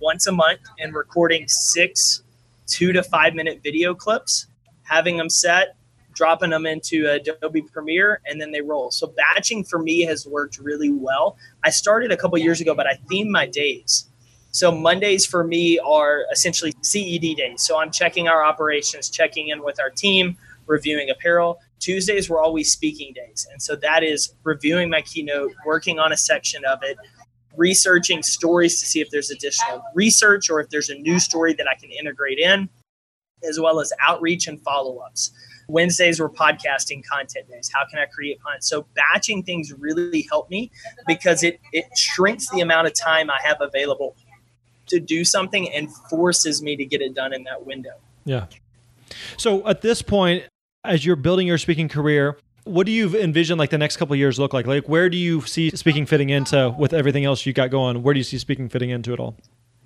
once 0.00 0.26
a 0.26 0.32
month 0.32 0.60
and 0.78 0.94
recording 0.94 1.46
six 1.48 2.22
two 2.66 2.92
to 2.92 3.02
five 3.02 3.34
minute 3.34 3.60
video 3.62 3.94
clips, 3.94 4.46
having 4.82 5.16
them 5.16 5.30
set, 5.30 5.76
dropping 6.14 6.50
them 6.50 6.66
into 6.66 7.08
Adobe 7.08 7.62
Premiere, 7.62 8.20
and 8.26 8.40
then 8.40 8.52
they 8.52 8.60
roll. 8.60 8.90
So 8.90 9.06
batching 9.16 9.64
for 9.64 9.78
me 9.78 10.02
has 10.02 10.26
worked 10.26 10.58
really 10.58 10.90
well. 10.90 11.36
I 11.64 11.70
started 11.70 12.12
a 12.12 12.16
couple 12.16 12.36
years 12.38 12.60
ago, 12.60 12.74
but 12.74 12.86
I 12.86 12.98
theme 13.08 13.30
my 13.30 13.46
days. 13.46 14.06
So 14.50 14.72
Mondays 14.72 15.26
for 15.26 15.44
me 15.44 15.78
are 15.78 16.24
essentially 16.32 16.74
CED 16.82 17.36
days. 17.36 17.62
So 17.62 17.78
I'm 17.78 17.90
checking 17.90 18.28
our 18.28 18.44
operations, 18.44 19.10
checking 19.10 19.48
in 19.48 19.62
with 19.62 19.80
our 19.80 19.90
team, 19.90 20.36
reviewing 20.66 21.10
apparel. 21.10 21.60
Tuesdays 21.78 22.28
were 22.28 22.40
always 22.40 22.72
speaking 22.72 23.12
days. 23.12 23.46
And 23.52 23.62
so 23.62 23.76
that 23.76 24.02
is 24.02 24.34
reviewing 24.42 24.90
my 24.90 25.02
keynote, 25.02 25.52
working 25.64 25.98
on 25.98 26.12
a 26.12 26.16
section 26.16 26.64
of 26.64 26.80
it, 26.82 26.96
researching 27.58 28.22
stories 28.22 28.80
to 28.80 28.86
see 28.86 29.00
if 29.00 29.10
there's 29.10 29.30
additional 29.30 29.82
research 29.94 30.48
or 30.48 30.60
if 30.60 30.70
there's 30.70 30.88
a 30.88 30.94
new 30.94 31.18
story 31.18 31.52
that 31.54 31.66
I 31.68 31.74
can 31.78 31.90
integrate 31.90 32.38
in, 32.38 32.68
as 33.46 33.60
well 33.60 33.80
as 33.80 33.92
outreach 34.06 34.46
and 34.46 34.60
follow 34.62 34.98
ups. 34.98 35.32
Wednesdays 35.68 36.18
were 36.18 36.30
podcasting 36.30 37.04
content 37.04 37.48
days. 37.50 37.70
How 37.74 37.84
can 37.84 37.98
I 37.98 38.06
create 38.06 38.40
content? 38.42 38.64
So 38.64 38.86
batching 38.94 39.42
things 39.42 39.72
really 39.72 40.26
helped 40.30 40.50
me 40.50 40.70
because 41.06 41.42
it 41.42 41.60
it 41.74 41.84
shrinks 41.96 42.48
the 42.48 42.60
amount 42.60 42.86
of 42.86 42.94
time 42.94 43.28
I 43.28 43.38
have 43.44 43.58
available 43.60 44.16
to 44.86 44.98
do 44.98 45.24
something 45.24 45.70
and 45.70 45.94
forces 46.08 46.62
me 46.62 46.74
to 46.76 46.86
get 46.86 47.02
it 47.02 47.14
done 47.14 47.34
in 47.34 47.44
that 47.44 47.66
window. 47.66 47.92
Yeah. 48.24 48.46
So 49.36 49.66
at 49.68 49.82
this 49.82 50.00
point, 50.00 50.44
as 50.84 51.04
you're 51.04 51.16
building 51.16 51.46
your 51.46 51.58
speaking 51.58 51.88
career, 51.88 52.38
what 52.64 52.86
do 52.86 52.92
you 52.92 53.16
envision 53.18 53.58
like 53.58 53.70
the 53.70 53.78
next 53.78 53.96
couple 53.96 54.14
years 54.16 54.38
look 54.38 54.52
like? 54.52 54.66
Like 54.66 54.88
where 54.88 55.08
do 55.08 55.16
you 55.16 55.40
see 55.42 55.70
speaking 55.70 56.06
fitting 56.06 56.30
into 56.30 56.74
with 56.78 56.92
everything 56.92 57.24
else 57.24 57.46
you 57.46 57.52
got 57.52 57.70
going? 57.70 58.02
Where 58.02 58.14
do 58.14 58.18
you 58.18 58.24
see 58.24 58.38
speaking 58.38 58.68
fitting 58.68 58.90
into 58.90 59.12
it 59.12 59.20
all? 59.20 59.36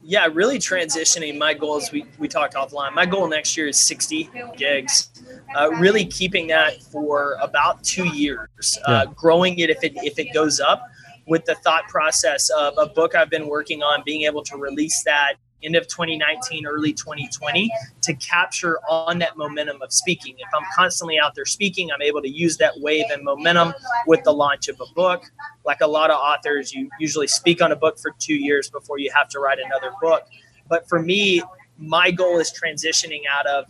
yeah, 0.03 0.29
really 0.33 0.59
transitioning. 0.59 1.39
My 1.39 1.55
goal 1.55 1.77
is 1.77 1.93
we, 1.93 2.05
we 2.19 2.29
talked 2.29 2.55
offline. 2.55 2.93
My 2.93 3.07
goal 3.07 3.29
next 3.29 3.57
year 3.57 3.69
is 3.69 3.79
60 3.79 4.31
gigs. 4.57 5.11
Uh, 5.57 5.71
really 5.71 6.05
keeping 6.05 6.49
that 6.49 6.83
for 6.83 7.37
about 7.41 7.83
two 7.85 8.07
years, 8.09 8.79
uh, 8.87 9.05
yeah. 9.07 9.13
growing 9.15 9.59
it 9.59 9.71
if 9.71 9.85
it 9.85 9.93
if 9.97 10.19
it 10.19 10.33
goes 10.33 10.61
up, 10.61 10.83
with 11.27 11.45
the 11.45 11.55
thought 11.57 11.87
process 11.89 12.51
of 12.51 12.75
a 12.79 12.87
book 12.87 13.15
I've 13.15 13.31
been 13.31 13.47
working 13.47 13.83
on, 13.83 14.03
being 14.05 14.23
able 14.23 14.43
to 14.45 14.57
release 14.57 15.03
that 15.05 15.35
end 15.63 15.77
of 15.77 15.87
2019, 15.89 16.67
early 16.67 16.93
2020 16.93 17.71
to 18.03 18.15
capture 18.15 18.79
on 18.89 19.19
that 19.19 19.37
momentum 19.37 19.81
of 19.83 19.93
speaking. 19.93 20.35
If 20.39 20.49
I'm 20.55 20.67
constantly 20.75 21.19
out 21.19 21.35
there 21.35 21.45
speaking, 21.45 21.91
I'm 21.91 22.03
able 22.03 22.23
to 22.23 22.29
use 22.29 22.57
that 22.59 22.73
wave 22.79 23.07
and 23.11 23.23
momentum 23.25 23.75
with 24.07 24.23
the 24.25 24.33
launch 24.33 24.69
of 24.69 24.81
a 24.81 24.93
book. 24.95 25.25
Like 25.65 25.81
a 25.81 25.87
lot 25.87 26.11
of 26.11 26.17
authors, 26.17 26.73
you 26.73 26.91
usually 26.99 27.27
speak 27.27 27.63
on 27.63 27.73
a 27.73 27.77
book 27.77 27.99
for 27.99 28.13
two 28.19 28.35
years 28.35 28.69
before 28.71 28.99
you 28.99 29.11
have 29.15 29.29
to 29.31 29.39
write 29.39 29.59
another 29.59 29.93
book. 30.01 30.27
But 30.69 30.89
for 30.89 31.01
me, 31.01 31.43
my 31.79 32.11
goal 32.11 32.39
is 32.39 32.53
transitioning 32.53 33.23
out 33.31 33.47
of 33.47 33.67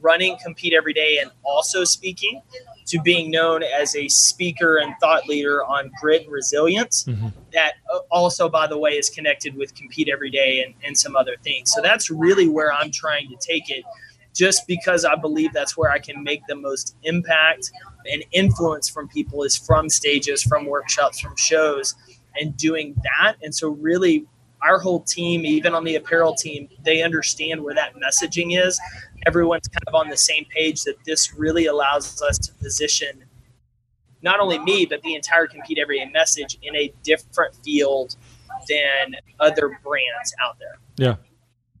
running 0.00 0.36
compete 0.42 0.72
every 0.72 0.92
day 0.92 1.18
and 1.20 1.30
also 1.44 1.84
speaking 1.84 2.42
to 2.86 3.00
being 3.02 3.30
known 3.30 3.62
as 3.62 3.96
a 3.96 4.08
speaker 4.08 4.76
and 4.76 4.94
thought 5.00 5.26
leader 5.26 5.64
on 5.64 5.90
grit 6.00 6.22
and 6.22 6.32
resilience 6.32 7.04
mm-hmm. 7.04 7.28
that 7.52 7.74
also 8.10 8.48
by 8.48 8.66
the 8.66 8.78
way 8.78 8.92
is 8.92 9.10
connected 9.10 9.56
with 9.56 9.74
compete 9.74 10.08
every 10.08 10.30
day 10.30 10.62
and, 10.62 10.74
and 10.84 10.96
some 10.96 11.16
other 11.16 11.36
things 11.42 11.72
so 11.72 11.82
that's 11.82 12.10
really 12.10 12.48
where 12.48 12.72
i'm 12.72 12.90
trying 12.90 13.28
to 13.28 13.36
take 13.36 13.70
it 13.70 13.84
just 14.34 14.66
because 14.66 15.04
i 15.04 15.14
believe 15.14 15.52
that's 15.52 15.76
where 15.76 15.90
i 15.90 15.98
can 15.98 16.22
make 16.22 16.42
the 16.48 16.54
most 16.54 16.96
impact 17.02 17.70
and 18.10 18.24
influence 18.32 18.88
from 18.88 19.08
people 19.08 19.42
is 19.42 19.56
from 19.56 19.88
stages 19.88 20.42
from 20.42 20.66
workshops 20.66 21.18
from 21.18 21.34
shows 21.36 21.94
and 22.40 22.56
doing 22.56 22.94
that 23.02 23.34
and 23.42 23.54
so 23.54 23.70
really 23.70 24.26
our 24.62 24.78
whole 24.78 25.00
team, 25.00 25.44
even 25.44 25.74
on 25.74 25.84
the 25.84 25.94
apparel 25.94 26.34
team, 26.34 26.68
they 26.82 27.02
understand 27.02 27.62
where 27.62 27.74
that 27.74 27.92
messaging 27.94 28.58
is. 28.58 28.80
Everyone's 29.26 29.68
kind 29.68 29.82
of 29.86 29.94
on 29.94 30.08
the 30.08 30.16
same 30.16 30.46
page 30.54 30.84
that 30.84 30.96
this 31.04 31.34
really 31.34 31.66
allows 31.66 32.22
us 32.22 32.38
to 32.38 32.52
position 32.54 33.24
not 34.22 34.40
only 34.40 34.58
me, 34.58 34.86
but 34.86 35.02
the 35.02 35.14
entire 35.14 35.46
Compete 35.46 35.78
Every 35.78 35.98
Day 35.98 36.10
message 36.12 36.58
in 36.62 36.74
a 36.74 36.92
different 37.02 37.54
field 37.64 38.16
than 38.68 39.16
other 39.40 39.78
brands 39.84 40.34
out 40.42 40.58
there. 40.58 40.78
Yeah. 40.96 41.16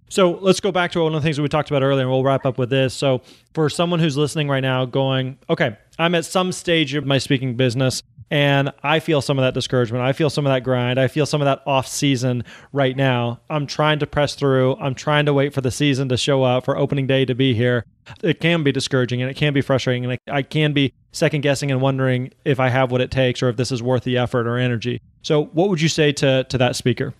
So 0.08 0.38
let's 0.40 0.60
go 0.60 0.70
back 0.70 0.92
to 0.92 1.02
one 1.02 1.14
of 1.14 1.22
the 1.22 1.26
things 1.26 1.40
we 1.40 1.48
talked 1.48 1.70
about 1.70 1.82
earlier, 1.82 2.02
and 2.02 2.10
we'll 2.10 2.22
wrap 2.22 2.46
up 2.46 2.58
with 2.58 2.70
this. 2.70 2.94
So, 2.94 3.22
for 3.54 3.68
someone 3.68 3.98
who's 3.98 4.16
listening 4.16 4.48
right 4.48 4.60
now, 4.60 4.84
going, 4.84 5.36
okay, 5.50 5.76
I'm 5.98 6.14
at 6.14 6.24
some 6.24 6.52
stage 6.52 6.94
of 6.94 7.04
my 7.04 7.18
speaking 7.18 7.56
business. 7.56 8.02
And 8.30 8.72
I 8.82 8.98
feel 8.98 9.20
some 9.20 9.38
of 9.38 9.44
that 9.44 9.54
discouragement. 9.54 10.02
I 10.02 10.12
feel 10.12 10.30
some 10.30 10.46
of 10.46 10.52
that 10.52 10.64
grind. 10.64 10.98
I 10.98 11.06
feel 11.06 11.26
some 11.26 11.40
of 11.40 11.44
that 11.44 11.62
off 11.64 11.86
season 11.86 12.44
right 12.72 12.96
now. 12.96 13.40
I'm 13.48 13.66
trying 13.66 14.00
to 14.00 14.06
press 14.06 14.34
through. 14.34 14.76
I'm 14.76 14.94
trying 14.96 15.26
to 15.26 15.34
wait 15.34 15.54
for 15.54 15.60
the 15.60 15.70
season 15.70 16.08
to 16.08 16.16
show 16.16 16.42
up, 16.42 16.64
for 16.64 16.76
opening 16.76 17.06
day 17.06 17.24
to 17.24 17.34
be 17.34 17.54
here. 17.54 17.84
It 18.22 18.40
can 18.40 18.64
be 18.64 18.72
discouraging 18.72 19.22
and 19.22 19.30
it 19.30 19.34
can 19.34 19.52
be 19.52 19.60
frustrating. 19.60 20.04
And 20.04 20.18
I 20.28 20.42
can 20.42 20.72
be 20.72 20.92
second 21.12 21.42
guessing 21.42 21.70
and 21.70 21.80
wondering 21.80 22.32
if 22.44 22.58
I 22.58 22.68
have 22.68 22.90
what 22.90 23.00
it 23.00 23.12
takes 23.12 23.42
or 23.42 23.48
if 23.48 23.56
this 23.56 23.70
is 23.70 23.82
worth 23.82 24.02
the 24.02 24.18
effort 24.18 24.48
or 24.48 24.58
energy. 24.58 25.00
So, 25.22 25.44
what 25.46 25.68
would 25.68 25.80
you 25.80 25.88
say 25.88 26.12
to, 26.12 26.44
to 26.44 26.58
that 26.58 26.74
speaker? 26.74 27.14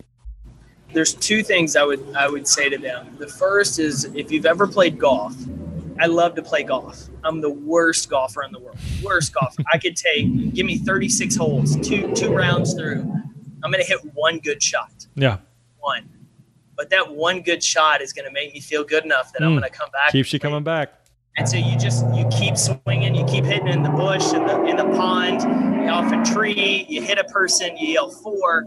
There's 0.93 1.13
two 1.13 1.43
things 1.43 1.75
I 1.75 1.83
would 1.83 2.15
I 2.15 2.29
would 2.29 2.47
say 2.47 2.69
to 2.69 2.77
them. 2.77 3.15
The 3.17 3.27
first 3.27 3.79
is 3.79 4.05
if 4.15 4.31
you've 4.31 4.45
ever 4.45 4.67
played 4.67 4.97
golf, 4.97 5.35
I 5.99 6.05
love 6.05 6.35
to 6.35 6.43
play 6.43 6.63
golf. 6.63 7.07
I'm 7.23 7.41
the 7.41 7.49
worst 7.49 8.09
golfer 8.09 8.43
in 8.43 8.51
the 8.51 8.59
world. 8.59 8.77
Worst 9.03 9.33
golfer. 9.33 9.63
I 9.71 9.77
could 9.77 9.95
take 9.95 10.53
give 10.53 10.65
me 10.65 10.77
36 10.77 11.35
holes, 11.35 11.75
two 11.77 12.13
two 12.13 12.33
rounds 12.33 12.73
through. 12.73 13.01
I'm 13.63 13.71
gonna 13.71 13.83
hit 13.83 13.99
one 14.13 14.39
good 14.39 14.61
shot. 14.61 15.07
Yeah. 15.15 15.39
One. 15.79 16.09
But 16.75 16.89
that 16.91 17.15
one 17.15 17.41
good 17.41 17.63
shot 17.63 18.01
is 18.01 18.13
gonna 18.13 18.31
make 18.31 18.53
me 18.53 18.59
feel 18.59 18.83
good 18.83 19.05
enough 19.05 19.33
that 19.33 19.41
mm. 19.41 19.47
I'm 19.47 19.53
gonna 19.55 19.69
come 19.69 19.89
back. 19.91 20.11
Keeps 20.11 20.31
you 20.33 20.39
coming 20.39 20.63
back. 20.63 20.93
And 21.37 21.47
so 21.47 21.57
you 21.57 21.77
just 21.77 22.05
you 22.15 22.27
keep 22.29 22.57
swinging, 22.57 23.13
you 23.13 23.25
keep 23.25 23.45
hitting 23.45 23.67
in 23.67 23.83
the 23.83 23.89
bush, 23.89 24.33
in 24.33 24.45
the 24.45 24.63
in 24.65 24.77
the 24.77 24.85
pond, 24.97 25.41
off 25.89 26.11
a 26.11 26.33
tree, 26.33 26.85
you 26.89 27.01
hit 27.01 27.17
a 27.17 27.23
person, 27.25 27.77
you 27.77 27.89
yell 27.89 28.09
four, 28.09 28.65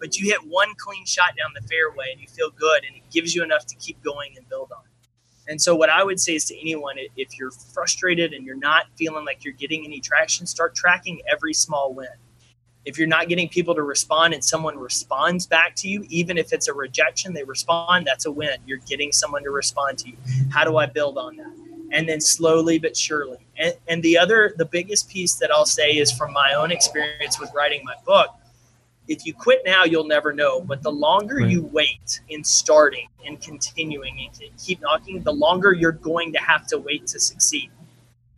but 0.00 0.18
you 0.18 0.26
hit 0.30 0.40
one 0.48 0.72
clean 0.78 1.04
shot 1.06 1.34
down 1.36 1.50
the 1.54 1.66
fairway 1.68 2.06
and 2.12 2.20
you 2.20 2.26
feel 2.26 2.50
good 2.50 2.84
and 2.84 2.96
it 2.96 3.02
gives 3.12 3.34
you 3.34 3.42
enough 3.42 3.66
to 3.66 3.76
keep 3.76 4.02
going 4.02 4.34
and 4.36 4.48
build 4.48 4.70
on. 4.72 4.82
And 5.48 5.60
so, 5.60 5.74
what 5.74 5.90
I 5.90 6.04
would 6.04 6.20
say 6.20 6.34
is 6.34 6.44
to 6.46 6.60
anyone, 6.60 6.96
if 7.16 7.38
you're 7.38 7.50
frustrated 7.50 8.32
and 8.32 8.44
you're 8.44 8.56
not 8.56 8.86
feeling 8.96 9.24
like 9.24 9.44
you're 9.44 9.54
getting 9.54 9.84
any 9.84 10.00
traction, 10.00 10.46
start 10.46 10.74
tracking 10.74 11.20
every 11.30 11.54
small 11.54 11.92
win. 11.92 12.08
If 12.84 12.98
you're 12.98 13.08
not 13.08 13.28
getting 13.28 13.48
people 13.48 13.74
to 13.76 13.82
respond 13.82 14.34
and 14.34 14.44
someone 14.44 14.76
responds 14.76 15.46
back 15.46 15.76
to 15.76 15.88
you, 15.88 16.04
even 16.08 16.36
if 16.36 16.52
it's 16.52 16.66
a 16.68 16.74
rejection, 16.74 17.32
they 17.32 17.44
respond, 17.44 18.06
that's 18.06 18.26
a 18.26 18.32
win. 18.32 18.56
You're 18.66 18.78
getting 18.78 19.12
someone 19.12 19.44
to 19.44 19.50
respond 19.50 19.98
to 19.98 20.08
you. 20.08 20.16
How 20.50 20.64
do 20.64 20.76
I 20.78 20.86
build 20.86 21.16
on 21.16 21.36
that? 21.36 21.52
And 21.92 22.08
then 22.08 22.20
slowly 22.20 22.78
but 22.78 22.96
surely. 22.96 23.46
And, 23.56 23.74
and 23.86 24.02
the 24.02 24.18
other, 24.18 24.54
the 24.56 24.64
biggest 24.64 25.08
piece 25.08 25.34
that 25.36 25.52
I'll 25.52 25.66
say 25.66 25.92
is 25.92 26.10
from 26.10 26.32
my 26.32 26.54
own 26.54 26.72
experience 26.72 27.38
with 27.38 27.52
writing 27.54 27.82
my 27.84 27.94
book 28.04 28.34
if 29.12 29.26
you 29.26 29.34
quit 29.34 29.60
now, 29.64 29.84
you'll 29.84 30.06
never 30.06 30.32
know. 30.32 30.60
But 30.60 30.82
the 30.82 30.90
longer 30.90 31.36
right. 31.36 31.50
you 31.50 31.62
wait 31.62 32.20
in 32.28 32.42
starting 32.42 33.08
and 33.26 33.40
continuing 33.40 34.18
and 34.18 34.56
keep 34.58 34.80
knocking, 34.80 35.22
the 35.22 35.32
longer 35.32 35.72
you're 35.72 35.92
going 35.92 36.32
to 36.32 36.38
have 36.38 36.66
to 36.68 36.78
wait 36.78 37.06
to 37.08 37.20
succeed. 37.20 37.70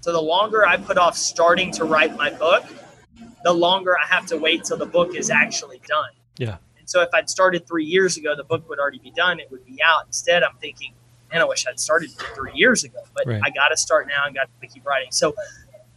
So 0.00 0.12
the 0.12 0.20
longer 0.20 0.66
I 0.66 0.76
put 0.76 0.98
off 0.98 1.16
starting 1.16 1.70
to 1.72 1.84
write 1.84 2.16
my 2.16 2.30
book, 2.30 2.64
the 3.44 3.52
longer 3.52 3.96
I 3.96 4.06
have 4.06 4.26
to 4.26 4.36
wait 4.36 4.64
till 4.64 4.76
the 4.76 4.86
book 4.86 5.14
is 5.14 5.30
actually 5.30 5.80
done. 5.86 6.10
Yeah. 6.38 6.56
And 6.78 6.90
so 6.90 7.00
if 7.00 7.08
I'd 7.14 7.30
started 7.30 7.66
three 7.66 7.84
years 7.84 8.16
ago, 8.16 8.34
the 8.36 8.44
book 8.44 8.68
would 8.68 8.78
already 8.78 8.98
be 8.98 9.12
done. 9.12 9.38
It 9.38 9.50
would 9.50 9.64
be 9.64 9.78
out. 9.82 10.06
Instead, 10.06 10.42
I'm 10.42 10.56
thinking, 10.60 10.92
man, 11.32 11.40
I 11.40 11.44
wish 11.44 11.66
I'd 11.66 11.78
started 11.80 12.10
three 12.34 12.52
years 12.54 12.84
ago. 12.84 12.98
But 13.14 13.26
right. 13.26 13.40
I 13.42 13.50
got 13.50 13.68
to 13.68 13.76
start 13.76 14.08
now 14.08 14.26
and 14.26 14.34
got 14.34 14.48
to 14.60 14.66
keep 14.66 14.84
writing. 14.84 15.12
So 15.12 15.34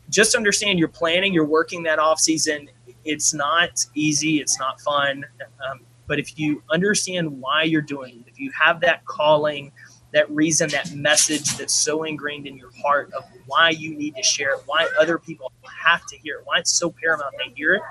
just 0.09 0.35
understand 0.35 0.79
you're 0.79 0.87
planning, 0.87 1.33
you're 1.33 1.45
working 1.45 1.83
that 1.83 1.99
off 1.99 2.19
season 2.19 2.69
it's 3.07 3.33
not 3.33 3.85
easy, 3.95 4.39
it's 4.39 4.59
not 4.59 4.79
fun. 4.81 5.25
Um, 5.67 5.81
but 6.07 6.19
if 6.19 6.37
you 6.37 6.61
understand 6.69 7.41
why 7.41 7.63
you're 7.63 7.81
doing 7.81 8.23
it, 8.25 8.31
if 8.31 8.39
you 8.39 8.51
have 8.51 8.81
that 8.81 9.05
calling, 9.05 9.71
that 10.13 10.29
reason, 10.29 10.69
that 10.69 10.93
message 10.93 11.57
that's 11.57 11.73
so 11.73 12.03
ingrained 12.03 12.47
in 12.47 12.57
your 12.57 12.71
heart 12.81 13.11
of 13.13 13.23
why 13.45 13.69
you 13.69 13.95
need 13.95 14.15
to 14.15 14.23
share 14.23 14.53
it, 14.53 14.61
why 14.65 14.87
other 14.99 15.17
people 15.17 15.51
have 15.85 16.05
to 16.07 16.17
hear 16.17 16.39
it, 16.39 16.41
why 16.45 16.59
it's 16.59 16.73
so 16.73 16.89
paramount 16.89 17.33
they 17.37 17.53
hear 17.55 17.75
it, 17.75 17.81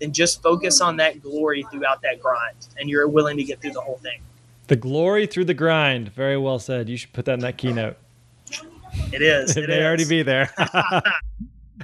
then 0.00 0.12
just 0.12 0.42
focus 0.42 0.80
on 0.80 0.96
that 0.96 1.22
glory 1.22 1.66
throughout 1.70 2.00
that 2.02 2.20
grind 2.20 2.68
and 2.78 2.88
you're 2.88 3.08
willing 3.08 3.36
to 3.36 3.44
get 3.44 3.60
through 3.60 3.72
the 3.72 3.80
whole 3.80 3.98
thing. 3.98 4.20
The 4.68 4.76
glory 4.76 5.26
through 5.26 5.46
the 5.46 5.54
grind. 5.54 6.12
Very 6.12 6.38
well 6.38 6.58
said. 6.58 6.88
You 6.88 6.96
should 6.96 7.12
put 7.12 7.24
that 7.24 7.34
in 7.34 7.40
that 7.40 7.58
keynote. 7.58 7.96
It 9.12 9.20
is. 9.20 9.50
it, 9.56 9.64
it 9.64 9.68
may 9.68 9.78
is. 9.78 9.84
already 9.84 10.04
be 10.04 10.22
there. 10.22 10.50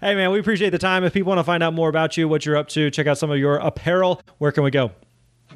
Hey, 0.00 0.14
man, 0.14 0.30
we 0.30 0.38
appreciate 0.38 0.70
the 0.70 0.78
time. 0.78 1.04
If 1.04 1.14
people 1.14 1.30
want 1.30 1.38
to 1.38 1.44
find 1.44 1.62
out 1.62 1.72
more 1.72 1.88
about 1.88 2.16
you, 2.16 2.28
what 2.28 2.44
you're 2.44 2.56
up 2.56 2.68
to, 2.68 2.90
check 2.90 3.06
out 3.06 3.18
some 3.18 3.30
of 3.30 3.38
your 3.38 3.56
apparel, 3.56 4.20
where 4.38 4.52
can 4.52 4.62
we 4.62 4.70
go? 4.70 4.90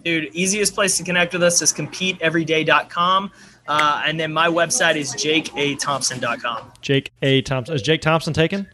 Dude, 0.05 0.35
easiest 0.35 0.75
place 0.75 0.97
to 0.97 1.05
connect 1.05 1.33
with 1.35 1.43
us 1.43 1.61
is 1.61 1.73
competeeveryday.com. 1.73 3.31
Uh, 3.69 4.03
and 4.07 4.19
then 4.19 4.33
my 4.33 4.49
website 4.49 4.97
is 4.97 5.13
jakeathompson.com. 5.15 6.73
Jake 6.81 7.13
A. 7.23 7.43
Thompson. 7.43 7.75
Is 7.75 7.83
Jake 7.83 8.01
Thompson 8.01 8.33
taken? 8.33 8.67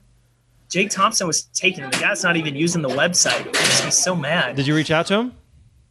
Jake 0.69 0.91
Thompson 0.91 1.27
was 1.27 1.43
taken. 1.43 1.89
The 1.91 1.97
guy's 1.97 2.23
not 2.23 2.37
even 2.37 2.55
using 2.55 2.83
the 2.83 2.89
website. 2.89 3.41
It 3.41 3.47
makes 3.47 3.85
me 3.85 3.91
so 3.91 4.15
mad. 4.15 4.57
Did 4.57 4.67
you 4.67 4.75
reach 4.75 4.91
out 4.91 5.07
to 5.07 5.15
him? 5.15 5.33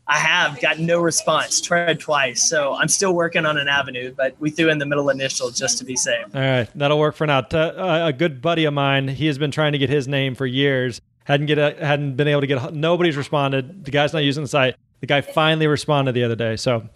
I 0.08 0.18
have 0.20 0.62
got 0.62 0.78
no 0.80 1.00
response. 1.00 1.60
Tried 1.60 2.00
twice, 2.00 2.48
so 2.48 2.76
I'm 2.76 2.88
still 2.88 3.14
working 3.14 3.46
on 3.46 3.58
an 3.58 3.68
avenue, 3.68 4.14
but 4.16 4.36
we 4.40 4.52
threw 4.52 4.70
in 4.70 4.78
the 4.78 4.86
middle 4.86 5.10
initial 5.10 5.50
just 5.50 5.80
to 5.80 5.86
be 5.86 5.96
safe. 5.96 6.26
All 6.34 6.42
right, 6.42 6.70
that'll 6.76 7.00
work 7.00 7.16
for 7.16 7.26
now. 7.26 7.40
Uh, 7.40 8.04
a 8.06 8.14
good 8.14 8.42
buddy 8.42 8.66
of 8.66 8.74
mine, 8.74 9.08
he 9.08 9.26
has 9.28 9.38
been 9.38 9.52
trying 9.52 9.72
to 9.72 9.78
get 9.78 9.90
his 9.90 10.08
name 10.08 10.36
for 10.36 10.46
years. 10.46 11.02
Hadn't 11.24 11.48
get 11.48 11.58
a, 11.58 11.76
hadn't 11.84 12.16
been 12.16 12.28
able 12.28 12.42
to 12.42 12.48
get. 12.48 12.74
Nobody's 12.74 13.18
responded. 13.18 13.84
The 13.86 13.92
guy's 13.92 14.14
not 14.14 14.20
using 14.24 14.44
the 14.44 14.50
site. 14.50 14.76
The 15.00 15.08
guy 15.08 15.22
finally 15.22 15.66
responded 15.66 16.14
the 16.14 16.24
other 16.24 16.36
day. 16.36 16.56
So, 16.56 16.88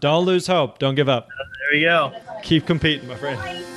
don't 0.00 0.24
lose 0.24 0.46
hope. 0.46 0.78
Don't 0.80 0.96
give 0.96 1.08
up. 1.08 1.28
There 1.70 1.78
you 1.78 1.86
go. 1.86 2.12
Keep 2.42 2.66
competing, 2.66 3.08
my 3.08 3.14
friend. 3.14 3.75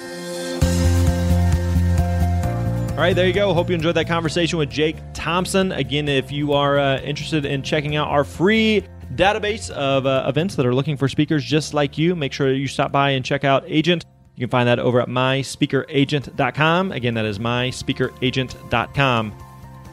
All 3.00 3.06
right, 3.06 3.16
there 3.16 3.26
you 3.26 3.32
go. 3.32 3.54
Hope 3.54 3.70
you 3.70 3.76
enjoyed 3.76 3.95
that 3.95 4.10
conversation 4.10 4.60
with 4.60 4.70
Jake 4.70 4.97
Thompson. 5.14 5.72
Again, 5.72 6.10
if 6.10 6.34
you 6.34 6.52
are 6.52 6.78
uh, 6.78 7.00
interested 7.00 7.45
in 7.45 7.64
checking 7.64 7.95
out 7.95 8.10
our 8.10 8.26
free 8.26 8.84
database 9.16 9.70
of 9.70 10.06
uh, 10.06 10.26
events 10.28 10.58
that 10.58 10.66
are 10.66 10.76
looking 10.76 10.97
for 10.97 11.08
speakers 11.08 11.45
just 11.45 11.74
like 11.74 11.97
you, 11.97 12.14
make 12.14 12.34
sure 12.34 12.52
you 12.52 12.68
stop 12.68 12.91
by 12.91 13.12
and 13.12 13.24
check 13.24 13.45
out 13.45 13.64
Agent. 13.68 14.04
You 14.36 14.41
can 14.41 14.50
find 14.50 14.68
that 14.68 14.80
over 14.80 15.00
at 15.00 15.08
myspeakeragent.com. 15.08 16.91
Again, 16.91 17.14
that 17.14 17.24
is 17.24 17.39
myspeakeragent.com. 17.39 19.34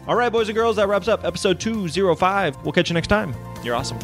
All 0.08 0.16
right, 0.16 0.32
boys 0.32 0.48
and 0.48 0.56
girls, 0.56 0.74
that 0.74 0.88
wraps 0.88 1.06
up 1.06 1.24
episode 1.24 1.60
205. 1.60 2.64
We'll 2.64 2.72
catch 2.72 2.90
you 2.90 2.94
next 2.94 3.06
time. 3.06 3.36
You're 3.62 3.76
awesome. 3.76 4.00